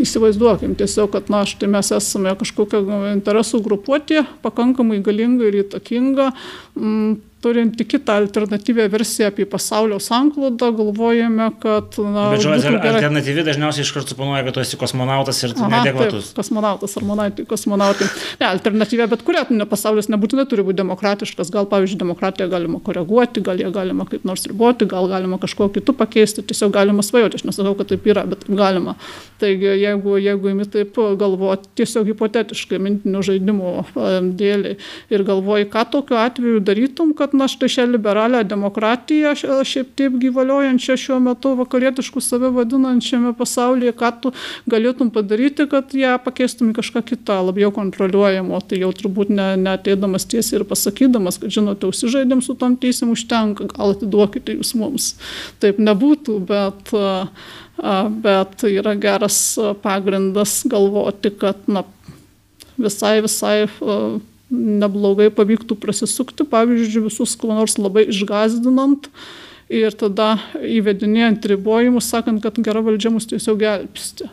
Įsivaizduokim 0.02 0.72
tiesiog, 0.74 1.12
kad 1.14 1.28
na, 1.30 1.44
štai 1.46 1.68
mes 1.70 1.92
esame 1.94 2.32
kažkokia 2.40 2.80
interesų 3.12 3.60
grupuotė, 3.62 4.24
pakankamai 4.42 4.98
galinga 5.06 5.46
ir 5.52 5.60
įtakinga. 5.60 6.32
Mm, 6.74 7.20
turinti 7.44 7.86
kitą 7.86 8.14
alternatyvę 8.22 8.88
versiją 8.90 9.28
apie 9.28 9.46
pasaulio 9.46 10.00
sanklodą, 10.00 10.72
galvojame, 10.78 11.50
kad... 11.60 11.98
Na, 12.00 12.30
Bet 12.32 12.44
žodžiu, 12.46 12.78
alternatyvi 12.80 13.44
dažniausiai 13.44 13.84
iš 13.84 13.92
karto 13.96 14.14
suponuoja, 14.14 14.46
kad 14.48 14.56
tu 14.56 14.62
esi 14.64 14.80
kosmonautas 14.80 15.42
ir 15.44 15.56
tu 15.58 15.68
neadekvatus. 15.68 16.30
Taip, 16.30 16.38
kosmonautas 16.40 16.96
ar 17.00 17.06
monautai, 17.08 17.46
kosmonautai. 17.50 18.08
Ne, 18.40 18.48
alternatyvė, 18.48 19.08
bet 19.12 19.26
kuria 19.28 19.44
ne 19.52 19.68
pasaulis 19.70 20.08
nebūtinai 20.14 20.46
turi 20.50 20.64
būti 20.64 20.80
demokratiškas. 20.80 21.52
Gal, 21.54 21.68
pavyzdžiui, 21.72 22.00
demokratiją 22.06 22.48
galima 22.54 22.80
koreguoti, 22.86 23.44
gal 23.44 23.60
ją 23.60 23.74
galima 23.76 24.08
kaip 24.08 24.24
nors 24.30 24.48
riboti, 24.48 24.88
gal 24.90 25.10
galima 25.12 25.40
kažko 25.42 25.68
kitų 25.76 25.98
pakeisti, 26.00 26.46
tiesiog 26.48 26.72
galima 26.76 27.04
svajoti. 27.04 27.42
Aš 27.42 27.48
nesakau, 27.50 27.76
kad 27.80 27.92
taip 27.92 28.08
yra, 28.08 28.24
bet 28.30 28.48
galima. 28.48 28.96
Taigi, 29.44 29.68
jeigu, 29.82 30.16
jeigu 30.24 30.54
imi 30.54 30.70
taip 30.72 30.96
galvoti, 31.20 31.68
tiesiog 31.82 32.08
hipotetiškai, 32.14 32.80
mintinių 32.88 33.24
žaidimų 33.28 33.76
dėliai 34.40 34.78
ir 35.12 35.28
galvoji, 35.28 35.68
ką 35.74 35.86
tokiu 35.98 36.20
atveju 36.22 36.64
darytum, 36.64 37.12
kad 37.18 37.33
na 37.34 37.48
štai 37.50 37.70
šią 37.72 37.86
liberalią 37.92 38.44
demokratiją, 38.48 39.34
šiaip 39.66 39.94
taip 39.98 40.18
gyvaliojančią 40.22 40.98
šiuo 41.00 41.20
metu 41.24 41.54
vakarietiškų 41.60 42.22
save 42.24 42.52
vadinančiame 42.54 43.34
pasaulyje, 43.38 43.94
ką 43.98 44.12
tu 44.24 44.34
galėtum 44.70 45.10
padaryti, 45.14 45.68
kad 45.72 45.94
ją 45.98 46.16
pakeistum 46.24 46.72
į 46.72 46.78
kažką 46.80 47.04
kitą, 47.12 47.40
labiau 47.50 47.74
kontroliuojamo. 47.76 48.62
Tai 48.68 48.82
jau 48.84 48.92
turbūt 48.96 49.34
neteidamas 49.34 50.28
ne 50.28 50.36
tiesiai 50.36 50.60
ir 50.62 50.68
pasakydamas, 50.70 51.40
kad 51.42 51.54
žinote, 51.54 51.90
užsižaidėm 51.90 52.44
su 52.46 52.58
tom 52.60 52.78
teisėm 52.80 53.14
užtenka, 53.16 53.70
gal 53.74 53.96
atiduokite 53.96 54.58
jūs 54.60 54.74
mums. 54.80 55.14
Taip 55.64 55.82
nebūtų, 55.82 56.38
bet, 56.50 56.94
bet 58.26 58.68
yra 58.70 58.94
geras 59.00 59.40
pagrindas 59.84 60.62
galvoti, 60.70 61.34
kad 61.42 61.66
na, 61.68 61.86
visai, 62.78 63.18
visai 63.26 63.58
neblogai 64.54 65.32
pavyktų 65.34 65.78
prasisukti, 65.82 66.46
pavyzdžiui, 66.50 67.08
visus 67.10 67.34
kuo 67.40 67.56
nors 67.56 67.80
labai 67.82 68.06
išgazdinant 68.14 69.10
ir 69.74 69.96
tada 69.98 70.36
įvedinėjant 70.62 71.46
ribojimus, 71.50 72.12
sakant, 72.14 72.44
kad 72.44 72.60
gera 72.62 72.84
valdžia 72.86 73.14
mus 73.14 73.28
tiesiog 73.32 73.62
gelbsti 73.64 74.30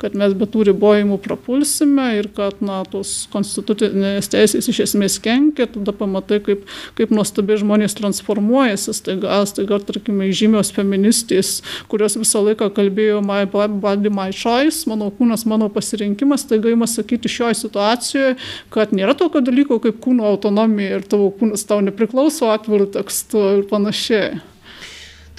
kad 0.00 0.16
mes 0.18 0.34
be 0.38 0.46
tų 0.50 0.66
ribojimų 0.70 1.18
prapulsime 1.22 2.08
ir 2.18 2.28
kad 2.36 2.60
na, 2.64 2.82
tos 2.88 3.26
konstitucinės 3.32 4.30
teisės 4.32 4.68
iš 4.70 4.82
esmės 4.86 5.18
kenkia, 5.22 5.68
tada 5.70 5.94
pamatai, 5.96 6.40
kaip, 6.44 6.66
kaip 6.98 7.14
nuostabiai 7.14 7.60
žmonės 7.62 7.96
transformuojasi, 7.98 8.94
staiga, 8.96 9.40
staiga, 9.48 9.80
tarkime, 9.86 10.30
žymios 10.34 10.72
feministės, 10.74 11.54
kurios 11.92 12.18
visą 12.20 12.44
laiką 12.46 12.70
kalbėjo 12.76 13.22
my 13.24 13.44
body, 13.48 14.12
my 14.12 14.30
choice, 14.36 14.86
mano 14.90 15.10
kūnas, 15.14 15.46
mano 15.48 15.70
pasirinkimas, 15.72 16.46
staiga 16.46 16.72
įma 16.72 16.88
sakyti 16.90 17.30
šioje 17.32 17.62
situacijoje, 17.64 18.38
kad 18.74 18.94
nėra 18.96 19.16
tokio 19.18 19.44
dalyko 19.44 19.80
kaip 19.82 20.00
kūno 20.04 20.28
autonomija 20.32 20.98
ir 21.00 21.06
tavo 21.08 21.30
kūnas 21.38 21.66
tau 21.68 21.82
nepriklauso 21.84 22.52
atvirų 22.52 22.92
tekstų 22.96 23.46
ir 23.58 23.68
panašiai. 23.70 24.51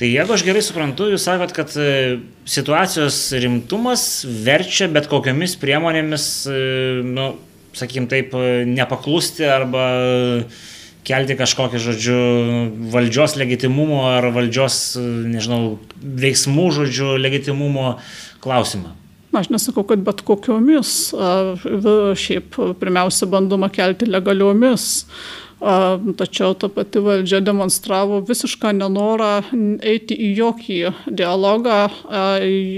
Tai 0.03 0.09
jeigu 0.11 0.33
aš 0.35 0.41
gerai 0.43 0.59
suprantu, 0.59 1.05
jūs 1.13 1.23
sakot, 1.23 1.53
kad 1.55 1.69
e, 1.79 2.17
situacijos 2.43 3.15
rimtumas 3.39 4.01
verčia 4.43 4.89
bet 4.91 5.05
kokiamis 5.07 5.53
priemonėmis, 5.61 6.25
e, 6.51 6.57
nu, 7.07 7.27
sakykim 7.71 8.09
taip, 8.11 8.33
e, 8.35 8.65
nepaklusti 8.67 9.47
arba 9.47 9.85
kelti 11.07 11.37
kažkokį, 11.39 11.79
žodžiu, 11.85 12.17
valdžios 12.91 13.37
legitimumo 13.39 14.01
ar 14.09 14.27
valdžios, 14.35 14.81
nežinau, 14.99 15.77
veiksmų, 16.03 16.67
žodžiu, 16.81 17.13
legitimumo 17.23 17.93
klausimą. 18.43 18.91
Aš 19.39 19.53
nesakau, 19.55 19.85
kad 19.87 20.03
bet 20.03 20.19
kokiomis, 20.27 21.13
šiaip 22.25 22.59
pirmiausia 22.83 23.31
bandoma 23.31 23.71
kelti 23.71 24.11
legaliomis 24.11 25.05
tačiau 26.17 26.53
ta 26.59 26.67
pati 26.67 26.99
valdžia 26.99 27.39
demonstravo 27.43 28.19
visišką 28.27 28.73
nenorą 28.75 29.31
eiti 29.85 30.15
į 30.15 30.29
jokį 30.37 30.79
dialogą, 31.07 31.77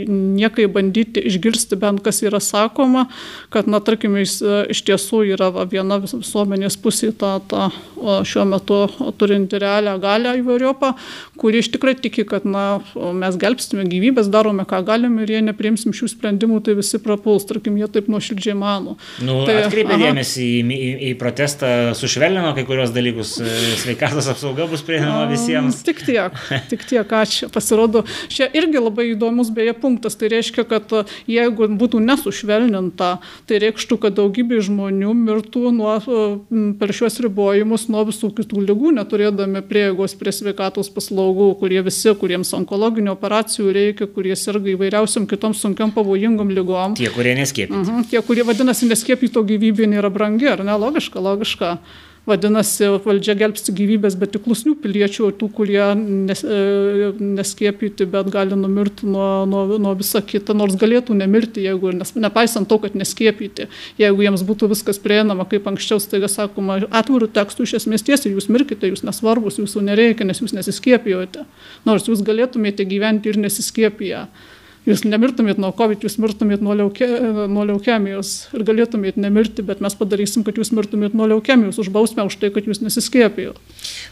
niekai 0.10 0.68
bandyti 0.72 1.24
išgirsti 1.32 1.80
bent 1.82 2.04
kas 2.06 2.22
yra 2.26 2.42
sakoma, 2.44 3.08
kad, 3.54 3.70
na, 3.72 3.82
tarkime, 3.82 4.22
iš 4.22 4.82
tiesų 4.86 5.24
yra 5.34 5.50
viena 5.72 5.98
visuomenės 6.04 6.78
pusė 6.82 7.12
ta, 7.18 7.40
ta 7.50 7.70
šiuo 7.98 8.46
metu 8.50 8.80
turinti 9.18 9.60
realią 9.62 9.98
galę 10.04 10.36
įvairiopą, 10.42 10.94
kuri 11.42 11.64
iš 11.64 11.72
tikrai 11.74 11.96
tiki, 11.98 12.26
kad, 12.30 12.46
na, 12.46 12.84
mes 12.94 13.40
gelbstime 13.42 13.88
gyvybės, 13.90 14.30
darome 14.34 14.68
ką 14.70 14.84
galime 14.86 15.26
ir 15.26 15.36
jie 15.38 15.42
nepriimsim 15.48 15.96
šių 15.96 16.12
sprendimų, 16.14 16.62
tai 16.66 16.78
visi 16.78 17.02
prapuls, 17.02 17.48
tarkim, 17.50 17.80
jie 17.82 17.90
taip 17.90 18.12
nuoširdžiai 18.14 18.58
mano. 18.60 18.98
Nu, 19.26 19.42
tai, 19.48 19.58
atkreipė 19.66 19.98
dėmesį 20.06 20.46
į, 20.46 20.64
į, 20.76 20.94
į 21.10 21.14
protestą, 21.22 21.74
sušvelnino 21.98 22.54
kai 22.56 22.66
kur 22.68 22.75
kurios 22.76 22.92
dalykus 22.92 23.38
e, 23.40 23.46
sveikatos 23.80 24.28
apsauga 24.28 24.66
bus 24.68 24.82
prieinama 24.84 25.30
visiems. 25.32 25.80
Tik 25.86 26.02
tiek, 26.04 26.34
tik 26.72 26.84
tiek, 26.84 27.08
ačiū. 27.08 27.48
Pasirodo, 27.54 28.02
čia 28.28 28.50
irgi 28.52 28.82
labai 28.84 29.08
įdomus 29.14 29.52
beje 29.56 29.72
punktas. 29.80 30.18
Tai 30.20 30.28
reiškia, 30.34 30.66
kad 30.68 30.92
e, 30.92 31.04
jeigu 31.32 31.70
būtų 31.80 32.02
nesušvelninta, 32.04 33.10
tai 33.48 33.60
reikštų, 33.64 33.98
kad 34.04 34.18
daugybė 34.20 34.60
žmonių 34.68 35.14
mirtų 35.22 35.72
nuo, 35.78 35.94
e, 35.96 36.64
per 36.82 36.92
šios 36.96 37.22
ribojimus 37.24 37.88
nuo 37.94 38.04
visų 38.10 38.34
kitų 38.42 38.66
lygų, 38.68 38.92
neturėdami 39.00 39.64
prieigos 39.70 40.18
prie 40.20 40.36
sveikatos 40.36 40.92
paslaugų, 40.92 41.54
kurie 41.62 41.80
visi, 41.86 42.12
kuriems 42.20 42.52
onkologinių 42.60 43.14
operacijų 43.16 43.72
reikia, 43.78 44.10
kurie 44.12 44.36
serga 44.40 44.74
įvairiausiam 44.74 45.30
kitom 45.32 45.56
sunkiam 45.56 45.96
pavojingom 45.96 46.52
lygom. 46.52 46.98
Tie, 47.00 47.08
kurie 47.14 47.38
neskiepyti. 47.40 47.80
Uh 47.80 47.86
mhm, 47.86 48.02
-huh, 48.02 48.10
tie, 48.12 48.20
kurie 48.20 48.44
vadinasi 48.44 48.92
neskiepyto 48.92 49.46
gyvybė 49.48 49.88
nėra 49.96 50.12
brangi, 50.12 50.52
ar 50.52 50.66
ne? 50.68 50.76
Logiška, 50.76 51.24
logiška. 51.24 51.78
Vadinasi, 52.26 52.88
valdžia 53.06 53.36
gelbsti 53.38 53.74
gyvybės, 53.78 54.16
bet 54.18 54.32
tik 54.34 54.42
klusnių 54.48 54.74
piliečių, 54.82 55.28
tų, 55.38 55.50
kurie 55.54 55.84
nes, 56.00 56.42
e, 56.42 57.12
neskiepyti, 57.22 58.08
bet 58.10 58.32
gali 58.34 58.58
numirti 58.58 59.06
nuo, 59.06 59.44
nuo, 59.50 59.78
nuo 59.78 59.94
viso 60.00 60.22
kito, 60.26 60.56
nors 60.58 60.74
galėtų 60.82 61.14
nemirti, 61.20 61.68
jeigu, 61.68 61.94
nes, 61.94 62.16
nepaisant 62.18 62.66
to, 62.72 62.80
kad 62.82 62.98
neskiepyti, 62.98 63.70
jeigu 64.02 64.26
jiems 64.26 64.42
būtų 64.48 64.72
viskas 64.74 64.98
prieinama, 65.04 65.46
kaip 65.52 65.70
anksčiau, 65.70 66.02
staiga 66.02 66.32
sakoma, 66.32 66.80
atvirų 66.90 67.30
tekstų 67.36 67.70
iš 67.70 67.78
esmės 67.84 68.08
tiesiai, 68.10 68.34
jūs 68.34 68.50
mirkite, 68.50 68.90
jūs 68.90 69.06
nesvarbus, 69.06 69.62
jūsų 69.62 69.86
nereikia, 69.86 70.26
nes 70.26 70.42
jūs 70.42 70.58
nesiskiepijote, 70.58 71.46
nors 71.86 72.10
jūs 72.10 72.26
galėtumėte 72.26 72.90
gyventi 72.90 73.30
ir 73.30 73.42
nesiskiepiję 73.46 74.26
jūs 74.86 75.04
nemirtumėt 75.08 75.60
nuo 75.62 75.72
COVID, 75.76 76.06
jūs 76.06 76.18
mirtumėt 76.22 76.64
nuo, 76.66 76.76
leuke, 76.78 77.08
nuo 77.52 77.66
leukemijos 77.70 78.34
ir 78.56 78.66
galėtumėt 78.68 79.18
nemirti, 79.22 79.66
bet 79.66 79.82
mes 79.84 79.98
padarysim, 79.98 80.46
kad 80.46 80.60
jūs 80.60 80.72
mirtumėt 80.76 81.18
nuo 81.18 81.28
leukemijos, 81.32 81.80
užbausime 81.82 82.28
už 82.30 82.38
tai, 82.42 82.52
kad 82.54 82.70
jūs 82.70 82.84
nesiskėpėjo. 82.86 83.56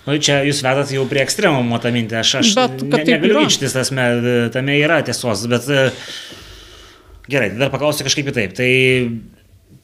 Nu, 0.07 0.17
čia 0.17 0.41
jūs 0.47 0.63
vedat 0.65 0.93
jau 0.93 1.05
prie 1.09 1.23
ekstremumo 1.23 1.79
tą 1.83 1.93
mintį, 1.95 2.19
aš, 2.23 2.33
aš 2.41 2.55
bet, 2.57 2.83
ne, 2.89 3.03
negaliu 3.13 3.43
ryčtis, 3.43 3.77
tasme, 3.77 4.09
tame 4.55 4.79
yra 4.81 4.99
tiesos, 5.05 5.45
bet 5.51 5.69
e, 5.69 5.85
gerai, 7.29 7.53
dar 7.59 7.71
paklausiu 7.73 8.07
kažkaip 8.09 8.31
kitaip. 8.31 8.57
Tai 8.57 8.69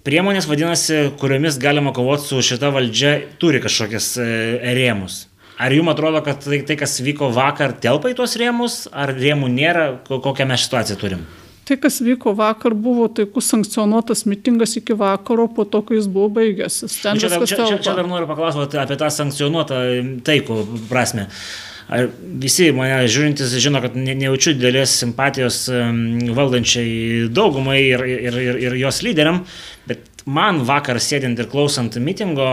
priemonės 0.08 0.50
vadinasi, 0.50 1.10
kuriomis 1.22 1.62
galima 1.62 1.94
kovoti 1.96 2.32
su 2.32 2.46
šita 2.50 2.74
valdžia, 2.74 3.20
turi 3.42 3.62
kažkokias 3.64 4.16
e, 4.18 4.30
rėmus. 4.80 5.29
Ar 5.60 5.74
jums 5.76 5.92
atrodo, 5.92 6.22
kad 6.24 6.40
tai, 6.40 6.62
tai, 6.64 6.78
kas 6.80 7.02
vyko 7.04 7.34
vakar, 7.36 7.74
telpa 7.84 8.14
į 8.14 8.16
tuos 8.16 8.38
rėmus, 8.40 8.86
ar 8.96 9.12
rėmų 9.12 9.50
nėra, 9.52 9.90
kokią 10.08 10.48
mes 10.48 10.64
situaciją 10.64 11.00
turim? 11.02 11.26
Tai, 11.68 11.76
kas 11.84 12.00
vyko 12.02 12.32
vakar, 12.34 12.74
buvo 12.74 13.10
taikus 13.14 13.52
sankcionuotas 13.52 14.24
mitingas 14.26 14.78
iki 14.80 14.96
vakaro, 14.98 15.50
po 15.54 15.68
to, 15.70 15.84
kai 15.86 16.00
jis 16.00 16.08
buvo 16.10 16.30
baigęsis. 16.40 16.96
Ten 17.04 17.20
čia, 17.20 17.30
čia, 17.44 17.60
čia, 17.60 17.76
čia 17.84 17.98
dar 17.98 18.08
noriu 18.10 18.30
paklausyti 18.30 18.80
apie 18.80 18.98
tą 18.98 19.12
sankcionuotą 19.14 19.82
taikų 20.26 20.64
prasme. 20.90 21.28
Ar 21.90 22.08
visi 22.42 22.72
mane 22.74 23.04
žiūrintis 23.10 23.54
žino, 23.62 23.84
kad 23.84 23.96
ne, 23.98 24.16
nejaučiu 24.18 24.56
didelės 24.56 24.96
simpatijos 25.02 25.64
valdančiai 26.38 27.28
daugumai 27.34 27.80
ir, 27.84 28.06
ir, 28.16 28.40
ir, 28.48 28.60
ir 28.70 28.80
jos 28.80 29.04
lyderiam, 29.06 29.44
bet 29.90 30.09
man 30.28 30.64
vakar 30.68 31.00
sėdint 31.04 31.40
ir 31.40 31.50
klausant 31.52 31.96
mitingo, 32.04 32.48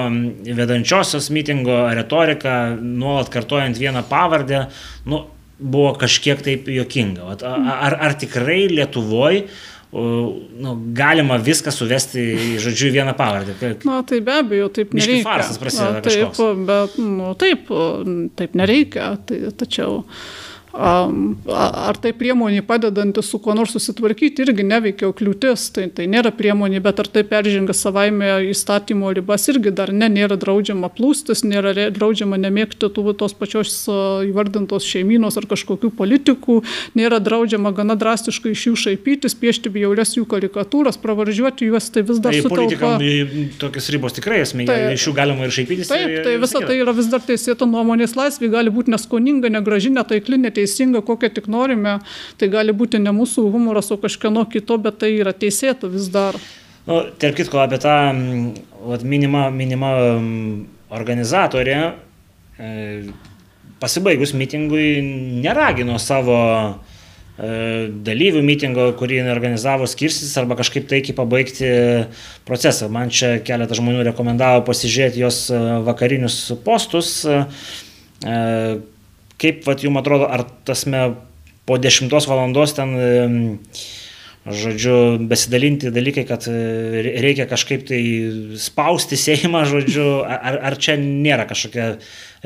vedančiosios 0.59 1.31
mitingo 1.35 1.87
retoriką, 1.97 2.77
nuolat 2.81 3.33
kartojant 3.33 3.79
vieną 3.81 4.05
pavardę, 4.11 4.67
nu, 5.07 5.25
buvo 5.59 5.95
kažkiek 5.97 6.43
taip 6.45 6.69
jokinga. 6.69 7.33
Ar, 7.47 7.97
ar 7.97 8.19
tikrai 8.21 8.67
Lietuvoje 8.69 9.47
nu, 10.59 10.73
galima 10.93 11.39
viską 11.41 11.73
suvesti 11.73 12.21
į 12.21 12.49
žodžiu 12.61 12.91
vieną 12.93 13.15
pavardę. 13.17 13.55
Na, 13.87 14.03
tai 14.07 14.19
be 14.25 14.35
abejo, 14.43 14.69
taip 14.75 14.93
nereikia. 14.97 15.25
Farsas 15.25 15.61
prasideda. 15.63 16.03
Taip, 16.05 16.27
kažkoks. 16.35 16.67
bet, 16.69 16.99
nu, 17.01 17.31
taip, 17.39 17.71
taip 18.37 18.59
nereikia. 18.59 19.15
Tai, 19.29 19.39
tačiau 19.57 20.03
Ar 20.77 21.97
tai 21.97 22.13
priemonė 22.13 22.61
padedanti 22.67 23.23
su 23.25 23.39
kuo 23.41 23.55
nors 23.57 23.73
susitvarkyti 23.73 24.45
irgi 24.45 24.65
neveikia 24.67 25.09
kliūtis, 25.17 25.71
tai, 25.73 25.87
tai 25.95 26.05
nėra 26.11 26.33
priemonė, 26.37 26.83
bet 26.85 27.01
ar 27.01 27.09
tai 27.13 27.23
peržengia 27.25 27.73
savaime 27.77 28.29
įstatymo 28.51 29.13
ribas 29.17 29.47
irgi 29.49 29.73
dar 29.73 29.93
ne, 29.95 30.09
nėra 30.13 30.37
draudžiama 30.41 30.91
plūstis, 30.93 31.45
nėra 31.49 31.73
draudžiama 31.95 32.37
nemėgti 32.43 32.91
tų 32.93 33.15
tos 33.17 33.33
pačios 33.39 33.73
įvardintos 34.29 34.85
šeiminos 34.85 35.39
ar 35.41 35.49
kažkokių 35.49 35.93
politikų, 35.97 36.59
nėra 36.99 37.23
draudžiama 37.25 37.73
gana 37.77 37.97
drastiškai 37.97 38.53
iš 38.53 38.67
jų 38.69 38.75
šaipytis, 38.85 39.37
piešti 39.39 39.73
bjaurias 39.73 40.13
jų 40.19 40.27
karikatūras, 40.29 41.01
pravardžiuoti 41.01 41.71
juos, 41.71 41.89
tai 41.95 42.05
vis 42.05 42.21
dar 42.21 42.37
tai 42.37 42.45
sutelpa. 42.45 42.93
Tokios 43.63 43.89
ribos 43.95 44.19
tikrai 44.19 44.43
esmė, 44.45 44.69
tai, 44.69 44.79
iš 44.99 45.09
jų 45.09 45.17
galima 45.17 45.49
ir 45.49 45.57
šaipytis. 45.57 45.89
Taip, 45.89 46.21
tai 46.27 46.37
visa 46.43 46.61
tai 46.61 46.79
yra 46.83 46.93
vis 46.97 47.09
dar 47.13 47.25
teisėta 47.25 47.69
nuomonės 47.71 48.17
laisvė, 48.19 48.53
gali 48.53 48.75
būti 48.75 48.93
neskoninga, 48.93 49.53
negraži, 49.57 49.95
netaikli, 49.97 50.43
neteisėta 50.45 50.66
teisinga, 50.67 51.07
kokią 51.07 51.33
tik 51.39 51.49
norime, 51.49 52.01
tai 52.37 52.51
gali 52.53 52.75
būti 52.77 53.01
ne 53.01 53.15
mūsų 53.15 53.49
humoras, 53.55 53.95
o 53.95 54.01
kažkieno 54.03 54.45
kito, 54.51 54.77
bet 54.83 54.99
tai 55.01 55.15
yra 55.17 55.33
teisėta 55.33 55.89
vis 55.89 56.11
dar. 56.13 56.37
Nu, 56.87 57.01
tarp 57.19 57.39
kitko, 57.39 57.63
apie 57.65 57.81
tą 57.83 57.95
vat, 58.87 59.03
minimą, 59.03 59.49
minimą 59.55 59.95
organizatorę, 60.95 61.79
e, 62.59 62.75
pasibaigus 63.83 64.35
mitingui, 64.39 65.01
neragino 65.43 65.99
savo 65.99 66.39
e, 66.71 67.89
dalyvių 68.07 68.43
mitingo, 68.47 68.87
kurį 69.01 69.19
organizavo 69.33 69.89
skirsis 69.91 70.31
arba 70.39 70.57
kažkaip 70.61 70.87
taikiai 70.89 71.17
pabaigti 71.19 71.73
procesą. 72.47 72.89
Man 72.93 73.11
čia 73.11 73.41
keletą 73.45 73.81
žmonių 73.81 74.07
rekomendavo 74.13 74.63
pasižiūrėti 74.71 75.25
jos 75.25 75.49
e, 75.51 75.59
vakarinius 75.91 76.39
postus. 76.65 77.19
Kaip 79.41 79.67
vat, 79.69 79.83
jums 79.85 80.01
atrodo, 80.01 80.29
ar 80.33 80.47
tasme 80.65 81.03
po 81.67 81.77
10 81.83 82.13
valandos 82.31 82.73
ten, 82.77 82.95
žodžiu, 84.47 85.19
besidalinti 85.27 85.91
dalykai, 85.91 86.23
kad 86.29 86.47
e, 86.47 86.55
reikia 87.19 87.49
kažkaip 87.51 87.83
tai 87.89 88.01
spausti 88.61 89.19
Seimą, 89.19 89.65
žodžiu, 89.67 90.23
ar, 90.23 90.61
ar 90.71 90.77
čia 90.79 90.95
nėra 91.01 91.49
kažkokia 91.51 91.97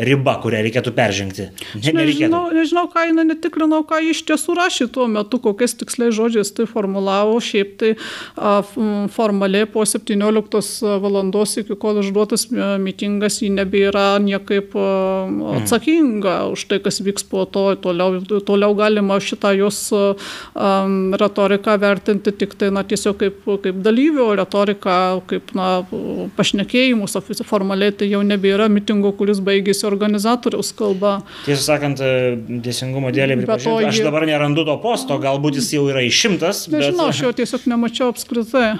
riba, 0.00 0.36
kurią 0.42 0.62
reikėtų 0.64 0.92
peržengti. 0.96 1.48
Ne, 1.76 1.92
nežinau, 1.96 2.42
nežinau, 2.54 2.86
ką 2.92 3.06
jinai 3.10 3.26
netikrinau, 3.28 3.82
ką 3.88 4.00
iš 4.10 4.22
tiesų 4.28 4.56
rašė 4.58 4.88
tuo 4.94 5.06
metu, 5.10 5.40
kokiais 5.42 5.76
tiksliai 5.80 6.14
žodžiais 6.14 6.52
tai 6.56 6.66
formulavo. 6.70 7.38
Šiaip 7.40 7.74
tai 7.80 7.92
a, 8.36 8.60
formaliai 9.14 9.68
po 9.70 9.84
17 9.88 10.94
valandos, 11.02 11.56
iki 11.60 11.76
kol 11.80 12.00
išduotas 12.02 12.48
mitingas, 12.50 13.40
ji 13.44 13.50
nebėra 13.54 14.18
niekaip 14.22 14.74
mhm. 14.76 15.60
atsakinga 15.60 16.36
mm. 16.46 16.56
už 16.56 16.66
tai, 16.70 16.80
kas 16.84 17.00
vyks 17.04 17.26
po 17.30 17.44
to. 17.44 17.68
Toliau, 17.80 18.20
toliau 18.46 18.74
galima 18.78 19.20
šitą 19.22 19.52
jos 19.58 19.82
a, 19.92 20.14
retoriką 21.20 21.76
vertinti 21.80 22.34
tik 22.36 22.56
tai 22.60 22.72
na, 22.74 22.84
tiesiog 22.86 23.20
kaip, 23.20 23.44
kaip 23.64 23.84
dalyvio 23.84 24.30
retoriką, 24.38 24.98
kaip 25.30 25.54
na, 25.58 25.70
pašnekėjimus 26.38 27.18
formaliai, 27.46 27.92
tai 27.94 28.10
jau 28.10 28.22
nebėra 28.26 28.68
mitingo, 28.72 29.12
kuris 29.16 29.40
baigėsi 29.44 29.89
organizatoriaus 29.90 30.72
kalba. 30.78 31.18
Tiesą 31.46 31.66
sakant, 31.72 32.02
teisingumo 32.64 33.12
dėlį 33.14 33.40
pripažinti, 33.42 33.90
aš 33.90 34.02
dabar 34.06 34.26
nerandu 34.28 34.64
to 34.68 34.76
posto, 34.82 35.18
galbūt 35.22 35.60
jis 35.60 35.72
jau 35.76 35.86
yra 35.92 36.04
išimtas. 36.06 36.66
Nežinau, 36.72 37.10
bet... 37.10 37.16
aš 37.16 37.24
jo 37.26 37.34
tiesiog 37.42 37.68
nemačiau 37.74 38.10
apskritai. 38.14 38.78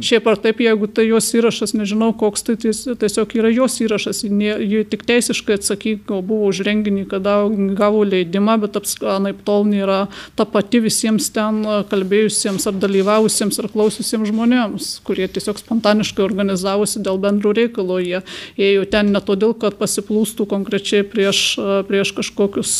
Šiaip 0.00 0.26
ar 0.30 0.38
taip, 0.40 0.62
jeigu 0.64 0.86
tai 0.88 1.04
jos 1.08 1.28
įrašas, 1.36 1.74
nežinau 1.76 2.12
koks, 2.16 2.46
tai 2.46 2.56
tiesiog 2.56 3.34
yra 3.36 3.50
jos 3.52 3.76
įrašas, 3.84 4.22
ji 4.24 4.84
tik 4.88 5.02
teisiškai 5.08 5.58
atsakyko 5.58 6.22
buvo 6.24 6.48
už 6.48 6.62
renginį, 6.64 7.04
kada 7.10 7.34
gavo 7.76 8.00
leidimą, 8.06 8.56
bet 8.62 8.78
anaip 9.10 9.42
tol 9.44 9.66
nėra 9.68 10.06
ta 10.38 10.46
pati 10.48 10.80
visiems 10.84 11.28
ten 11.34 11.60
kalbėjusiems 11.90 12.66
ar 12.70 12.78
dalyvavusiems 12.80 13.58
ar 13.60 13.68
klausiusiems 13.74 14.30
žmonėms, 14.30 14.88
kurie 15.04 15.26
tiesiog 15.28 15.58
spontaniškai 15.60 16.24
organizavosi 16.24 17.02
dėl 17.02 17.18
bendrų 17.22 17.52
reikalų. 17.58 17.98
Jie 18.06 18.22
ėjo 18.56 18.86
ten 18.94 19.12
ne 19.12 19.20
todėl, 19.20 19.52
kad 19.58 19.76
pasiplūstų 19.80 20.46
konkrečiai 20.50 21.02
prieš, 21.02 21.42
prieš 21.90 22.14
kažkokius 22.16 22.72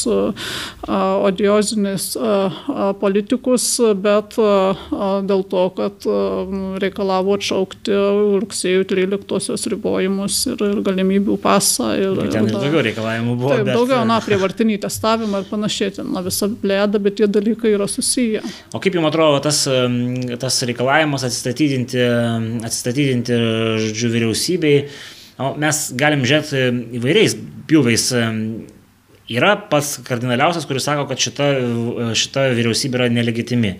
odiozinės 0.87 2.09
politikus, 3.03 3.69
bet 3.99 4.39
dėl 4.39 5.43
to, 5.51 5.65
kad 5.77 6.07
reikalavo 6.83 7.02
reikalavo 7.03 7.35
atšaukti 7.37 7.95
rugsėjo 8.43 8.85
13-osios 8.91 9.67
ribojimus 9.73 10.39
ir, 10.53 10.63
ir 10.63 10.81
galimybių 10.87 11.37
pasą. 11.43 11.93
Ir, 11.99 12.21
ten 12.31 12.47
ir 12.47 12.55
daugiau 12.55 12.83
reikalavimų 12.87 13.37
buvo. 13.37 13.55
Taip, 13.55 13.67
bet... 13.67 13.75
daugiau, 13.77 14.03
na, 14.07 14.21
prievartinį 14.23 14.79
testavimą 14.85 15.43
ir 15.43 15.49
panašiai, 15.51 15.95
ten 15.99 16.13
na, 16.15 16.23
visa 16.23 16.49
plėda, 16.49 17.01
bet 17.03 17.19
tie 17.19 17.29
dalykai 17.31 17.75
yra 17.77 17.89
susiję. 17.91 18.43
O 18.73 18.83
kaip 18.83 18.95
jums 18.99 19.11
atrodo 19.11 19.41
tas, 19.43 19.65
tas 20.43 20.61
reikalavimas 20.69 21.27
atsistatydinti, 21.27 22.05
atsistatydinti 22.69 23.41
žodžiu, 23.89 24.13
vyriausybei? 24.15 24.77
O 25.43 25.55
mes 25.59 25.89
galim 25.99 26.23
žiūrėti 26.29 26.95
įvairiais 27.01 27.37
pjūviais. 27.71 28.07
Yra 29.33 29.55
pats 29.71 29.97
kardinaliausias, 30.05 30.67
kuris 30.69 30.85
sako, 30.85 31.07
kad 31.09 31.21
šita, 31.23 31.47
šita 32.19 32.51
vyriausybė 32.59 32.99
yra 33.01 33.13
nelegitimi. 33.13 33.77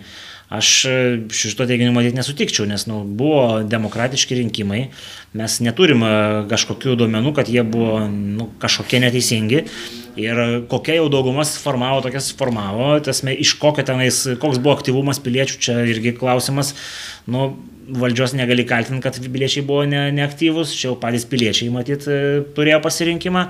Aš 0.53 0.69
e, 0.85 0.95
šito 1.33 1.65
teiginiu 1.65 1.93
matyti 1.95 2.17
nesutikčiau, 2.19 2.67
nes 2.69 2.83
nu, 2.89 3.01
buvo 3.07 3.63
demokratiški 3.65 4.37
rinkimai, 4.41 4.81
mes 5.39 5.57
neturim 5.65 6.03
e, 6.05 6.13
kažkokių 6.51 6.97
duomenų, 6.99 7.31
kad 7.37 7.49
jie 7.49 7.63
buvo 7.65 8.03
nu, 8.11 8.49
kažkokie 8.61 8.99
neteisingi. 9.01 9.63
Ir 10.19 10.39
kokia 10.69 10.99
jau 10.99 11.07
daugumas 11.09 11.55
formavo, 11.57 12.03
tokias 12.05 12.27
formavo, 12.37 12.91
tasme, 13.01 13.33
iš 13.33 13.55
kokio 13.61 13.85
tenais, 13.87 14.19
koks 14.41 14.59
buvo 14.61 14.75
aktyvumas 14.77 15.21
piliečių, 15.23 15.57
čia 15.57 15.79
irgi 15.89 16.13
klausimas. 16.19 16.75
Nu, 17.25 17.55
valdžios 17.89 18.35
negali 18.37 18.67
kaltinti, 18.67 19.01
kad 19.03 19.17
piliečiai 19.17 19.65
buvo 19.65 19.87
ne, 19.89 20.05
neaktyvus, 20.15 20.75
čia 20.77 20.91
jau 20.91 20.99
patys 20.99 21.25
piliečiai 21.29 21.73
matyt 21.73 22.05
e, 22.07 22.19
turėjo 22.55 22.79
pasirinkimą. 22.83 23.47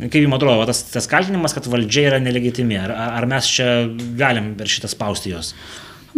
Kaip 0.00 0.22
jums 0.22 0.38
atrodo, 0.38 0.64
tas, 0.64 0.80
tas 0.88 1.04
kaltinimas, 1.10 1.52
kad 1.52 1.68
valdžia 1.68 2.06
yra 2.08 2.18
nelegitimi, 2.24 2.78
ar, 2.80 2.94
ar 3.20 3.28
mes 3.28 3.48
čia 3.52 3.68
galim 4.16 4.54
per 4.56 4.70
šitą 4.72 4.88
spausti 4.88 5.34
jos? 5.34 5.52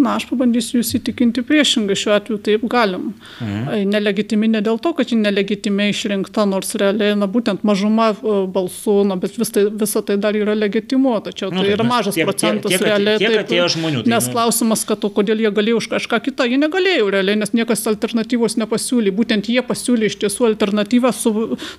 Na, 0.03 0.17
aš 0.19 0.27
pabandysiu 0.27 0.81
jūs 0.81 0.97
įtikinti 0.99 1.45
priešingai, 1.47 1.95
šiuo 1.99 2.15
atveju 2.17 2.39
taip 2.43 2.65
galim. 2.71 3.13
Mhm. 3.39 3.91
Nelegitimi 3.93 4.49
ne 4.51 4.63
dėl 4.65 4.81
to, 4.83 4.91
kad 4.99 5.13
ji 5.13 5.19
nelegitimiai 5.21 5.93
išrinkta, 5.95 6.45
nors 6.49 6.75
realiai, 6.81 7.15
na, 7.19 7.29
būtent 7.31 7.63
mažuma 7.67 8.11
e, 8.13 8.35
balsų, 8.51 8.97
na, 9.07 9.17
bet 9.23 9.37
vis 9.39 9.53
tai, 9.55 9.69
visa 9.83 10.03
tai 10.07 10.17
dar 10.23 10.37
yra 10.39 10.57
legitimu, 10.59 11.15
tačiau 11.29 11.53
nu, 11.55 11.63
tai 11.63 11.77
yra 11.77 11.87
mažas 11.87 12.19
tiek, 12.19 12.27
procentas 12.27 12.73
tiek, 12.73 12.81
tiek, 12.81 12.89
realiai. 12.89 13.21
Tiek, 13.23 13.31
tiek 13.31 13.45
atėjo 13.45 13.69
žmonių. 13.77 14.03
Tai, 14.03 14.13
nes 14.15 14.27
nu... 14.27 14.35
klausimas, 14.35 14.83
kad 14.89 15.07
o 15.07 15.13
kodėl 15.15 15.45
jie 15.45 15.53
galėjo 15.55 15.83
už 15.85 15.89
kažką 15.95 16.21
kitą, 16.27 16.49
jie 16.51 16.59
negalėjo 16.65 17.13
realiai, 17.15 17.39
nes 17.45 17.55
niekas 17.55 17.87
alternatyvos 17.93 18.59
nepasiūlė. 18.59 19.15
Būtent 19.15 19.53
jie 19.53 19.63
pasiūlė 19.67 20.11
iš 20.11 20.19
tiesų 20.25 20.49
alternatyvą 20.51 21.15
su, 21.15 21.35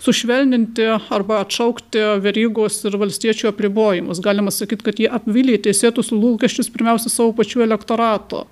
sušvelninti 0.06 0.88
arba 1.12 1.42
atšaukti 1.44 2.08
verygos 2.24 2.80
ir 2.88 2.98
valstiečių 3.04 3.52
apribojimus. 3.52 4.24
Galima 4.24 4.54
sakyti, 4.54 4.88
kad 4.88 5.04
jie 5.04 5.12
apvilė 5.12 5.60
teisėtus 5.68 6.14
lūkesčius 6.16 6.72
pirmiausia 6.72 7.12
savo 7.12 7.36
pačių 7.36 7.68
elektoratų 7.68 8.13
багато. 8.14 8.46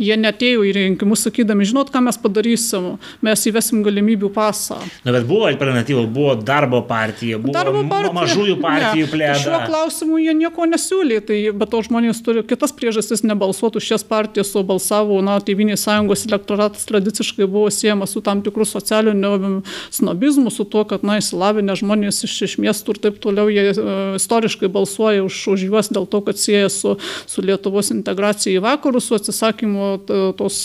Jie 0.00 0.16
netėjo 0.16 0.62
į 0.64 0.72
rinkimus 0.76 1.26
sakydami, 1.26 1.66
žinot, 1.68 1.90
ką 1.92 2.00
mes 2.06 2.16
padarysim, 2.20 2.96
mes 3.24 3.42
įvesim 3.48 3.82
galimybių 3.84 4.30
pasą. 4.32 4.78
Na, 5.04 5.12
bet 5.12 5.26
buvo 5.28 5.48
alternatyva, 5.50 6.06
buvo 6.08 6.34
darbo 6.40 6.80
partija, 6.88 7.38
buvo 7.42 7.52
darbo 7.52 7.82
partija. 7.90 8.12
mažųjų 8.16 8.56
partijų 8.62 9.10
plėtra. 9.12 9.42
Šiuo 9.42 9.60
klausimu 9.68 10.20
jie 10.22 10.34
nieko 10.38 10.66
nesiūlė, 10.70 11.20
tai 11.28 11.38
bet 11.52 11.72
to 11.74 11.82
žmonės 11.84 12.22
turi 12.24 12.44
kitas 12.48 12.72
priežastis 12.76 13.24
nebalsuotų 13.26 13.82
šias 13.84 14.06
partijas, 14.08 14.54
o 14.56 14.64
balsavo, 14.66 15.20
na, 15.24 15.36
Tevinės 15.42 15.84
sąjungos 15.84 16.24
elektoratas 16.28 16.88
tradiciškai 16.88 17.44
buvo 17.50 17.68
siejamas 17.74 18.14
su 18.14 18.22
tam 18.24 18.40
tikrų 18.46 18.64
socialiniu 18.68 19.60
snobizmu, 19.92 20.52
su 20.54 20.64
tuo, 20.64 20.86
kad, 20.88 21.04
na, 21.04 21.18
įsilavinę 21.20 21.76
žmonės 21.82 22.22
iš, 22.28 22.38
iš 22.48 22.56
miestų 22.62 22.96
ir 22.96 23.02
taip 23.08 23.20
toliau, 23.22 23.50
jie 23.52 23.68
uh, 23.74 24.16
istoriškai 24.16 24.70
balsuoja 24.72 25.26
už, 25.26 25.42
už 25.56 25.66
juos 25.68 25.92
dėl 25.92 26.08
to, 26.08 26.22
kad 26.24 26.40
sieja 26.40 26.70
su, 26.72 26.96
su 27.26 27.44
Lietuvos 27.44 27.92
integracija 27.94 28.56
į 28.56 28.64
vakarus, 28.64 29.10
su 29.10 29.18
atsisakymu 29.18 29.81
tos 30.06 30.58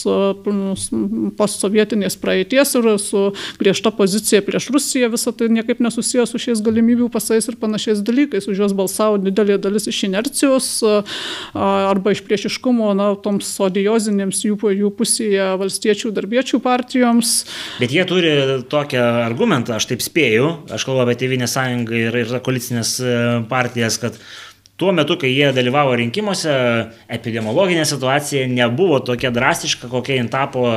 postsovietinės 1.37 2.17
praeities 2.21 2.73
ir 2.79 2.89
su 3.01 3.23
griežta 3.59 3.91
pozicija 3.95 4.43
prieš 4.45 4.69
Rusiją, 4.73 5.11
visą 5.13 5.33
tai 5.37 5.49
niekaip 5.53 5.81
nesusijęs 5.83 6.33
su 6.33 6.41
šiais 6.41 6.63
galimybių 6.65 7.09
pasais 7.13 7.47
ir 7.49 7.57
panašiais 7.59 8.03
dalykais. 8.05 8.49
Už 8.49 8.63
juos 8.63 8.75
balsavo 8.77 9.19
didelė 9.21 9.59
dalis 9.61 9.87
iš 9.89 10.03
inercijos 10.09 10.69
arba 11.53 12.13
iš 12.13 12.23
priešiškumo, 12.27 12.91
na, 12.97 13.11
toms 13.23 13.49
odiozinėms 13.63 14.43
jų, 14.47 14.57
jų 14.77 14.91
pusėje 14.97 15.47
valstiečių 15.61 16.13
darbiečių 16.15 16.61
partijoms. 16.63 17.37
Bet 17.81 17.93
jie 17.95 18.05
turi 18.09 18.33
tokią 18.69 19.03
argumentą, 19.25 19.77
aš 19.77 19.89
taip 19.91 20.03
spėju, 20.05 20.51
aš 20.73 20.87
kalbu 20.87 21.05
apie 21.05 21.17
Tevinę 21.21 21.47
sąjungą 21.49 22.01
ir, 22.07 22.19
ir 22.23 22.35
koalicinės 22.45 22.97
e, 23.01 23.15
partijas, 23.49 23.99
kad 24.01 24.19
Tuo 24.77 24.91
metu, 24.93 25.17
kai 25.17 25.31
jie 25.33 25.49
dalyvavo 25.57 25.95
rinkimuose, 25.97 26.53
epidemiologinė 27.09 27.85
situacija 27.89 28.45
nebuvo 28.51 28.99
tokia 29.01 29.31
drastiška, 29.33 29.89
kokia 29.89 30.19
jin 30.19 30.29
tapo 30.29 30.67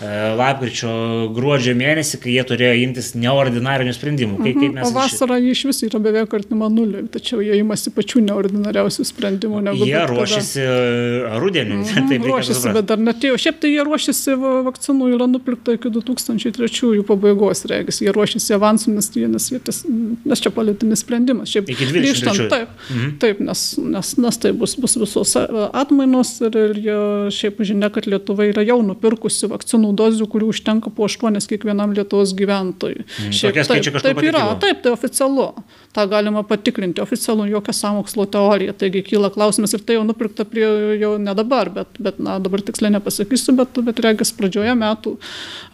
E, 0.00 0.08
lapkričio, 0.32 0.88
gruodžio 1.36 1.74
mėnesį, 1.76 2.18
kai 2.22 2.32
jie 2.32 2.42
turėjo 2.48 2.76
imtis 2.86 3.10
neordinarinių 3.20 3.92
sprendimų. 3.92 4.38
Kaip, 4.40 4.56
kaip 4.56 4.76
mes 4.78 4.86
o 4.88 4.94
vasarą 4.94 5.36
ši... 5.36 5.50
iš 5.52 5.64
vis 5.68 5.80
yra 5.90 5.98
beveik 6.00 6.32
artima 6.38 6.70
nuliui, 6.72 7.02
tačiau 7.12 7.42
jie 7.44 7.58
imasi 7.60 7.92
pačių 7.92 8.22
neordinariausių 8.30 9.04
sprendimų. 9.04 9.60
Jie 9.76 10.00
ruošiasi 10.08 10.64
kada... 10.64 11.40
rudenį. 11.42 11.76
Mm 11.76 11.82
-hmm, 11.84 12.08
taip 12.14 12.24
ruošiasi, 12.30 12.72
bet 12.78 12.88
dar 12.88 13.02
netėjo. 13.10 13.36
Šiaip 13.44 13.58
tai 13.60 13.74
jie 13.74 13.84
ruošiasi 13.90 14.38
vakcinų 14.70 15.10
yra 15.18 15.26
nupirkta 15.28 15.76
iki 15.76 15.92
2003 15.92 17.04
pabaigos, 17.10 17.66
regis. 17.68 18.00
Jie 18.00 18.16
ruošiasi 18.16 18.56
avansų, 18.56 18.96
nes, 18.96 19.12
nes, 19.20 19.50
ties, 19.68 19.82
nes 20.24 20.40
čia 20.40 20.54
politinis 20.56 21.04
sprendimas. 21.04 21.52
Šiaip, 21.52 21.68
iki 21.76 21.90
23. 21.92 22.48
Taip, 22.48 22.72
mhm. 22.88 23.12
taip 23.20 23.39
nes, 23.42 23.64
nes, 23.80 24.14
nes 24.20 24.40
tai 24.40 24.52
bus, 24.56 24.76
bus 24.80 24.96
visos 25.00 25.36
atmainos 25.40 26.36
ir, 26.44 26.60
ir 26.66 26.78
jie 26.84 27.00
šiaip 27.34 27.64
žinia, 27.66 27.90
kad 27.92 28.08
Lietuva 28.10 28.46
yra 28.50 28.64
jau 28.66 28.80
nupirkusi 28.84 29.48
vakcinų 29.50 29.70
vakcinų 29.70 29.92
dozių, 29.96 30.26
kurių 30.30 30.50
užtenka 30.52 30.90
po 30.90 31.06
8 31.06 31.46
kiekvienam 31.48 31.94
Lietuvos 31.94 32.34
gyventojui. 32.34 33.04
Mm, 33.04 33.32
Šiaip, 33.32 33.60
taip, 33.66 34.00
taip 34.02 34.22
yra, 34.22 34.56
taip, 34.60 34.82
tai 34.82 34.92
oficialu. 34.92 35.52
Ta 35.90 36.04
galima 36.06 36.44
patikrinti, 36.46 37.00
oficialu, 37.02 37.48
jokia 37.50 37.72
samokslo 37.74 38.22
teorija. 38.30 38.72
Taigi 38.78 39.02
kyla 39.02 39.26
klausimas 39.34 39.72
ir 39.74 39.82
tai 39.82 39.96
jau 39.96 40.04
nupirkta 40.06 40.44
prie 40.46 40.68
jau 41.00 41.16
ne 41.18 41.32
dabar, 41.34 41.66
bet, 41.74 41.98
bet 41.98 42.20
na, 42.22 42.36
dabar 42.38 42.62
tiksliai 42.62 42.92
nepasakysiu, 42.94 43.56
bet, 43.58 43.80
bet 43.88 43.98
regis 44.04 44.30
pradžioje 44.38 44.76
metų, 44.78 45.16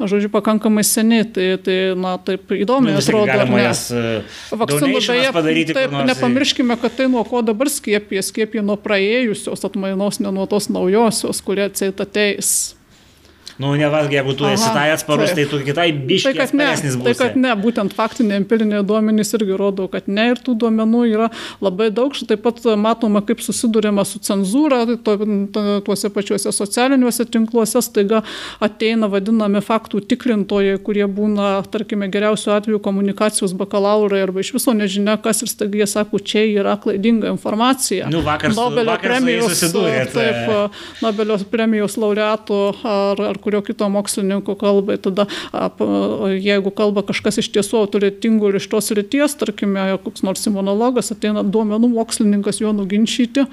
žodžiu, 0.00 0.30
pakankamai 0.32 0.86
seniai. 0.88 1.26
Tai, 1.36 1.44
tai 1.66 1.76
na, 2.00 2.14
taip 2.16 2.54
įdomiai 2.56 2.96
nu, 2.96 3.02
atrodo. 3.02 3.36
Nes 3.52 3.84
e, 3.92 4.06
vakcinų 4.56 5.04
beje 5.04 5.36
padaryti. 5.36 5.76
Taip, 5.76 5.98
nepamirškime, 6.08 6.80
kad 6.80 6.96
tai 6.96 7.10
nuo 7.12 7.26
ko 7.28 7.44
dabar 7.44 7.68
skiepija, 7.68 8.24
skiepija 8.24 8.64
nuo 8.64 8.78
praėjusios 8.80 9.68
atmainos, 9.68 10.22
ne 10.24 10.32
nuo 10.32 10.48
tos 10.48 10.70
naujosios, 10.72 11.44
kurie 11.44 11.68
atseit 11.68 12.00
ateis. 12.00 12.56
Nu, 13.56 13.72
ne 13.74 13.88
valgy, 13.88 14.18
jeigu 14.18 14.34
tu 14.36 14.44
Aha, 14.44 14.52
esi 14.52 14.68
tai 14.74 14.90
atsparus, 14.92 15.32
tai, 15.32 15.44
tai 15.44 15.50
tu 15.50 15.64
kitai 15.64 15.86
biškai 15.92 16.34
tai, 16.36 16.44
atsparesnis 16.44 16.96
bus. 17.00 17.06
Tai, 17.06 17.14
kad 17.20 17.38
ne, 17.40 17.54
būtent 17.56 17.94
faktiniai 17.96 18.42
empiriniai 18.42 18.82
duomenys 18.84 19.32
irgi 19.38 19.56
rodo, 19.56 19.86
kad 19.92 20.10
ne 20.12 20.26
ir 20.32 20.42
tų 20.44 20.56
duomenų 20.60 21.04
yra 21.14 21.30
labai 21.64 21.88
daug. 21.94 22.12
Taip 22.28 22.42
pat 22.44 22.60
matoma, 22.80 23.22
kaip 23.24 23.40
susidurėma 23.44 24.04
su 24.04 24.20
cenzūra, 24.24 24.82
tai 24.90 24.96
to, 25.06 25.70
tuose 25.86 26.10
pačiuose 26.12 26.52
socialiniuose 26.52 27.24
tinkluose 27.32 27.80
staiga 27.84 28.20
ateina 28.60 29.08
vadinami 29.12 29.62
faktų 29.64 30.02
tikrintojai, 30.10 30.76
kurie 30.84 31.06
būna, 31.08 31.54
tarkime, 31.72 32.10
geriausiu 32.12 32.52
atveju 32.56 32.82
komunikacijos 32.84 33.56
bakalaurai 33.56 34.20
arba 34.26 34.44
iš 34.44 34.52
viso 34.58 34.76
nežinia 34.76 35.16
kas 35.22 35.40
ir 35.46 35.52
staiga 35.52 35.80
jie 35.80 35.88
sako, 35.90 36.20
čia 36.20 36.44
yra 36.44 36.76
klaidinga 36.82 37.32
informacija. 37.32 38.10
Nu, 38.12 38.20
vakar, 38.26 38.52
Nobelio 38.56 38.92
vakar 38.92 39.16
premijos, 39.16 39.64
taip, 40.12 40.76
Nobelio 41.00 41.38
premijos 41.50 41.96
laureatų 42.00 42.60
ar, 42.84 43.24
ar 43.32 43.40
kurio 43.46 43.62
kito 43.66 43.88
mokslininko 43.94 44.58
kalbai. 44.58 44.98
Tada, 45.02 45.28
jeigu 46.34 46.74
kalba 46.74 47.06
kažkas 47.06 47.38
iš 47.44 47.52
tiesų 47.54 47.84
autoritetingų 47.84 48.50
ir 48.50 48.60
iš 48.60 48.70
tos 48.74 48.90
ryties, 48.98 49.38
tarkime, 49.38 49.92
koks 50.04 50.26
nors 50.26 50.46
imunologas 50.50 51.14
ateina 51.14 51.46
duomenų 51.46 51.92
mokslininkas 51.94 52.58
jo 52.64 52.74
nuginčyti, 52.74 53.46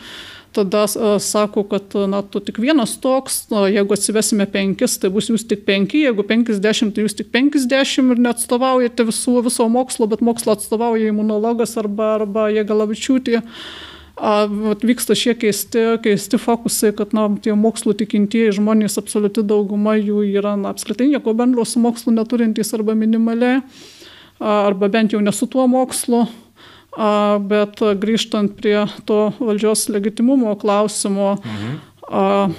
tada 0.53 0.87
sako, 1.19 1.63
kad 1.69 1.95
na, 2.09 2.21
tu 2.21 2.41
tik 2.43 2.59
vienas 2.61 2.95
toks, 3.01 3.47
na, 3.49 3.65
jeigu 3.71 3.95
atsivesime 3.95 4.45
penkis, 4.53 4.99
tai 5.01 5.09
bus 5.13 5.31
jūs 5.31 5.47
tik 5.49 5.65
penki, 5.67 6.03
jeigu 6.05 6.25
penkisdešimt, 6.29 6.93
tai 6.93 7.07
jūs 7.07 7.17
tik 7.17 7.31
penkisdešimt 7.33 8.13
ir 8.13 8.21
neatstovaujate 8.27 9.07
visų, 9.09 9.39
viso 9.47 9.65
mokslo, 9.71 10.09
bet 10.11 10.21
mokslo 10.25 10.53
atstovauja 10.53 11.09
imunologas 11.09 11.73
arba, 11.81 12.13
arba 12.19 12.51
Jėgalavičiūtė. 12.53 13.41
Vyksta 14.13 15.15
šie 15.17 15.33
keisti, 15.33 15.79
keisti 16.03 16.37
fokusai, 16.37 16.91
kad 16.93 17.15
na, 17.17 17.25
tie 17.41 17.55
mokslo 17.57 17.95
tikintieji 17.97 18.53
žmonės, 18.59 18.99
absoliuti 19.01 19.41
dauguma 19.41 19.95
jų 19.97 20.21
yra 20.37 20.53
na, 20.59 20.69
apskritai 20.69 21.07
nieko 21.09 21.33
bendro 21.33 21.65
su 21.65 21.81
mokslu 21.81 22.13
neturintys 22.13 22.75
arba 22.77 22.93
minimaliai, 22.93 23.63
arba 24.37 24.89
bent 24.93 25.15
jau 25.15 25.21
nesu 25.23 25.49
tuo 25.49 25.65
mokslu. 25.67 26.27
Bet 26.93 27.81
grįžtant 27.81 28.53
prie 28.53 28.83
to 29.09 29.31
valdžios 29.39 29.87
legitimumo 29.89 30.53
klausimo, 30.61 31.39
mhm. 31.41 32.53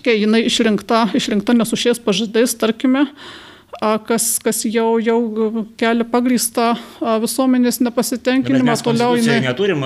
kai 0.00 0.14
jinai 0.16 0.46
išrinkta, 0.48 1.10
išrinkta 1.12 1.52
nesušies 1.52 2.00
pažadais, 2.00 2.56
tarkime, 2.56 3.04
kas, 4.06 4.38
kas 4.42 4.62
jau, 4.66 4.96
jau 5.02 5.18
kelia 5.78 6.06
pagrįstą 6.08 6.70
visuomenės 7.22 7.80
nepasitenkinimą. 7.84 8.64
Mes 8.66 8.82
toliau 8.82 9.16
jinai... 9.18 9.38
neturim, 9.44 9.84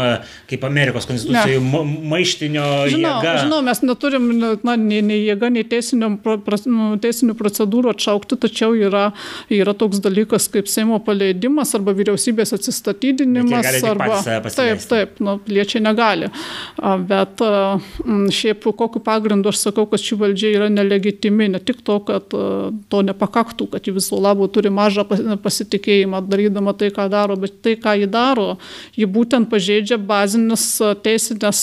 kaip 0.49 0.65
Amerikos 0.67 1.09
konstitucijai, 1.11 1.59
ne. 1.59 1.83
maištinio 2.13 2.67
žinau, 2.93 3.17
jėga. 3.19 3.35
Žinau, 3.43 3.59
mes 3.67 3.83
neturim 3.85 4.29
na, 4.41 4.77
nei, 4.79 5.03
nei 5.05 5.19
jėga, 5.27 5.51
nei 5.53 5.67
teisinių, 5.69 6.13
nu, 6.73 6.87
teisinių 7.03 7.37
procedūrų 7.39 7.93
atšaukti, 7.93 8.39
tačiau 8.47 8.77
yra, 8.79 9.09
yra 9.53 9.75
toks 9.79 10.01
dalykas 10.05 10.49
kaip 10.53 10.71
Seimo 10.73 11.01
paleidimas 11.05 11.75
arba 11.77 11.95
vyriausybės 11.97 12.55
atsistatydinimas. 12.57 13.83
Arba, 13.93 14.23
taip, 14.55 14.87
taip, 14.89 15.19
nu, 15.25 15.37
piliečiai 15.43 15.83
negali. 15.85 16.31
Bet 17.11 17.43
šiaip 18.39 18.71
kokiu 18.79 19.03
pagrindu 19.05 19.53
aš 19.53 19.67
sakau, 19.67 19.89
kad 19.91 20.01
ši 20.01 20.17
valdžia 20.23 20.55
yra 20.55 20.73
nelegitimi, 20.73 21.51
ne 21.53 21.61
tik 21.61 21.83
to, 21.85 21.99
kad 22.07 22.31
to 22.31 23.05
nepakaktų 23.11 23.72
kad 23.73 23.87
ji 23.87 23.95
viso 23.97 24.19
labo 24.21 24.47
turi 24.53 24.71
mažą 24.73 25.05
pasitikėjimą 25.43 26.23
darydama 26.29 26.75
tai, 26.79 26.91
ką 26.95 27.09
daro, 27.13 27.37
bet 27.41 27.59
tai, 27.65 27.75
ką 27.81 27.97
ji 28.03 28.09
daro, 28.11 28.57
ji 28.99 29.09
būtent 29.09 29.49
pažeidžia 29.51 29.99
bazinės 29.99 30.67
teisinės 31.05 31.63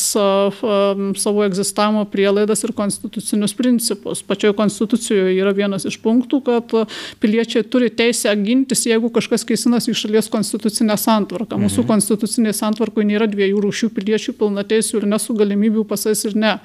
savo 1.23 1.45
egzistavimo 1.45 2.05
prielaidas 2.09 2.63
ir 2.65 2.73
konstitucinius 2.77 3.53
principus. 3.57 4.23
Pačioje 4.25 4.55
konstitucijoje 4.57 5.35
yra 5.37 5.53
vienas 5.55 5.85
iš 5.89 5.99
punktų, 6.03 6.41
kad 6.45 6.75
piliečiai 7.21 7.65
turi 7.67 7.91
teisę 7.93 8.33
gintis, 8.43 8.85
jeigu 8.89 9.11
kažkas 9.13 9.45
keisinasi 9.47 9.93
į 9.93 9.97
šalies 10.03 10.29
konstitucinę 10.33 10.97
santvarką. 10.99 11.59
Mūsų 11.59 11.83
mhm. 11.83 11.89
konstitucinė 11.93 12.53
santvarkoje 12.57 13.09
nėra 13.09 13.29
dviejų 13.29 13.63
rūšių 13.65 13.91
piliečių 13.95 14.35
pilnateisių 14.39 15.01
ir 15.01 15.07
nesu 15.13 15.35
galimybių 15.37 15.85
pasais 15.89 16.25
ir 16.27 16.37
ne. 16.39 16.55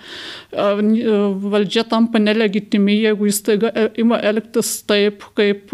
Valdžia 0.54 1.84
tampa 1.88 2.20
nelegitimi, 2.22 2.96
jeigu 3.04 3.28
jis 3.28 3.40
taiga 3.46 3.70
e, 3.74 3.88
ima 4.00 4.18
elgtis 4.24 4.76
taip, 4.88 5.24
kaip 5.34 5.72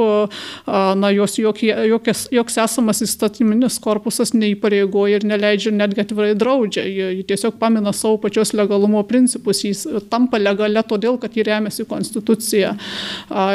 na, 0.66 1.10
jos 1.14 1.38
jokie, 1.38 1.70
jokias, 1.90 2.26
joks 2.32 2.56
esamas 2.64 3.02
įstatyminis 3.04 3.78
korpusas 3.82 4.32
neįpareigoja 4.36 5.20
ir 5.20 5.26
neleidžia, 5.28 5.72
netgi 5.76 6.04
atvirai 6.04 6.34
draudžia. 6.38 6.84
Ji 6.88 7.24
tiesiog 7.28 7.58
pamina 7.60 7.92
savo 7.96 8.18
pačios 8.22 8.54
legalumo 8.56 9.02
principus. 9.08 9.62
Jis 9.66 9.84
tampa 10.12 10.40
legale 10.40 10.82
todėl, 10.86 11.18
kad 11.20 11.36
jį 11.36 11.44
remiasi 11.50 11.86
konstitucija 11.88 12.72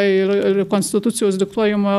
ir, 0.05 0.33
ir 0.51 0.61
konstitucijos 0.71 1.39
diktuojama 1.41 1.95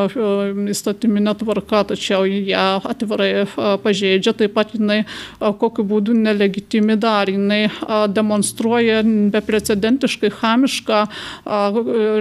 įstatyminė 0.72 1.34
tvarka, 1.40 1.82
tačiau 1.92 2.26
ją 2.26 2.66
atvirai 2.86 3.46
pažeidžia, 3.82 4.36
taip 4.38 4.54
pat 4.56 4.74
jinai 4.76 5.02
kokiu 5.40 5.84
būdu 5.86 6.14
nelegitimi 6.16 6.96
dar, 7.00 7.30
jinai 7.30 7.66
demonstruoja 8.14 9.02
beprecedentiškai 9.34 10.30
chamišką 10.38 11.02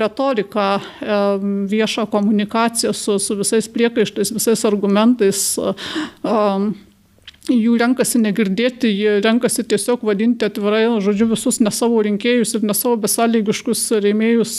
retoriką, 0.01 0.67
viešą 1.75 2.07
komunikaciją 2.11 2.93
su, 2.93 3.19
su 3.19 3.37
visais 3.39 3.69
priekaištais, 3.71 4.33
visais 4.35 4.65
argumentais 4.65 5.43
jų 7.51 7.75
renkasi 7.77 8.19
negirdėti, 8.21 8.89
jie 8.89 9.19
renkasi 9.23 9.65
tiesiog 9.69 10.03
vadinti 10.07 10.47
atvirai, 10.47 10.87
žodžiu, 11.03 11.27
visus 11.33 11.59
ne 11.61 11.71
savo 11.73 12.01
rinkėjus 12.05 12.55
ir 12.57 12.65
ne 12.65 12.73
savo 12.77 12.97
besąlygiškus 13.03 13.83
rėmėjus 14.01 14.55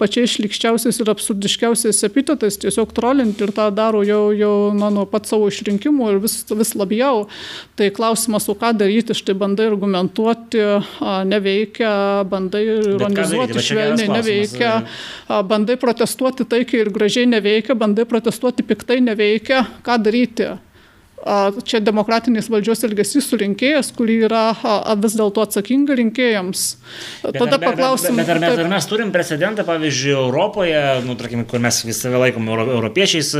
pačiais 0.00 0.36
šlikščiausiais 0.36 1.00
ir 1.02 1.12
absurdiškiausiais 1.12 2.02
epitetais, 2.08 2.58
tiesiog 2.62 2.94
trolinti 2.96 3.44
ir 3.46 3.52
tą 3.56 3.68
daro 3.74 4.02
jau, 4.06 4.30
jau 4.36 4.54
na, 4.76 4.90
nuo 4.94 5.06
pat 5.10 5.28
savo 5.28 5.50
išrinkimų 5.52 6.10
ir 6.14 6.20
vis, 6.24 6.38
vis 6.48 6.74
labiau. 6.78 7.26
Tai 7.76 7.90
klausimas, 7.96 8.48
o 8.48 8.56
ką 8.56 8.72
daryti, 8.80 9.16
štai 9.16 9.36
bandai 9.36 9.68
argumentuoti, 9.70 10.62
neveikia, 11.28 11.92
bandai 12.30 12.64
ironizuoti 12.96 13.64
švelniai, 13.68 14.12
neveikia, 14.16 14.76
bandai 15.48 15.76
protestuoti 15.80 16.48
taikiai 16.48 16.86
ir 16.86 16.92
gražiai 16.94 17.28
neveikia, 17.28 17.76
bandai 17.76 18.08
protestuoti 18.08 18.64
piktai 18.66 19.02
neveikia, 19.04 19.66
ką 19.84 20.00
daryti 20.00 20.54
čia 21.66 21.80
demokratinės 21.80 22.50
valdžios 22.52 22.84
elgesys 22.86 23.26
su 23.30 23.38
rinkėjas, 23.40 23.88
kuri 23.96 24.18
yra 24.26 24.50
vis 25.00 25.16
dėlto 25.16 25.46
atsakinga 25.46 25.96
rinkėjams. 25.98 26.64
Bet 27.24 27.38
Tada 27.40 27.58
paklausim. 27.62 28.18
Bet, 28.18 28.28
bet, 28.28 28.42
bet, 28.42 28.52
bet 28.52 28.64
ar 28.66 28.70
mes 28.70 28.88
turim 28.90 29.12
precedentą, 29.14 29.64
pavyzdžiui, 29.66 30.12
Europoje, 30.20 30.82
nu, 31.06 31.16
tarkim, 31.18 31.46
kur 31.48 31.62
mes 31.64 31.80
vis 31.88 32.02
save 32.04 32.20
laikom 32.20 32.52
euro, 32.52 32.68
europiečiais, 32.76 33.32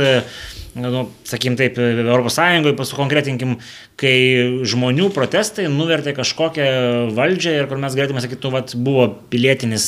nu, 0.81 1.05
sakykim 1.29 1.55
taip, 1.59 1.77
Europos 1.77 2.39
Sąjungoje, 2.39 2.75
pasukonkretinkim, 2.81 3.55
kai 3.99 4.17
žmonių 4.67 5.11
protestai 5.15 5.69
nuvertė 5.71 6.17
kažkokią 6.17 6.67
valdžią 7.17 7.57
ir 7.61 7.71
kur 7.71 7.81
mes 7.81 7.97
galėtume 7.97 8.25
sakyti, 8.25 8.41
tu, 8.43 8.53
vat, 8.57 8.75
buvo 8.75 9.09
pilietinė 9.31 9.79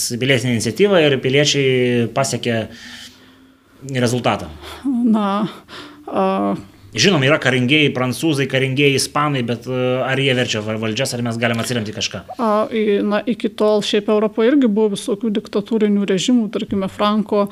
iniciatyva 0.55 1.03
ir 1.07 1.19
piliečiai 1.25 2.09
pasiekė 2.15 2.65
rezultatą. 3.97 4.53
Na, 4.85 5.29
uh 6.05 6.67
Žinoma, 6.89 7.27
yra 7.27 7.37
karingieji 7.37 7.91
prancūzai, 7.93 8.47
karingieji 8.49 8.97
ispanai, 8.97 9.43
bet 9.45 9.67
e, 9.69 9.77
ar 10.01 10.17
jie 10.17 10.33
verčia 10.33 10.61
valdžias, 10.65 11.11
ar 11.13 11.21
mes 11.21 11.37
galime 11.37 11.61
atsiremti 11.61 11.93
kažką? 11.93 12.21
A, 12.41 12.47
na, 13.05 13.19
iki 13.29 13.51
tol 13.53 13.83
šiaip 13.85 14.09
Europoje 14.09 14.49
irgi 14.49 14.69
buvo 14.73 14.95
visokių 14.95 15.29
diktatūrinių 15.35 16.07
režimų, 16.09 16.47
tarkime, 16.55 16.89
Franko, 16.89 17.43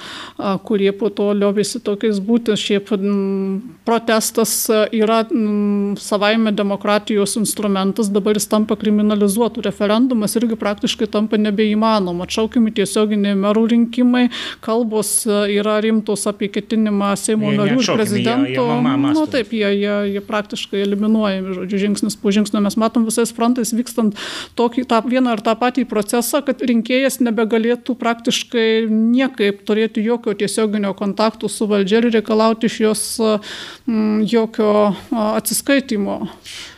a, 0.42 0.56
kurie 0.58 0.90
po 0.90 1.12
to 1.14 1.30
liovėsi 1.38 1.84
tokiais 1.86 2.18
būti. 2.18 2.56
Šiaip 2.58 2.90
m, 2.98 3.78
protestas 3.86 4.56
yra 4.96 5.20
m, 5.30 5.94
savaime 6.02 6.56
demokratijos 6.58 7.38
instrumentas, 7.38 8.10
dabar 8.10 8.42
jis 8.42 8.50
tampa 8.50 8.80
kriminalizuotų. 8.80 9.68
Referendumas 9.70 10.34
irgi 10.42 10.58
praktiškai 10.58 11.12
tampa 11.14 11.38
nebeįmanoma. 11.38 12.26
Atšaukimi 12.26 12.74
tiesioginiai 12.82 13.38
merų 13.38 13.68
rinkimai, 13.76 14.26
kalbos 14.66 15.14
yra 15.30 15.78
rimtos 15.86 16.26
apie 16.26 16.50
ketinimą 16.58 17.14
Seimo 17.22 17.54
narių 17.54 17.84
ir 17.84 17.94
prezidento. 17.94 18.66
Jie, 18.66 18.66
jie 18.66 19.27
nu, 19.28 19.34
taip, 19.36 19.52
jie, 19.54 19.68
jie, 19.76 19.96
jie 20.16 20.22
praktiškai 20.24 20.82
eliminuojami, 20.86 21.56
žodžiu, 21.58 21.82
žingsnis 21.84 22.18
po 22.20 22.32
žingsnio. 22.34 22.62
Mes 22.64 22.78
matom 22.80 23.06
visais 23.08 23.34
frontais 23.36 23.74
vykstant 23.76 24.16
tokį, 24.58 24.86
tą 24.90 25.02
vieną 25.06 25.36
ar 25.36 25.44
tą 25.44 25.54
patį 25.60 25.86
procesą, 25.90 26.42
kad 26.48 26.64
rinkėjas 26.64 27.20
nebegalėtų 27.26 27.98
praktiškai 28.00 28.88
niekaip 28.90 29.62
turėti 29.68 30.06
jokio 30.06 30.36
tiesioginio 30.38 30.94
kontakto 30.98 31.52
su 31.52 31.68
valdžia 31.70 32.02
ir 32.02 32.10
reikalauti 32.18 32.72
iš 32.72 32.80
jos 32.86 33.06
m, 33.22 34.24
jokio 34.28 34.94
atsiskaitimo. 35.12 36.20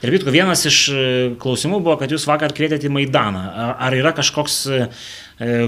Ir 0.04 0.14
Vitko, 0.16 0.34
vienas 0.34 0.66
iš 0.70 0.82
e, 0.89 1.08
klausimų 1.39 1.82
buvo, 1.84 1.97
kad 2.02 2.12
jūs 2.12 2.28
vakar 2.30 2.56
kvietėte 2.56 2.89
į 2.89 2.93
Maidaną. 2.97 3.45
Ar 3.80 3.95
yra 3.95 4.14
kažkoks 4.18 4.64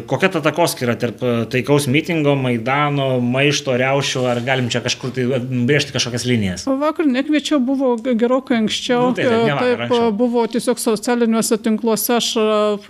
kokia 0.07 0.29
ta 0.29 0.41
takoskira 0.43 0.97
tarp 0.99 1.21
e, 1.23 1.33
taikaus 1.51 1.85
mitingo, 1.87 2.33
Maidano, 2.35 3.21
maišto, 3.23 3.71
reušių, 3.79 4.23
ar 4.27 4.41
galim 4.43 4.67
čia 4.71 4.81
kažkur 4.83 5.13
tai 5.15 5.23
brėžti 5.39 5.93
kažkokias 5.95 6.25
linijas? 6.27 6.65
Vakar 6.67 7.07
nekviečiau, 7.07 7.61
buvo 7.63 7.93
gerokai 8.03 8.57
anksčiau. 8.59 9.11
Nu, 9.11 9.15
tai, 9.15 9.29
taip, 9.31 9.61
taip 9.61 9.83
anksčiau. 9.85 10.09
buvo 10.17 10.43
tiesiog 10.51 10.81
socialiniuose 10.81 11.57
tinkluose, 11.63 12.17
aš 12.17 12.27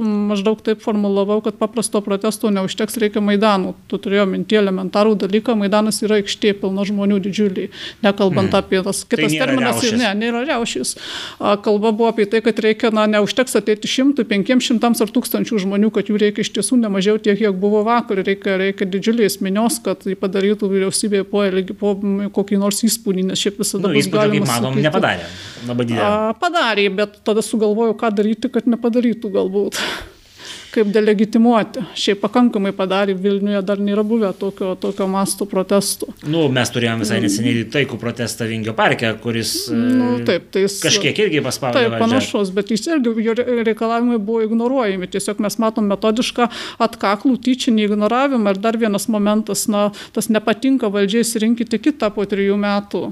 maždaug 0.01 0.63
taip 0.65 0.81
formulavau, 0.81 1.37
kad 1.45 1.59
paprasto 1.61 2.01
protesto 2.01 2.49
neužteks, 2.49 2.97
reikia 3.03 3.21
Maidanų. 3.21 3.75
Tu 3.91 4.01
turėjau 4.01 4.25
minti 4.33 4.57
elementarų 4.57 5.13
dalyką, 5.21 5.53
Maidanas 5.61 6.01
yra 6.01 6.17
aikštė, 6.17 6.55
pilna 6.63 6.87
žmonių 6.89 7.21
didžiuliai, 7.27 7.69
nekalbant 8.01 8.49
hmm. 8.49 8.57
apie 8.57 8.81
tas 8.89 9.03
kitas 9.05 9.29
tai 9.29 9.43
terminas. 9.43 9.77
Riaušės. 9.77 9.99
Ne, 10.01 10.15
nėra 10.17 10.43
riaušys. 10.49 10.95
Kalba 11.61 11.93
buvo 11.93 12.09
apie 12.09 12.25
tai, 12.25 12.41
kad 12.41 12.57
reikia, 12.65 12.89
na, 12.95 13.05
neužteks 13.19 13.59
ateiti 13.61 13.89
šimtų, 13.91 14.25
penkiem 14.29 14.65
šimtams 14.65 15.05
ar 15.05 15.13
tūkstančių 15.13 15.61
žmonių, 15.67 15.93
kad 15.93 16.09
jų 16.09 16.17
reikia 16.25 16.41
iš 16.41 16.53
tiesų 16.57 16.70
tiesų 16.71 16.79
nemažiau 16.79 17.19
tiek, 17.19 17.37
kiek 17.37 17.55
buvo 17.59 17.83
vakar. 17.83 18.23
Reikia, 18.23 18.57
reikia 18.57 18.85
didžiulės 18.87 19.41
minios, 19.41 19.79
kad 19.83 20.03
tai 20.03 20.15
padarytų 20.15 20.69
vyriausybė 20.71 21.23
po, 21.27 21.43
po 21.79 21.95
kokį 22.31 22.59
nors 22.59 22.83
įspūdį, 22.83 23.27
nes 23.31 23.39
šiaip 23.39 23.59
visada 23.59 23.87
nu, 23.87 23.95
bus 23.95 24.07
galima. 24.07 24.45
Manom, 24.45 24.73
sakyti, 24.73 24.87
nepadarė. 24.87 25.27
Labai 25.67 25.85
didelį. 25.85 26.39
Padarė, 26.39 26.89
bet 26.95 27.21
tada 27.23 27.41
sugalvojau, 27.41 27.95
ką 27.97 28.11
daryti, 28.15 28.49
kad 28.49 28.67
nepadarytų 28.67 29.31
galbūt 29.31 29.79
kaip 30.71 30.91
delegitimuoti. 30.93 31.83
Šiaip 31.99 32.21
pakankamai 32.23 32.71
padarė 32.75 33.15
Vilniuje, 33.19 33.61
dar 33.65 33.81
nėra 33.81 34.03
buvę 34.07 34.31
tokio, 34.39 34.73
tokio 34.79 35.07
masto 35.11 35.47
protestų. 35.49 36.09
Nu, 36.31 36.45
mes 36.53 36.71
turėjome 36.73 37.05
visai 37.05 37.19
neseniai 37.23 37.65
taikų 37.71 37.99
protestą 38.01 38.47
Vingio 38.49 38.75
parke, 38.77 39.11
kuris 39.23 39.53
nu, 39.71 40.13
taip, 40.27 40.47
tai 40.53 40.65
jis, 40.65 40.77
kažkiek 40.83 41.23
irgi 41.25 41.43
paspaudė. 41.45 41.81
Taip, 41.81 41.95
valdžią. 41.95 42.03
panašus, 42.05 42.53
bet 42.55 42.71
jis 42.73 42.87
irgi, 42.91 43.15
jo 43.25 43.35
reikalavimai 43.39 44.19
buvo 44.21 44.45
ignoruojami. 44.47 45.09
Tiesiog 45.11 45.41
mes 45.43 45.59
matom 45.61 45.89
metodišką 45.91 46.47
atkaklų 46.87 47.35
tyčinį 47.47 47.89
ignoravimą. 47.89 48.55
Ir 48.55 48.63
dar 48.63 48.79
vienas 48.79 49.09
momentas, 49.11 49.67
na, 49.71 49.89
tas 50.15 50.31
nepatinka 50.31 50.91
valdžiai 50.93 51.25
įsirinkite 51.27 51.81
kitą 51.81 52.11
po 52.15 52.27
trijų 52.29 52.59
metų 52.61 53.09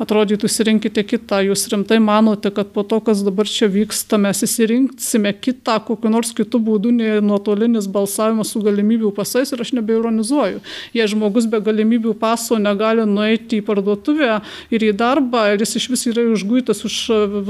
atrodytų 0.00 0.48
įsirinkite 0.48 1.04
kitą, 1.04 1.42
jūs 1.44 1.66
rimtai 1.72 1.98
manote, 2.02 2.50
kad 2.54 2.72
po 2.74 2.84
to, 2.88 3.00
kas 3.04 3.20
dabar 3.26 3.48
čia 3.48 3.68
vyksta, 3.70 4.18
mes 4.20 4.40
įsirinksime 4.46 5.32
kitą, 5.36 5.76
kokiu 5.86 6.12
nors 6.12 6.32
kitų 6.36 6.60
būdų, 6.66 6.92
nei 6.96 7.18
nuotolinis 7.24 7.88
balsavimas 7.90 8.54
su 8.54 8.62
galimybių 8.64 9.12
pasais 9.16 9.52
ir 9.52 9.60
aš 9.60 9.74
nebeironizuoju. 9.76 10.62
Jei 10.96 11.08
žmogus 11.10 11.48
be 11.50 11.60
galimybių 11.64 12.14
paso 12.20 12.58
negali 12.60 13.04
nueiti 13.08 13.60
į 13.60 13.66
parduotuvę 13.66 14.40
ir 14.72 14.86
į 14.88 14.92
darbą, 14.96 15.46
ir 15.54 15.64
jis 15.64 15.76
iš 15.82 15.90
vis 15.92 16.06
yra 16.10 16.24
užguitas 16.32 16.80
už 16.88 16.96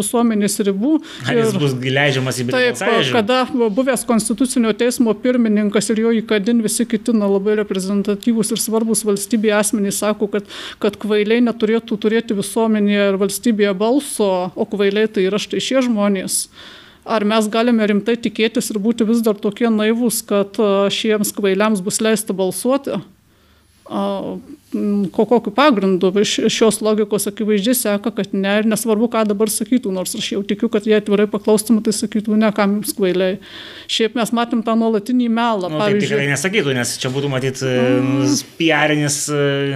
visuomenės 0.01 0.59
ribų. 0.67 0.97
Ar 1.29 1.39
jis 1.39 1.55
bus 1.61 1.77
leidžiamas 1.79 2.43
į 2.43 2.49
balsavimą? 2.51 2.81
Taip, 2.81 3.13
kada 3.15 3.71
buvęs 3.79 4.05
konstitucinio 4.09 4.75
teismo 4.77 5.15
pirmininkas 5.15 5.93
ir 5.95 6.03
jo 6.05 6.15
įkadin 6.19 6.65
visi 6.65 6.87
kiti 6.89 7.15
na, 7.15 7.31
labai 7.31 7.57
reprezentatyvūs 7.63 8.55
ir 8.55 8.63
svarbus 8.63 9.05
valstybėje 9.07 9.57
asmenys 9.61 10.01
sako, 10.03 10.31
kad, 10.33 10.51
kad 10.83 10.99
kvailiai 11.01 11.43
neturėtų 11.45 11.99
turėti 12.01 12.40
visuomenėje 12.41 13.07
ir 13.13 13.21
valstybėje 13.21 13.77
balso, 13.79 14.33
o 14.55 14.67
kvailiai 14.69 15.11
tai 15.13 15.29
yra 15.29 15.41
štai 15.41 15.63
šie 15.63 15.85
žmonės. 15.87 16.43
Ar 17.05 17.25
mes 17.25 17.47
galime 17.53 17.87
rimtai 17.89 18.19
tikėtis 18.21 18.73
ir 18.73 18.81
būti 18.83 19.07
vis 19.09 19.23
dar 19.25 19.39
tokie 19.41 19.71
naivus, 19.73 20.21
kad 20.27 20.59
šiems 20.93 21.33
kvailiams 21.37 21.81
bus 21.85 22.03
leista 22.05 22.37
balsuoti? 22.37 23.01
Ko 23.91 25.25
kokiu 25.27 25.53
pagrindu. 25.55 26.13
Iš 26.21 26.37
šios 26.53 26.79
logikos 26.85 27.27
akivaizdžiai 27.27 27.75
seka, 27.75 28.13
kad 28.15 28.35
ne 28.37 28.53
ir 28.61 28.69
nesvarbu, 28.71 29.09
ką 29.11 29.25
dabar 29.27 29.51
sakytų, 29.51 29.91
nors 29.95 30.15
aš 30.15 30.29
jau 30.37 30.43
tikiu, 30.47 30.71
kad 30.71 30.87
jie 30.87 30.95
atvirai 31.01 31.27
paklaustumą, 31.31 31.83
tai 31.87 31.95
sakytų, 31.97 32.37
ne, 32.39 32.53
kam 32.55 32.79
jums 32.79 32.95
kvailiai. 32.99 33.41
Šiaip 33.91 34.15
mes 34.19 34.33
matėm 34.37 34.63
tą 34.67 34.77
nuolatinį 34.79 35.27
melą. 35.35 35.73
Nu, 35.73 35.83
pavyzdžiui, 35.83 36.07
tikrai 36.07 36.31
nesakytų, 36.31 36.77
nes 36.79 36.95
čia 37.03 37.11
būtų 37.15 37.33
matyti 37.33 37.67
mm. 37.67 38.39
piarinis, 38.61 39.19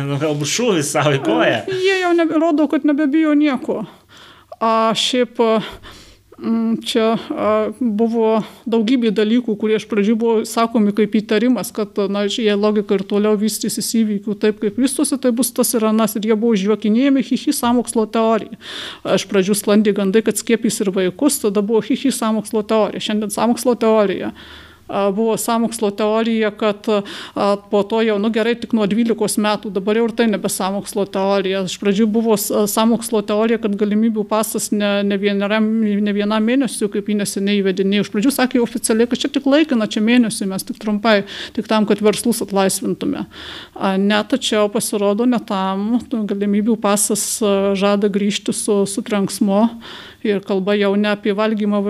nu, 0.07 0.21
galbūt 0.23 0.55
šūvis 0.55 0.95
savo 0.95 1.17
į 1.19 1.21
koją. 1.27 1.61
Jie 1.75 1.99
jau 2.05 2.15
rodo, 2.39 2.71
kad 2.71 2.87
nebebijo 2.87 3.35
nieko. 3.39 3.83
A, 4.63 4.95
šiaip 4.97 5.43
Mm, 5.43 6.04
čia 6.85 7.05
buvo 7.79 8.43
daugybė 8.67 9.13
dalykų, 9.15 9.55
kurie 9.61 9.77
iš 9.79 9.87
pradžių 9.91 10.17
buvo 10.19 10.35
sakomi 10.49 10.95
kaip 10.97 11.15
įtarimas, 11.21 11.71
kad, 11.75 11.95
na, 12.11 12.25
jie 12.27 12.55
logika 12.59 12.99
ir 12.99 13.05
toliau 13.07 13.39
vystysis 13.39 13.93
įvykių 14.01 14.35
taip, 14.43 14.59
kaip 14.63 14.81
vystosi, 14.81 15.19
tai 15.21 15.31
bus 15.37 15.53
tas 15.55 15.71
ir 15.79 15.87
anas, 15.87 16.17
ir 16.19 16.27
jie 16.27 16.35
buvo 16.35 16.59
žjuokinėjami 16.59 17.23
hihi 17.23 17.55
samokslo 17.55 18.07
teorija. 18.11 18.59
Iš 19.15 19.29
pradžių 19.31 19.59
sklandė 19.61 19.95
gandai, 19.95 20.25
kad 20.27 20.41
skiepys 20.41 20.83
ir 20.83 20.91
vaikus, 20.95 21.39
tada 21.45 21.63
buvo 21.63 21.85
hihi 21.87 22.13
samokslo 22.15 22.65
teorija, 22.67 23.07
šiandien 23.09 23.35
samokslo 23.35 23.79
teorija 23.79 24.35
buvo 24.89 25.37
samokslo 25.41 25.91
teorija, 25.91 26.51
kad 26.51 26.87
po 27.71 27.83
to 27.83 28.03
jau, 28.05 28.19
nu 28.21 28.31
gerai, 28.31 28.55
tik 28.61 28.75
nuo 28.77 28.87
12 28.91 29.41
metų, 29.41 29.73
dabar 29.73 29.97
jau 29.99 30.07
ir 30.09 30.15
tai 30.17 30.27
nebe 30.29 30.51
samokslo 30.53 31.07
teorija. 31.09 31.65
Iš 31.69 31.79
pradžių 31.81 32.07
buvo 32.13 32.37
samokslo 32.39 33.23
teorija, 33.27 33.61
kad 33.63 33.77
galimybių 33.81 34.27
pasas 34.29 34.71
ne, 34.75 34.93
ne, 35.07 35.19
vienam, 35.21 35.69
ne 35.81 36.17
vienam 36.17 36.45
mėnesiu, 36.45 36.91
kaip 36.93 37.09
jį 37.09 37.19
neseniai 37.23 37.63
įvedinėjo. 37.63 38.07
Iš 38.07 38.13
pradžių 38.13 38.35
sakė 38.37 38.63
oficialiai, 38.65 39.09
kad 39.11 39.25
čia 39.25 39.33
tik 39.33 39.49
laikina, 39.49 39.89
čia 39.91 40.05
mėnesiu, 40.05 40.49
mes 40.53 40.67
tik 40.69 40.81
trumpai, 40.83 41.23
tik 41.57 41.69
tam, 41.71 41.89
kad 41.89 42.05
verslus 42.05 42.45
atlaisvintume. 42.45 43.27
Ne, 44.05 44.23
tačiau 44.29 44.69
pasirodo, 44.73 45.29
ne 45.29 45.41
tam, 45.49 45.95
galimybių 46.13 46.77
pasas 46.83 47.39
žada 47.79 48.13
grįžti 48.13 48.53
su, 48.57 48.83
su 48.91 49.05
trenksmu 49.05 49.63
ir 50.25 50.41
kalba 50.45 50.75
jau 50.79 50.95
ne 50.97 51.11
apie 51.13 51.35
valgymą 51.37 51.81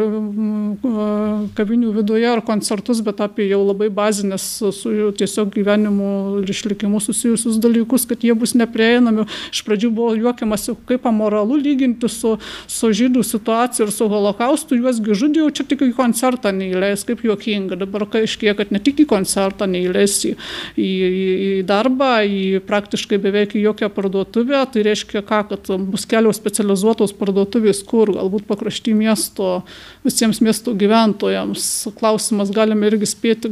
kavinių 1.54 1.92
viduje 1.94 2.26
ar 2.30 2.42
koncertus, 2.84 3.02
bet 3.04 3.20
apie 3.20 3.48
jau 3.48 3.62
labai 3.64 3.88
bazinės 3.88 4.42
su 4.58 5.12
tiesiog 5.16 5.52
gyvenimu 5.54 6.42
ir 6.42 6.50
išlikimu 6.50 7.00
susijusius 7.00 7.58
dalykus, 7.58 8.06
kad 8.06 8.22
jie 8.22 8.34
bus 8.34 8.54
neprieinami. 8.54 9.26
Iš 9.52 9.64
pradžių 9.64 9.90
buvo 9.90 10.14
juokiamasi, 10.14 10.74
kaip 10.86 11.06
amoralu 11.06 11.56
lyginti 11.56 12.08
su, 12.08 12.38
su 12.66 12.90
žydų 12.92 13.24
situacija 13.24 13.86
ir 13.86 13.92
su 13.92 14.08
holokaustu, 14.08 14.76
juosgi 14.76 15.14
žudė, 15.14 15.40
jau 15.44 15.50
čia 15.50 15.64
tik 15.64 15.82
į 15.82 15.94
koncertą 15.96 16.52
neįleis, 16.52 17.04
kaip 17.04 17.24
juokinga. 17.24 17.78
Dabar 17.80 18.06
aiškiai, 18.14 18.54
kad 18.56 18.70
ne 18.72 18.80
tik 18.80 19.04
į 19.04 19.08
koncertą 19.08 19.66
neįleis 19.66 20.18
į, 20.28 20.34
į, 20.76 20.90
į 20.90 21.50
darbą, 21.66 22.22
į 22.24 22.60
praktiškai 22.66 23.18
beveik 23.22 23.56
į 23.56 23.64
jokią 23.68 23.90
parduotuvę, 23.94 24.60
tai 24.72 24.84
reiškia 24.86 25.24
ką, 25.24 25.42
kad 25.52 25.72
bus 25.88 26.06
kelios 26.06 26.38
specializuotos 26.40 27.14
parduotuvės, 27.16 27.82
kur 27.86 28.12
galbūt 28.14 28.46
pakrašty 28.48 28.94
miesto 28.96 29.62
visiems 30.04 30.40
miesto 30.44 30.74
gyventojams. 30.76 31.88
Klausimas 31.98 32.52
galime 32.74 32.90
irgi 32.90 33.08
spėti, 33.08 33.50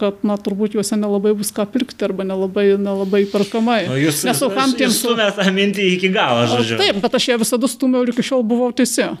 kad 0.00 0.24
na, 0.26 0.36
turbūt 0.36 0.74
juose 0.74 0.98
nelabai 0.98 1.34
bus 1.34 1.52
ką 1.54 1.66
pirkti 1.70 2.04
arba 2.04 2.26
nelabai, 2.26 2.74
nelabai 2.76 3.24
perkamai. 3.30 3.84
O 3.88 3.98
jūs, 3.98 4.24
Nes, 4.26 4.40
kam 4.40 4.74
tiems... 4.74 4.98
Jūs 4.98 5.02
stumėt 5.04 5.38
tą 5.38 5.50
mintį 5.54 5.88
iki 5.94 6.10
galo, 6.14 6.46
žodžiu. 6.50 6.78
Taip, 6.80 7.00
bet 7.04 7.14
aš 7.14 7.30
ją 7.30 7.40
visada 7.42 7.70
stumiau 7.70 8.04
ir 8.04 8.14
iki 8.14 8.26
šiol 8.26 8.44
buvau 8.46 8.72
teisi 8.74 9.12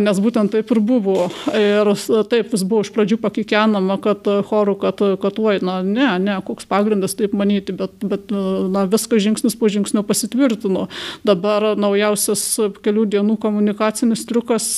nes 0.00 0.18
būtent 0.22 0.52
taip 0.54 0.70
ir 0.72 0.80
buvo. 0.80 1.26
Ir 1.58 1.90
taip 2.30 2.52
vis 2.54 2.62
buvo 2.64 2.84
iš 2.84 2.92
pradžių 2.94 3.18
pakikenama, 3.20 3.98
kad 4.00 4.28
chorų, 4.48 4.76
kad, 4.80 5.02
kad 5.20 5.40
oi, 5.42 5.58
na 5.64 5.80
ne, 5.84 6.08
ne, 6.22 6.38
koks 6.46 6.68
pagrindas 6.70 7.16
taip 7.18 7.34
manyti, 7.36 7.74
bet, 7.76 7.98
bet 8.00 8.32
na, 8.32 8.86
viskas 8.88 9.24
žingsnis 9.26 9.58
po 9.58 9.68
žingsnio 9.72 10.04
pasitvirtino. 10.06 10.86
Dabar 11.26 11.72
naujausias 11.76 12.46
kelių 12.84 13.08
dienų 13.16 13.36
komunikacinis 13.42 14.24
triukas 14.28 14.70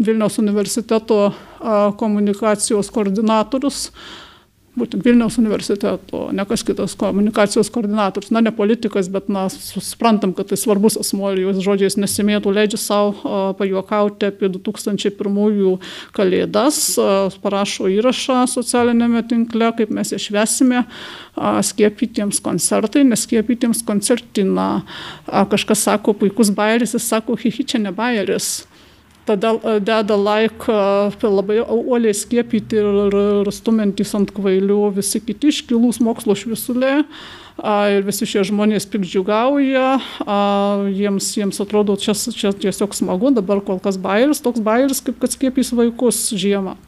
Vilniaus 0.00 0.38
universiteto 0.40 1.28
komunikacijos 2.00 2.88
koordinatorius. 2.94 3.90
Būtent 4.78 5.02
Vilniaus 5.02 5.34
universiteto, 5.40 6.28
ne 6.32 6.44
kas 6.46 6.62
kitas 6.64 6.92
komunikacijos 6.96 7.68
koordinatorius, 7.74 8.30
na 8.30 8.38
ne 8.40 8.52
politikas, 8.54 9.08
bet 9.10 9.26
na, 9.28 9.48
suprantam, 9.50 10.30
kad 10.32 10.46
tai 10.48 10.56
svarbus 10.56 10.94
asmo 11.00 11.26
ir 11.34 11.40
jos 11.42 11.58
žodžiais 11.64 11.98
nesimėtų, 11.98 12.52
leidžia 12.54 12.78
savo 12.78 13.32
pajuokauti 13.58 14.30
apie 14.30 14.48
2001 14.54 15.90
kalėdas, 16.16 16.78
parašo 17.42 17.90
įrašą 17.90 18.44
socialinėme 18.54 19.24
tinkle, 19.28 19.72
kaip 19.74 19.90
mes 19.90 20.14
išvesime 20.16 20.86
skiepytiems 21.66 22.38
koncertai, 22.46 23.02
neskiepytiems 23.10 23.82
koncertina. 23.90 24.70
Kažkas 25.26 25.82
sako, 25.90 26.14
puikus 26.22 26.54
bairis, 26.54 26.94
jis 26.94 27.10
sako, 27.10 27.34
hihi, 27.42 27.66
čia 27.66 27.82
ne 27.82 27.90
bairis 27.92 28.60
tada 29.30 29.54
e, 29.54 29.76
deda 29.80 30.16
laiką 30.18 30.78
labai 31.22 31.60
uoliai 31.62 32.16
skiepyti 32.16 32.80
ir, 32.80 33.18
ir 33.44 33.52
stumiantys 33.54 34.16
ant 34.18 34.32
kvailių 34.34 34.82
visi 34.98 35.22
kiti 35.22 35.52
iškilūs 35.54 36.02
mokslo 36.04 36.36
šviesuliai. 36.38 37.04
Ir 37.60 38.06
visi 38.06 38.24
šie 38.24 38.40
žmonės 38.48 38.86
pikdžiugauja, 38.88 39.88
jiems, 40.96 41.26
jiems 41.36 41.60
atrodo, 41.60 41.92
čia, 42.00 42.14
čia 42.16 42.54
tiesiog 42.56 42.94
smagu, 42.96 43.34
dabar 43.36 43.60
kol 43.60 43.76
kas 43.84 43.98
bairis, 44.00 44.40
toks 44.40 44.62
bairis, 44.64 45.02
kaip 45.04 45.18
kad 45.20 45.34
skiepys 45.34 45.74
vaikus 45.76 46.22
žiemą. 46.32 46.78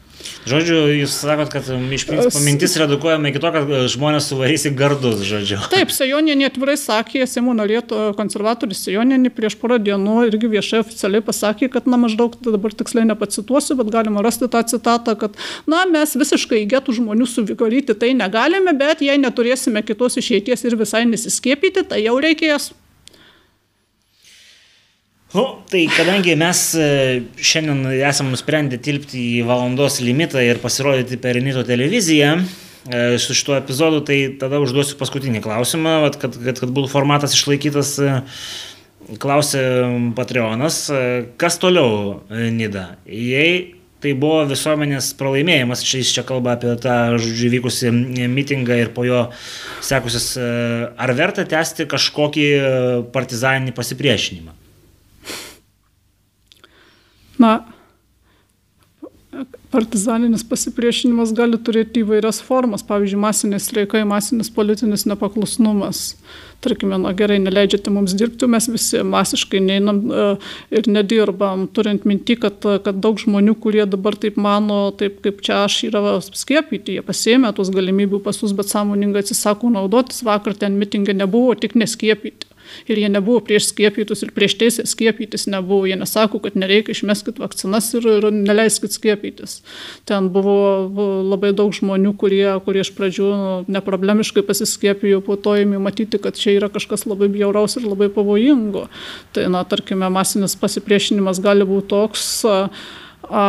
Žodžiu, 0.49 0.79
jūs 0.99 1.15
sakot, 1.23 1.51
kad 1.53 1.69
um, 1.75 1.85
iš 1.95 2.05
principo 2.09 2.43
mintis 2.43 2.75
redukuojama 2.81 3.31
iki 3.31 3.43
to, 3.43 3.53
kad 3.55 3.69
uh, 3.71 3.85
žmonės 3.91 4.27
suvarys 4.31 4.67
į 4.69 4.75
gardus, 4.79 5.23
žodžiu. 5.27 5.61
Taip, 5.73 5.93
Sejonė 5.95 6.37
atvirai 6.49 6.77
sakė, 6.81 7.23
Seimo 7.31 7.55
norėtų 7.57 8.11
konservatorius 8.19 8.83
Sejonė 8.87 9.21
prieš 9.35 9.57
porą 9.61 9.79
dienų 9.83 10.29
irgi 10.31 10.51
viešai 10.57 10.83
oficialiai 10.83 11.25
pasakė, 11.25 11.71
kad, 11.73 11.89
na, 11.91 12.01
maždaug 12.01 12.37
dabar 12.43 12.75
tiksliai 12.75 13.07
nepacituosiu, 13.09 13.79
bet 13.79 13.95
galima 13.95 14.25
rasti 14.25 14.51
tą 14.51 14.65
citatą, 14.75 15.17
kad, 15.21 15.39
na, 15.71 15.85
mes 15.91 16.17
visiškai 16.19 16.65
įgėtų 16.65 16.99
žmonių 16.99 17.29
suvigaryti 17.31 17.97
tai 17.99 18.13
negalime, 18.19 18.75
bet 18.79 19.05
jei 19.05 19.19
neturėsime 19.23 19.85
kitos 19.87 20.19
išeities 20.21 20.67
ir 20.69 20.79
visai 20.81 21.07
nesiskiepyti, 21.09 21.87
tai 21.89 22.05
jau 22.07 22.19
reikės. 22.23 22.73
Nu, 25.33 25.65
tai 25.69 25.87
kadangi 25.89 26.35
mes 26.37 26.59
e, 26.77 26.89
šiandien 27.41 27.87
esam 28.05 28.29
nusprendę 28.29 28.77
tilpti 28.85 29.17
į 29.39 29.47
valandos 29.49 29.97
limitą 30.05 30.43
ir 30.45 30.61
pasirodyti 30.61 31.17
per 31.23 31.39
Nito 31.41 31.63
televiziją 31.65 32.35
e, 32.37 33.01
su 33.17 33.33
šituo 33.39 33.57
epizodu, 33.57 34.03
tai 34.05 34.19
tada 34.37 34.61
užduosiu 34.61 35.01
paskutinį 35.01 35.41
klausimą, 35.47 35.97
kad, 36.21 36.37
kad, 36.37 36.61
kad 36.61 36.77
būtų 36.77 36.93
formatas 36.93 37.39
išlaikytas. 37.39 37.95
E, 37.97 38.19
klausė 39.23 39.65
Patreonas, 40.15 40.85
kas 41.41 41.57
toliau 41.59 42.21
Nida? 42.31 42.85
Jei 43.09 43.75
tai 44.05 44.13
buvo 44.15 44.45
visuomenės 44.53 45.11
pralaimėjimas, 45.19 45.83
čia 45.83 46.05
jis 46.05 46.13
čia 46.15 46.29
kalba 46.29 46.55
apie 46.55 46.77
tą, 46.81 47.17
žodžiu, 47.19 47.51
vykusi 47.57 47.91
mitingą 48.31 48.79
ir 48.79 48.95
po 48.95 49.09
jo 49.09 49.25
sekusis, 49.83 50.37
ar 50.39 51.17
verta 51.19 51.49
tęsti 51.49 51.89
kažkokį 51.91 52.49
partizaninį 53.17 53.75
pasipriešinimą? 53.81 54.62
Na, 57.41 57.61
partizaninis 59.73 60.45
pasipriešinimas 60.45 61.33
gali 61.37 61.57
turėti 61.65 62.03
įvairias 62.03 62.43
formas, 62.45 62.85
pavyzdžiui, 62.85 63.21
masinis 63.23 63.69
streikai, 63.71 64.03
masinis 64.09 64.51
politinis 64.53 65.07
nepaklusnumas. 65.09 66.03
Tarkime, 66.63 66.99
na 67.01 67.11
gerai, 67.17 67.39
neleidžiate 67.43 67.91
mums 67.91 68.13
dirbti, 68.19 68.47
mes 68.53 68.69
visi 68.71 69.01
masiškai 69.03 69.63
neinam 69.65 70.03
e, 70.05 70.27
ir 70.77 70.87
nedirbam, 70.93 71.65
turint 71.75 72.05
minti, 72.07 72.37
kad, 72.39 72.61
kad 72.85 73.01
daug 73.03 73.19
žmonių, 73.19 73.57
kurie 73.65 73.83
dabar 73.89 74.15
taip 74.21 74.37
mano, 74.39 74.85
taip 74.99 75.19
kaip 75.25 75.41
čia 75.43 75.65
aš 75.65 75.81
yra 75.89 76.21
skiepyti, 76.23 76.99
jie 76.99 77.07
pasėmė 77.09 77.51
tos 77.57 77.73
galimybių 77.75 78.21
pasus, 78.23 78.55
bet 78.55 78.71
sąmoningai 78.71 79.25
atsisako 79.25 79.73
naudotis, 79.75 80.23
vakar 80.29 80.55
ten 80.61 80.77
mitingė 80.79 81.17
nebuvo, 81.19 81.57
tik 81.59 81.75
neskiepyti 81.81 82.52
ir 82.89 83.01
jie 83.03 83.09
nebuvo 83.13 83.41
prieš 83.45 83.71
skiepytus 83.73 84.25
ir 84.25 84.33
prieš 84.37 84.57
teisę 84.61 84.87
skiepytis 84.89 85.49
nebuvo. 85.51 85.87
Jie 85.91 85.97
nesako, 86.01 86.41
kad 86.43 86.57
nereikia 86.59 86.95
išmeskit 86.95 87.41
vakcinas 87.43 87.91
ir, 87.99 88.07
ir 88.19 88.29
neleiskit 88.33 88.95
skiepytis. 88.95 89.61
Ten 90.09 90.31
buvo 90.35 90.89
labai 91.33 91.53
daug 91.57 91.73
žmonių, 91.75 92.15
kurie, 92.21 92.47
kurie 92.67 92.85
iš 92.85 92.93
pradžių 92.97 93.31
nu, 93.33 93.55
neproblemiškai 93.73 94.45
pasiskiepijo, 94.47 95.23
po 95.25 95.37
to 95.41 95.57
įmi 95.63 95.81
matyti, 95.83 96.21
kad 96.23 96.39
čia 96.39 96.57
yra 96.59 96.71
kažkas 96.73 97.07
labai 97.09 97.31
bjauraus 97.33 97.79
ir 97.79 97.89
labai 97.89 98.11
pavojingo. 98.13 98.89
Tai, 99.33 99.49
na, 99.53 99.65
tarkime, 99.69 100.09
masinis 100.13 100.57
pasipriešinimas 100.59 101.43
gali 101.43 101.67
būti 101.69 101.93
toks. 101.93 102.31
A, 102.49 102.59
a, 103.29 103.45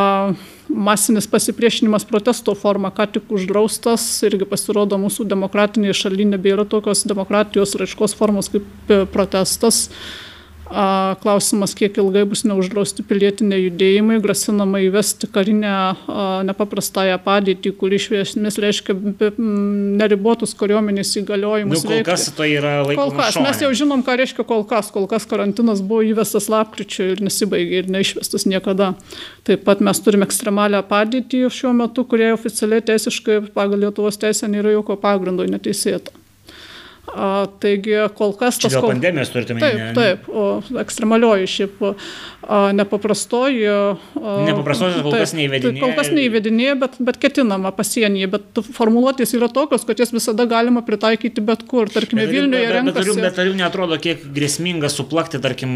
masinis 0.70 1.28
pasipriešinimas 1.28 2.06
protesto 2.06 2.56
forma, 2.56 2.92
ką 2.94 3.08
tik 3.16 3.32
uždraustas, 3.34 4.06
irgi 4.28 4.48
pasirodo 4.50 5.00
mūsų 5.02 5.28
demokratinėje 5.30 5.96
šalyje 6.04 6.30
nebėra 6.34 6.66
tokios 6.70 7.04
demokratijos 7.10 7.76
raiškos 7.80 8.16
formos 8.18 8.52
kaip 8.54 8.92
e, 8.92 9.04
protestas. 9.10 9.90
Klausimas, 11.22 11.76
kiek 11.78 11.98
ilgai 12.02 12.24
bus 12.26 12.42
neuždrausti 12.48 13.04
pilietiniai 13.06 13.68
judėjimai, 13.68 14.18
grasinama 14.24 14.80
įvesti 14.82 15.28
karinę 15.34 15.74
nepaprastąją 16.48 17.20
padėtį, 17.22 17.74
kuri 17.78 18.00
iš 18.00 18.08
esmės 18.24 18.58
reiškia 18.62 18.96
neribotus 19.38 20.56
kariuomenės 20.58 21.12
įgaliojimus. 21.22 21.84
Nu, 21.84 21.86
kol 21.86 21.94
veikti. 21.94 22.08
kas 22.10 22.26
tai 22.34 22.50
yra 22.56 22.74
laikoma. 22.88 23.04
Kol 23.04 23.14
kas, 23.20 23.38
šonė. 23.38 23.46
mes 23.46 23.62
jau 23.66 23.70
žinom, 23.84 24.02
ką 24.08 24.18
reiškia 24.24 24.48
kol 24.50 24.66
kas. 24.70 24.90
Kol 24.96 25.06
kas 25.12 25.30
karantinas 25.30 25.84
buvo 25.86 26.02
įvestas 26.10 26.50
lapkričio 26.54 27.12
ir 27.14 27.22
nesibaigė 27.28 27.84
ir 27.84 27.94
neišvestas 27.94 28.48
niekada. 28.50 28.94
Taip 29.46 29.68
pat 29.68 29.84
mes 29.86 30.02
turime 30.02 30.26
ekstremalią 30.26 30.82
padėtį 30.90 31.46
šiuo 31.54 31.76
metu, 31.84 32.08
kurie 32.10 32.32
oficialiai 32.34 32.82
teisiškai 32.90 33.44
pagal 33.54 33.86
Lietuvos 33.86 34.18
teisę 34.18 34.50
nėra 34.50 34.74
jokio 34.74 34.98
pagrindo 34.98 35.46
neteisėta. 35.46 36.23
A, 37.14 37.46
taigi 37.60 37.98
kol 38.16 38.32
kas 38.40 38.56
tas... 38.64 38.72
Dėl 38.72 38.88
pandemijos 38.88 39.30
turite 39.30 39.54
minėti. 39.54 39.92
Taip, 39.94 40.24
taip, 40.24 40.30
o 40.32 40.80
ekstremalioji 40.80 41.50
šiaip 41.52 41.82
a, 41.84 41.92
nepaprastoji. 42.74 43.66
A, 43.68 44.38
nepaprastoji 44.48 45.04
kol 45.04 45.12
taip, 45.12 45.26
kas 45.26 45.34
neįvedinėja. 45.38 45.84
Kol 45.84 45.92
kas 46.00 46.10
neįvedinėja, 46.16 46.78
bet, 46.80 46.96
bet 47.04 47.20
ketinama 47.22 47.74
pasienyje, 47.76 48.30
bet 48.34 48.62
formuluotės 48.74 49.36
yra 49.36 49.50
tokios, 49.52 49.84
kad 49.86 50.00
jas 50.00 50.16
visada 50.16 50.48
galima 50.50 50.82
pritaikyti 50.88 51.44
bet 51.44 51.66
kur. 51.70 51.92
Tarkime, 51.92 52.24
bet, 52.24 52.32
Vilniuje 52.34 52.64
bet, 52.72 52.78
renkasi. 52.80 53.14
Bet, 53.20 53.28
bet 53.28 53.44
ar 53.44 53.52
jums 53.52 53.62
netrodo, 53.62 54.00
kiek 54.02 54.24
grėsminga 54.40 54.90
suplakti, 54.90 55.44
tarkim, 55.44 55.76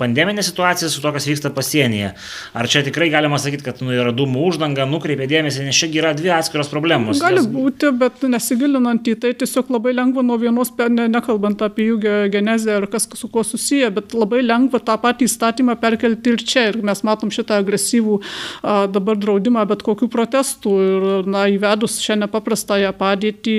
pandeminė 0.00 0.46
situacija 0.46 0.88
su 0.88 1.02
to, 1.02 1.12
kas 1.18 1.28
vyksta 1.28 1.52
pasienyje? 1.52 2.14
Ar 2.54 2.70
čia 2.70 2.84
tikrai 2.86 3.10
galima 3.12 3.42
sakyti, 3.42 3.66
kad 3.66 3.82
nu, 3.84 3.90
yra 3.98 4.14
dūmų 4.16 4.46
uždanga, 4.54 4.86
nukreipia 4.88 5.28
dėmesį, 5.34 5.66
nes 5.66 5.82
čia 5.82 5.90
yra 5.98 6.14
dvi 6.16 6.32
atskiros 6.38 6.72
problemos. 6.72 7.20
Gali 7.20 7.42
jos... 7.42 7.50
būti, 7.52 7.92
bet 8.00 8.24
nesigilinant 8.30 9.12
į 9.12 9.18
tai, 9.20 9.34
tiesiog 9.44 9.74
labai 9.74 9.98
lengva 9.98 10.24
nuo 10.24 10.38
vienos 10.40 10.59
ne, 10.88 11.06
nekalbant 11.10 11.62
apie 11.64 11.88
jų 11.90 11.98
genezę 12.32 12.78
ir 12.80 12.86
kas 12.90 13.08
su 13.14 13.28
kuo 13.28 13.44
susiję, 13.46 13.90
bet 13.94 14.14
labai 14.14 14.42
lengva 14.44 14.80
tą 14.82 14.96
patį 15.00 15.26
įstatymą 15.28 15.76
perkelti 15.80 16.34
ir 16.34 16.44
čia. 16.44 16.66
Ir 16.70 16.80
mes 16.86 17.02
matom 17.06 17.32
šitą 17.32 17.60
agresyvų 17.62 18.18
a, 18.20 18.86
dabar 18.90 19.18
draudimą 19.20 19.64
bet 19.70 19.84
kokių 19.86 20.10
protestų. 20.12 20.74
Ir 20.80 21.30
na, 21.30 21.46
įvedus 21.52 21.98
šią 22.02 22.18
nepaprastąją 22.24 22.92
padėtį, 22.98 23.56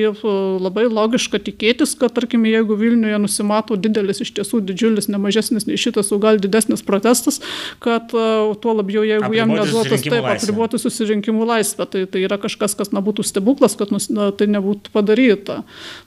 labai 0.61 0.85
logiška 0.91 1.41
tikėtis, 1.41 1.95
kad, 1.99 2.13
tarkim, 2.15 2.45
jeigu 2.49 2.77
Vilniuje 2.79 3.19
nusimato 3.21 3.77
didelis, 3.79 4.21
iš 4.23 4.33
tiesų 4.37 4.61
didžiulis, 4.69 5.09
nemažesnis 5.11 5.67
nei 5.69 5.79
šitas, 5.81 6.11
o 6.13 6.19
gal 6.21 6.39
didesnis 6.41 6.83
protestas, 6.85 7.41
kad 7.83 8.11
tuo 8.11 8.75
labiau, 8.77 9.03
jeigu 9.07 9.31
jam 9.35 9.53
neduotas 9.53 10.05
taip 10.05 10.27
apriboti 10.35 10.79
susirinkimų 10.81 11.47
laisvę, 11.53 11.87
tai, 11.91 12.05
tai 12.11 12.25
yra 12.27 12.39
kažkas, 12.41 12.75
kas 12.77 12.93
nebūtų 12.95 13.25
stebuklas, 13.27 13.77
kad 13.79 13.93
nus, 13.93 14.09
na, 14.13 14.31
tai 14.35 14.49
nebūtų 14.51 14.93
padaryta. 14.93 15.61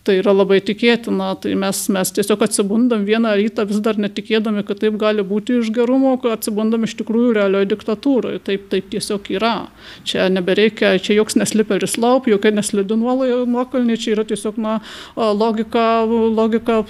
Tai 0.04 0.18
yra 0.20 0.34
labai 0.36 0.60
tikėtina 0.64 0.83
tikėtina, 0.84 1.34
tai 1.40 1.54
mes, 1.56 1.88
mes 1.88 2.10
tiesiog 2.12 2.42
atsibundam 2.44 3.04
vieną 3.04 3.34
rytą 3.38 3.64
vis 3.68 3.80
dar 3.80 3.96
netikėdami, 3.96 4.64
kad 4.66 4.80
taip 4.80 4.96
gali 5.00 5.22
būti 5.24 5.60
iš 5.60 5.70
gerumo, 5.72 6.16
kad 6.20 6.36
atsibundam 6.38 6.84
iš 6.84 6.94
tikrųjų 7.00 7.34
realioje 7.38 7.70
diktatūroje. 7.72 8.40
Taip, 8.44 8.68
taip 8.72 8.90
tiesiog 8.92 9.30
yra. 9.32 9.68
Čia 10.04 10.28
nebereikia, 10.32 10.98
čia 10.98 11.16
joks 11.16 11.38
nesliperis 11.40 11.96
laup, 11.98 12.28
jokia 12.28 12.52
neslidi 12.52 12.96
nuokalnė, 12.96 13.96
čia 13.96 14.14
yra 14.16 14.26
tiesiog 14.28 14.58
na, 14.60 14.80
logika, 15.16 16.04
logika 16.04 16.82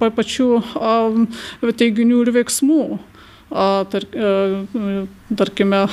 pačių 0.00 0.50
teiginių 1.80 2.24
ir 2.26 2.34
veiksmų. 2.40 2.82
Tark, 3.50 4.12
tarkime, 5.36 5.84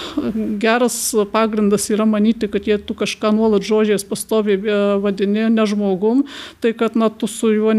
geras 0.60 1.16
pagrindas 1.32 1.90
yra 1.94 2.06
manyti, 2.10 2.48
kad 2.52 2.68
jie 2.68 2.78
tu 2.82 2.96
kažką 2.98 3.32
nuolat 3.36 3.66
žodžiais 3.66 4.06
pastoviai 4.08 4.58
e, 4.58 4.78
vadini 5.04 5.48
ne 5.54 5.66
žmogum, 5.70 6.24
tai 6.64 6.74
kad 6.78 6.96
na, 6.98 7.10
tu 7.10 7.28
su 7.30 7.52
juo 7.54 7.74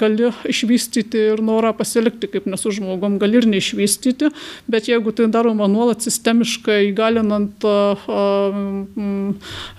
gali 0.00 0.30
išvystyti 0.50 1.20
ir 1.34 1.42
norą 1.44 1.72
pasilikti 1.76 2.30
kaip 2.30 2.48
nesu 2.50 2.72
žmogum, 2.74 3.18
gali 3.22 3.40
ir 3.40 3.48
neišvystyti, 3.50 4.32
bet 4.70 4.90
jeigu 4.90 5.14
tai 5.16 5.28
daroma 5.32 5.68
nuolat 5.70 6.02
sistemiškai 6.04 6.80
įgalinant 6.90 7.66
a, 7.68 7.76
a, 7.94 8.24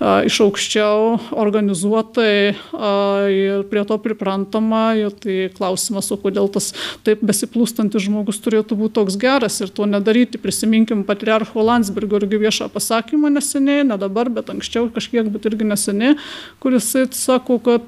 a, 0.00 0.14
iš 0.28 0.40
aukščiau, 0.46 1.18
organizuotai 1.44 2.34
a, 2.52 2.92
ir 3.32 3.66
prie 3.70 3.84
to 3.88 3.98
priprantama, 4.02 4.84
tai 5.22 5.48
klausimas, 5.54 6.10
o 6.12 6.18
kodėl 6.20 6.48
tas 6.52 6.72
taip 7.06 7.22
besiplūstantis 7.26 8.06
žmogus 8.06 8.40
turėtų 8.42 8.78
būti 8.78 8.96
toks 9.00 9.18
geras 9.20 9.60
ir 9.62 9.72
to 9.74 9.86
nedaryti, 9.88 10.40
prisiminkim 10.42 11.01
turim 11.02 11.06
patriarcho 11.06 11.62
Landsbergio 11.62 12.20
irgi 12.20 12.38
viešą 12.38 12.70
pasakymą 12.70 13.30
neseniai, 13.30 13.84
ne 13.84 13.98
dabar, 13.98 14.30
bet 14.30 14.50
anksčiau 14.50 14.90
kažkiek, 14.90 15.28
bet 15.30 15.44
irgi 15.46 15.64
neseniai, 15.64 16.16
kuris 16.60 16.94
sako, 17.12 17.58
kad 17.58 17.82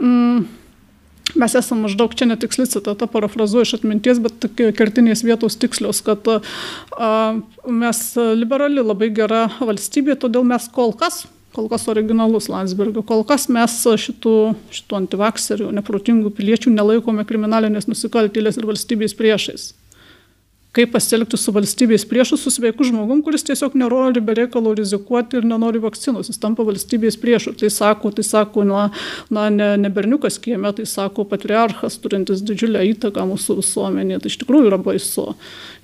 mm, 0.00 0.46
mes 1.36 1.54
esame 1.54 1.86
maždaug 1.86 2.14
čia 2.14 2.26
netiksli 2.26 2.66
citata, 2.66 3.06
parafrazuoju 3.06 3.64
iš 3.64 3.74
atminties, 3.78 4.20
bet 4.20 4.48
kertinės 4.76 5.24
vietos 5.24 5.56
tikslios, 5.56 6.02
kad 6.02 6.26
a, 6.28 7.36
mes 7.66 8.16
liberali 8.34 8.82
labai 8.82 9.10
gera 9.14 9.48
valstybė, 9.60 10.16
todėl 10.16 10.44
mes 10.44 10.68
kol 10.72 10.92
kas 10.92 11.26
kol 11.54 11.68
kas 11.70 11.84
originalus 11.86 12.48
Landsbergio. 12.50 13.04
Kol 13.06 13.20
kas 13.22 13.44
mes 13.46 13.76
šitų, 13.78 14.32
šitų 14.74 14.96
antivakserių, 14.98 15.68
neprotingų 15.76 16.32
piliečių 16.34 16.72
nelaikome 16.74 17.22
kriminalinės 17.28 17.86
nusikaltėlės 17.86 18.58
ir 18.58 18.66
valstybės 18.66 19.14
priešais 19.14 19.68
kaip 20.74 20.92
pasielgti 20.94 21.38
su 21.38 21.52
valstybės 21.54 22.06
priešu, 22.10 22.38
su 22.40 22.50
sveiku 22.52 22.86
žmogum, 22.88 23.22
kuris 23.24 23.46
tiesiog 23.46 23.76
nenori 23.78 24.22
be 24.24 24.34
reikalo 24.40 24.74
rizikuoti 24.74 25.38
ir 25.38 25.46
nenori 25.48 25.82
vakcinos, 25.82 26.30
jis 26.30 26.40
tampa 26.42 26.66
valstybės 26.66 27.18
priešu. 27.20 27.54
Tai 27.60 27.70
sako, 27.70 28.10
tai 28.14 28.24
sako, 28.26 28.64
na, 28.68 28.88
na 29.34 29.46
ne, 29.54 29.70
ne 29.80 29.90
berniukas 29.94 30.40
kieme, 30.42 30.72
tai 30.74 30.86
sako 30.90 31.26
patriarchas, 31.30 31.98
turintis 32.02 32.42
didžiulę 32.46 32.82
įtaką 32.94 33.26
mūsų 33.30 33.60
visuomenėje. 33.60 34.24
Tai 34.24 34.32
iš 34.32 34.40
tikrųjų 34.42 34.72
yra 34.72 34.80
baisu. 34.82 35.28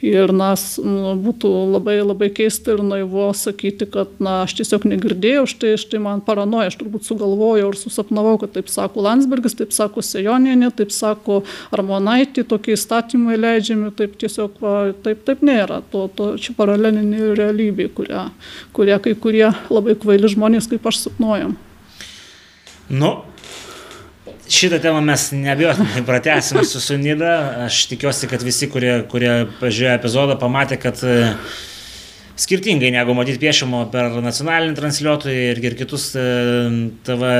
Ir 0.01 0.33
nas, 0.33 0.79
nu, 0.81 1.13
būtų 1.21 1.49
labai 1.75 1.99
labai 2.01 2.31
keista 2.33 2.73
ir 2.73 2.83
naivu 2.85 3.29
sakyti, 3.37 3.85
kad 3.93 4.15
na, 4.23 4.41
aš 4.47 4.57
tiesiog 4.61 4.87
negirdėjau, 4.89 5.45
štai, 5.51 5.75
štai 5.81 6.01
man 6.03 6.23
paranoja, 6.25 6.71
aš 6.73 6.79
turbūt 6.81 7.05
sugalvojau 7.05 7.69
ir 7.69 7.77
susapnavau, 7.77 8.39
kad 8.41 8.55
taip 8.57 8.73
sako 8.73 9.05
Landsbergis, 9.05 9.59
taip 9.59 9.75
sako 9.77 10.03
Sejonienė, 10.05 10.73
taip 10.77 10.95
sako 10.95 11.43
Armonaitė, 11.77 12.47
tokie 12.49 12.79
įstatymai 12.79 13.37
leidžiami, 13.37 13.93
taip 13.99 14.17
tiesiog 14.21 14.57
va, 14.65 14.80
taip, 15.05 15.25
taip 15.27 15.43
nėra. 15.47 15.81
To, 15.93 16.07
to 16.15 16.35
čia 16.41 16.55
paralelinė 16.59 17.33
realybė, 17.39 17.89
kurią, 17.97 18.29
kurią 18.77 19.01
kai 19.05 19.17
kurie 19.19 19.49
labai 19.71 19.97
kvaili 20.01 20.31
žmonės 20.33 20.71
kaip 20.71 20.87
aš 20.91 21.05
sapnuojam. 21.07 21.57
Nu, 22.91 23.13
Šitą 24.51 24.81
temą 24.83 24.99
mes 25.07 25.29
neabejotinai 25.31 26.01
pratęsime 26.03 26.65
su 26.67 26.81
Sunida. 26.83 27.35
Aš 27.69 27.85
tikiuosi, 27.93 28.27
kad 28.27 28.43
visi, 28.43 28.67
kurie, 28.67 28.97
kurie 29.11 29.45
pažiūrėjo 29.61 29.93
epizodą, 29.95 30.35
pamatė, 30.41 30.75
kad 30.83 30.99
e, 31.07 31.13
skirtingai 32.35 32.91
negu 32.91 33.15
matyti 33.15 33.39
piešimo 33.45 33.85
per 33.93 34.19
nacionalinį 34.25 34.75
transliuotoją 34.75 35.45
ir, 35.53 35.61
ir 35.71 35.77
kitus 35.79 36.09
e, 36.19 36.27
TV 37.07 37.31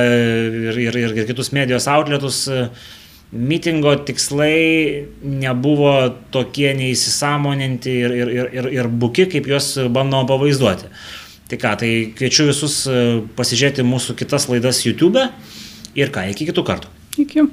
ir, 0.69 0.79
ir, 0.85 1.01
ir, 1.03 1.17
ir 1.19 1.27
kitus 1.33 1.51
medijos 1.57 1.89
outletus, 1.91 2.45
e, 2.47 2.63
mitingo 3.31 3.93
tikslai 4.05 5.07
nebuvo 5.23 5.93
tokie 6.35 6.73
neįsisamoninti 6.75 7.93
ir, 8.03 8.15
ir, 8.15 8.31
ir, 8.35 8.49
ir, 8.59 8.69
ir 8.79 8.89
buki, 8.91 9.27
kaip 9.31 9.47
juos 9.47 9.73
bandoma 9.89 10.27
pavaizduoti. 10.29 10.91
Tai 11.51 11.59
ką, 11.59 11.73
tai 11.79 11.91
kviečiu 12.15 12.47
visus 12.47 12.83
pasižiūrėti 13.35 13.83
mūsų 13.87 14.15
kitas 14.19 14.47
laidas 14.51 14.83
YouTube 14.85 15.23
ir 15.99 16.11
ką, 16.11 16.27
iki 16.31 16.47
kitų 16.47 16.63
kartų. 16.67 16.91
Iki. 17.19 17.47